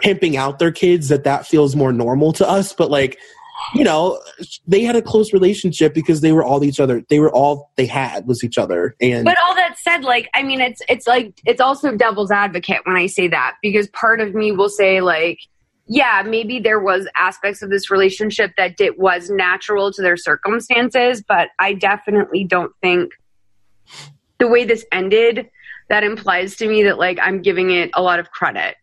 [0.00, 2.72] pimping out their kids that that feels more normal to us.
[2.72, 3.18] But like
[3.74, 4.20] you know,
[4.66, 7.02] they had a close relationship because they were all each other.
[7.08, 8.94] They were all they had was each other.
[9.00, 12.80] And but all that said, like I mean, it's it's like it's also devil's advocate
[12.84, 15.38] when I say that because part of me will say like
[15.88, 21.24] yeah, maybe there was aspects of this relationship that it was natural to their circumstances,
[21.26, 23.12] but I definitely don't think
[24.38, 25.48] the way this ended
[25.88, 28.76] that implies to me that like I'm giving it a lot of credit.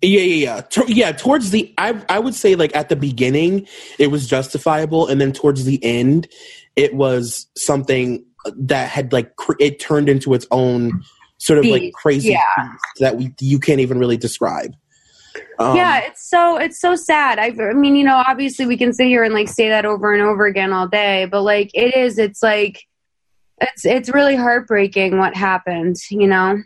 [0.00, 0.82] Yeah, yeah, yeah.
[0.88, 5.20] yeah, towards the I I would say like at the beginning it was justifiable and
[5.20, 6.26] then towards the end
[6.74, 8.24] it was something
[8.56, 11.02] that had like cr- it turned into its own
[11.38, 12.68] sort of like crazy yeah.
[12.98, 14.74] that we you can't even really describe.
[15.58, 17.38] Um, yeah, it's so it's so sad.
[17.38, 20.12] I, I mean, you know, obviously we can sit here and like say that over
[20.12, 22.82] and over again all day, but like it is, it's like
[23.60, 25.96] it's it's really heartbreaking what happened.
[26.10, 26.62] You know.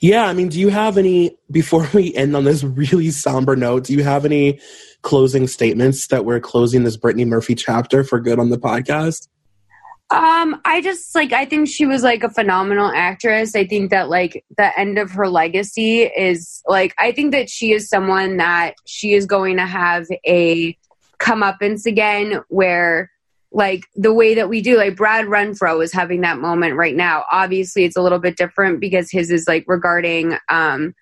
[0.00, 3.84] Yeah, I mean, do you have any before we end on this really somber note?
[3.84, 4.60] Do you have any
[5.02, 9.28] closing statements that we're closing this Brittany Murphy chapter for good on the podcast?
[10.10, 13.56] Um, I just like I think she was like a phenomenal actress.
[13.56, 17.72] I think that like the end of her legacy is like I think that she
[17.72, 20.76] is someone that she is going to have a
[21.18, 23.10] comeuppance again where
[23.50, 27.24] like the way that we do like Brad Renfro is having that moment right now.
[27.32, 30.94] Obviously it's a little bit different because his is like regarding um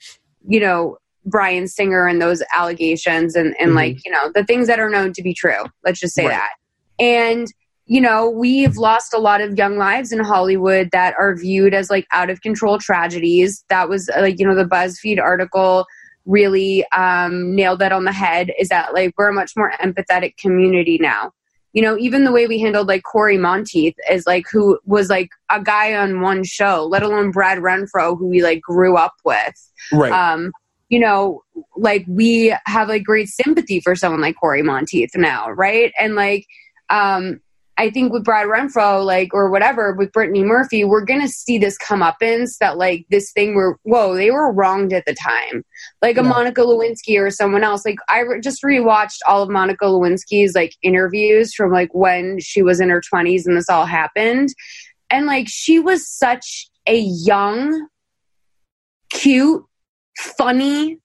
[0.46, 3.76] you know Bryan Singer and those allegations and and mm-hmm.
[3.76, 5.64] like you know the things that are known to be true.
[5.84, 6.32] Let's just say right.
[6.32, 6.50] that.
[6.98, 7.48] And
[7.86, 11.90] you know, we've lost a lot of young lives in Hollywood that are viewed as
[11.90, 13.64] like out of control tragedies.
[13.68, 15.86] That was uh, like, you know, the BuzzFeed article
[16.24, 20.36] really um, nailed that on the head is that like we're a much more empathetic
[20.38, 21.32] community now.
[21.74, 25.28] You know, even the way we handled like Cory Monteith is like who was like
[25.50, 29.70] a guy on one show, let alone Brad Renfro, who we like grew up with.
[29.92, 30.12] Right.
[30.12, 30.52] Um,
[30.88, 31.42] you know,
[31.76, 35.92] like we have like great sympathy for someone like Cory Monteith now, right?
[35.98, 36.46] And like,
[36.90, 37.40] um,
[37.76, 41.58] I think with Brad Renfro, like, or whatever, with Brittany Murphy, we're going to see
[41.58, 45.64] this comeuppance that, like, this thing where, whoa, they were wronged at the time.
[46.00, 46.22] Like a.
[46.22, 47.84] Monica Lewinsky or someone else.
[47.84, 52.62] Like, I re- just rewatched all of Monica Lewinsky's, like, interviews from, like, when she
[52.62, 54.50] was in her 20s and this all happened.
[55.10, 57.88] And, like, she was such a young,
[59.12, 59.64] cute,
[60.18, 60.98] funny,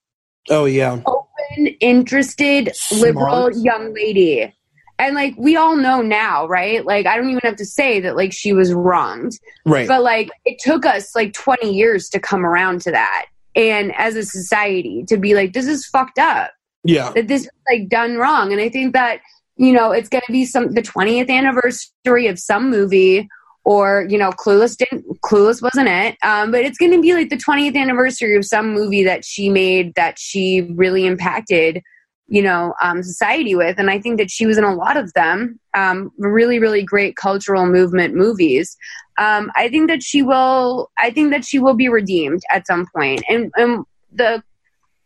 [0.48, 1.00] Oh yeah.
[1.04, 3.02] open, interested, Smart.
[3.02, 4.54] liberal young lady.
[5.00, 6.84] And like we all know now, right?
[6.84, 9.32] Like I don't even have to say that like she was wronged.
[9.64, 9.88] Right.
[9.88, 13.26] But like it took us like 20 years to come around to that.
[13.56, 16.50] And as a society to be like, this is fucked up.
[16.84, 17.12] yeah.
[17.12, 18.52] That this is like done wrong.
[18.52, 19.20] And I think that,
[19.56, 23.26] you know, it's gonna be some the 20th anniversary of some movie
[23.64, 26.18] or, you know, Clueless didn't Clueless wasn't it.
[26.22, 29.94] Um, but it's gonna be like the 20th anniversary of some movie that she made
[29.94, 31.82] that she really impacted
[32.30, 35.12] you know um, society with and i think that she was in a lot of
[35.12, 38.76] them um, really really great cultural movement movies.
[39.18, 42.86] Um, i think that she will i think that she will be redeemed at some
[42.94, 43.22] point.
[43.28, 44.42] And, and the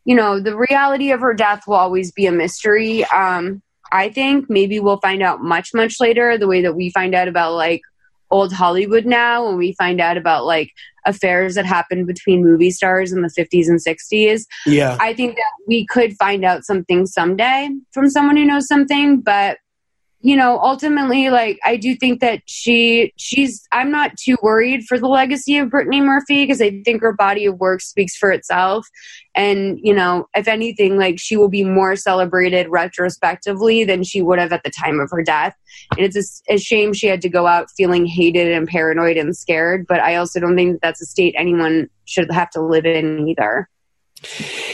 [0.05, 3.05] you know the reality of her death will always be a mystery.
[3.07, 7.15] Um, i think maybe we'll find out much much later the way that we find
[7.15, 7.81] out about like
[8.35, 10.71] old hollywood now when we find out about like
[11.07, 14.97] affairs that happened between movie stars in the 50s and 60s Yeah.
[15.01, 19.59] I think that we could find out something someday from someone who knows something, but
[20.25, 24.99] you know, ultimately, like I do think that she she's I'm not too worried for
[24.99, 28.89] the legacy of Brittany Murphy because I think her body of work speaks for itself.
[29.35, 34.39] And, you know, if anything, like she will be more celebrated retrospectively than she would
[34.39, 35.55] have at the time of her death.
[35.91, 39.85] And it's a shame she had to go out feeling hated and paranoid and scared,
[39.87, 43.29] but I also don't think that that's a state anyone should have to live in
[43.29, 43.69] either.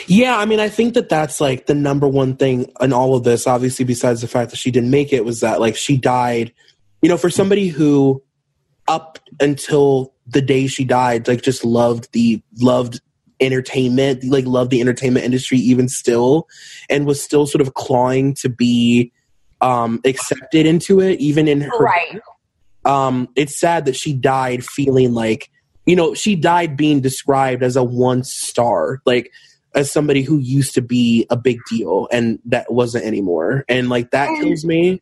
[0.06, 3.24] Yeah, I mean, I think that that's like the number one thing in all of
[3.24, 6.52] this, obviously, besides the fact that she didn't make it, was that like she died,
[7.02, 8.22] you know, for somebody who
[8.88, 13.00] up until the day she died, like just loved the, loved
[13.40, 16.46] entertainment, like loved the entertainment industry even still,
[16.88, 19.12] and was still sort of clawing to be
[19.60, 22.20] um accepted into it, even in her Right.
[22.84, 25.50] um, it's sad that she died feeling like,
[25.86, 29.30] you know, she died being described as a one star, like
[29.74, 33.64] as somebody who used to be a big deal and that wasn't anymore.
[33.68, 35.00] And like that And- kills me.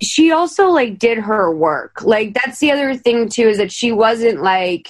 [0.00, 2.02] she also like did her work.
[2.02, 4.88] Like that's the other thing too is that she wasn't like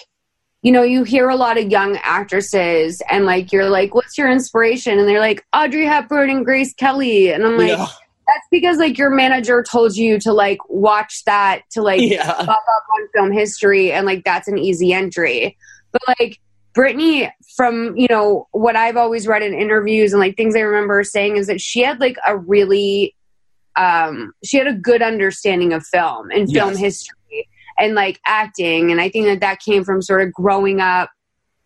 [0.63, 4.29] you know, you hear a lot of young actresses and like you're like, what's your
[4.29, 4.99] inspiration?
[4.99, 7.31] And they're like, Audrey Hepburn and Grace Kelly.
[7.33, 7.87] And I'm like, yeah.
[8.29, 12.35] That's because like your manager told you to like watch that to like yeah.
[12.35, 15.57] pop up on film history and like that's an easy entry.
[15.93, 16.39] But like
[16.75, 21.03] Brittany, from you know what I've always read in interviews and like things I remember
[21.05, 23.17] saying is that she had like a really,
[23.77, 26.79] um, she had a good understanding of film and film Yes.
[26.79, 27.49] history
[27.79, 31.11] and like acting, and I think that that came from sort of growing up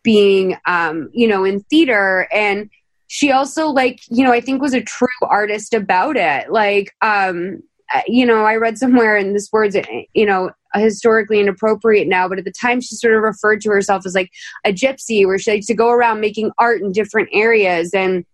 [0.04, 2.70] being, um, you know, in theater and.
[3.14, 6.50] She also like you know I think was a true artist about it.
[6.50, 7.62] Like um,
[8.06, 9.76] you know, I read somewhere, and this word's,
[10.14, 14.06] you know, historically inappropriate now, but at the time she sort of referred to herself
[14.06, 14.30] as like
[14.64, 17.92] a gypsy, where she likes to go around making art in different areas.
[17.92, 18.24] And,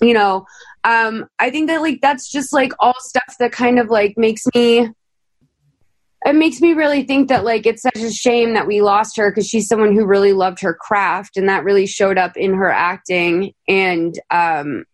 [0.00, 0.46] you know,
[0.84, 4.44] um, I think that like that's just like all stuff that kind of like makes
[4.54, 4.90] me.
[6.26, 9.30] It makes me really think that like it's such a shame that we lost her
[9.30, 12.70] because she's someone who really loved her craft and that really showed up in her
[12.70, 13.52] acting.
[13.66, 14.84] And um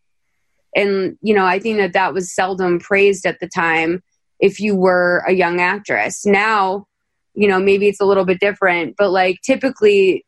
[0.77, 4.03] and you know i think that that was seldom praised at the time
[4.39, 6.25] if you were a young actress.
[6.25, 6.87] Now
[7.35, 10.25] you know maybe it's a little bit different but like typically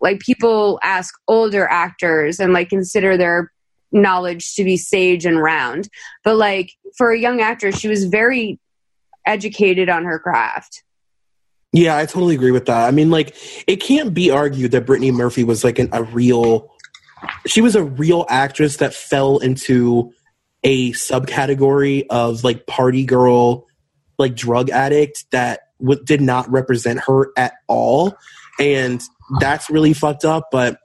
[0.00, 3.50] like people ask older actors and like consider their
[3.90, 5.88] knowledge to be sage and round.
[6.22, 8.60] But like for a young actress she was very
[9.26, 10.82] educated on her craft
[11.72, 12.86] Yeah, I totally agree with that.
[12.86, 13.36] I mean, like,
[13.66, 16.72] it can't be argued that Brittany Murphy was like an, a real.
[17.46, 20.12] She was a real actress that fell into
[20.64, 23.66] a subcategory of like party girl,
[24.18, 28.16] like drug addict that w- did not represent her at all,
[28.58, 29.02] and
[29.40, 30.48] that's really fucked up.
[30.50, 30.78] But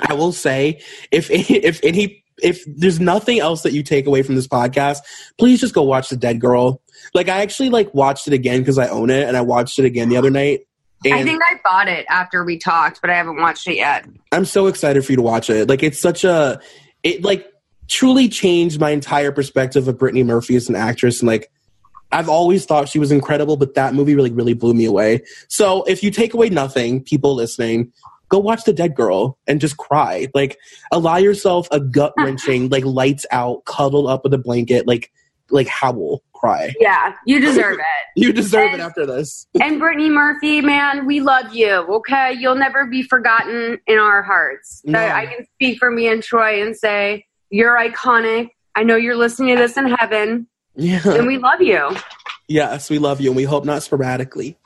[0.00, 4.34] I will say, if if any if there's nothing else that you take away from
[4.34, 4.98] this podcast,
[5.38, 6.80] please just go watch The Dead Girl.
[7.14, 9.84] Like I actually like watched it again because I own it, and I watched it
[9.84, 10.60] again the other night.
[11.04, 14.44] I think i bought it after we talked but i haven't watched it yet I'm
[14.44, 15.68] so excited for you to watch it.
[15.68, 16.60] Like it's such a
[17.02, 17.46] it like
[17.88, 21.50] truly changed my entire perspective of Brittany Murphy as an actress and like
[22.12, 25.22] I've always thought she was incredible, but that movie really, really blew me away.
[25.48, 27.90] So if you take away nothing, people listening,
[28.32, 30.26] go watch The Dead Girl and just cry.
[30.34, 30.58] Like
[30.90, 35.12] allow yourself a gut wrenching, like lights out, cuddled up with a blanket, like
[35.50, 36.72] like howl, cry.
[36.80, 37.84] yeah you deserve it
[38.16, 39.46] You deserve it after this.
[39.62, 41.70] And Brittany Murphy, man, we love you.
[41.70, 44.80] Okay, you'll never be forgotten in our hearts.
[44.84, 44.98] No.
[44.98, 48.48] I can speak for me and Troy and say you're iconic.
[48.74, 51.02] I know you're listening to this in heaven, Yeah.
[51.06, 51.90] and we love you.
[52.48, 54.56] Yes, we love you and we hope not sporadically.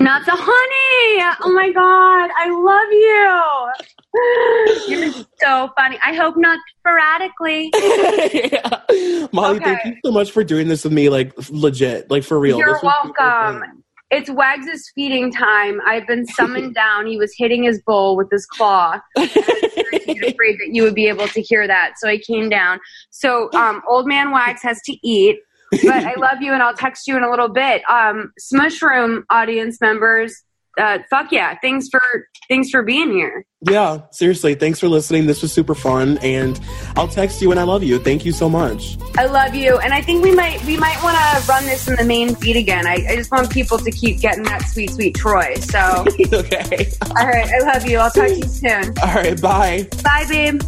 [0.00, 1.36] Not the honey.
[1.42, 3.72] Oh my god, I love you.
[4.88, 5.98] You're so funny.
[6.02, 7.70] I hope not sporadically.
[8.52, 9.28] yeah.
[9.32, 9.64] Molly, okay.
[9.64, 11.08] thank you so much for doing this with me.
[11.08, 12.58] Like legit, like for real.
[12.58, 13.82] You're welcome.
[14.10, 15.80] It's Wags's feeding time.
[15.86, 17.06] I've been summoned down.
[17.06, 19.00] He was hitting his bowl with his claw.
[19.16, 22.78] I was afraid that you would be able to hear that, so I came down.
[23.10, 25.38] So, um, old man Wags has to eat
[25.82, 27.82] but I love you, and I'll text you in a little bit.
[27.88, 30.42] Um, Smushroom audience members,
[30.78, 31.56] uh, fuck yeah!
[31.60, 32.00] Thanks for
[32.48, 33.44] thanks for being here.
[33.68, 35.26] Yeah, seriously, thanks for listening.
[35.26, 36.58] This was super fun, and
[36.96, 37.98] I'll text you and I love you.
[37.98, 38.96] Thank you so much.
[39.16, 41.96] I love you, and I think we might we might want to run this in
[41.96, 42.86] the main feed again.
[42.86, 45.54] I, I just want people to keep getting that sweet sweet Troy.
[45.56, 45.78] So
[46.32, 47.98] okay, all right, I love you.
[47.98, 48.94] I'll talk to you soon.
[49.02, 49.88] All right, bye.
[50.02, 50.62] Bye, babe.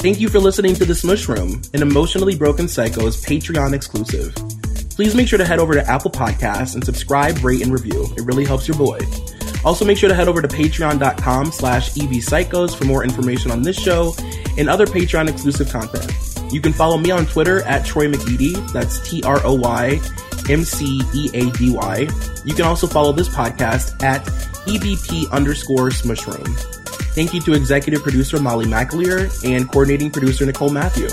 [0.00, 4.34] Thank you for listening to The Smush Room, an Emotionally Broken Psycho's Patreon exclusive.
[4.90, 8.06] Please make sure to head over to Apple Podcasts and subscribe, rate, and review.
[8.16, 8.98] It really helps your boy.
[9.62, 13.78] Also, make sure to head over to patreon.com slash evpsychos for more information on this
[13.78, 14.14] show
[14.56, 16.10] and other Patreon exclusive content.
[16.50, 20.00] You can follow me on Twitter at Troy McEady, that's T-R-O-Y
[20.48, 22.08] M-C-E-A-D-Y.
[22.44, 24.24] You can also follow this podcast at
[24.66, 26.79] EBP underscore Smushroom.
[27.12, 31.08] Thank you to executive producer Molly McAleer and coordinating producer Nicole Matthew.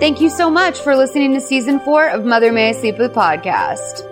[0.00, 3.12] Thank you so much for listening to season four of Mother May I Sleep With
[3.12, 4.11] podcast.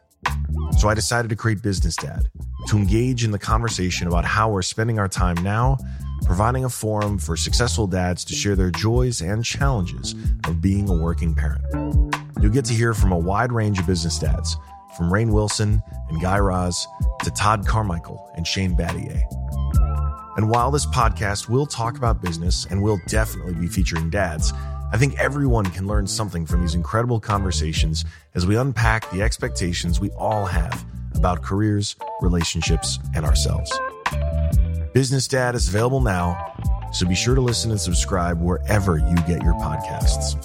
[0.79, 2.29] So I decided to create Business Dad
[2.67, 5.77] to engage in the conversation about how we're spending our time now,
[6.25, 10.15] providing a forum for successful dads to share their joys and challenges
[10.45, 11.63] of being a working parent.
[12.41, 14.57] You'll get to hear from a wide range of business dads,
[14.97, 16.87] from Rainn Wilson and Guy Raz
[17.23, 19.21] to Todd Carmichael and Shane Battier.
[20.37, 24.53] And while this podcast will talk about business and will definitely be featuring dads,
[24.93, 28.03] I think everyone can learn something from these incredible conversations
[28.35, 30.83] as we unpack the expectations we all have
[31.15, 33.71] about careers, relationships, and ourselves.
[34.93, 36.35] Business Dad is available now,
[36.91, 40.35] so be sure to listen and subscribe wherever you get your podcasts.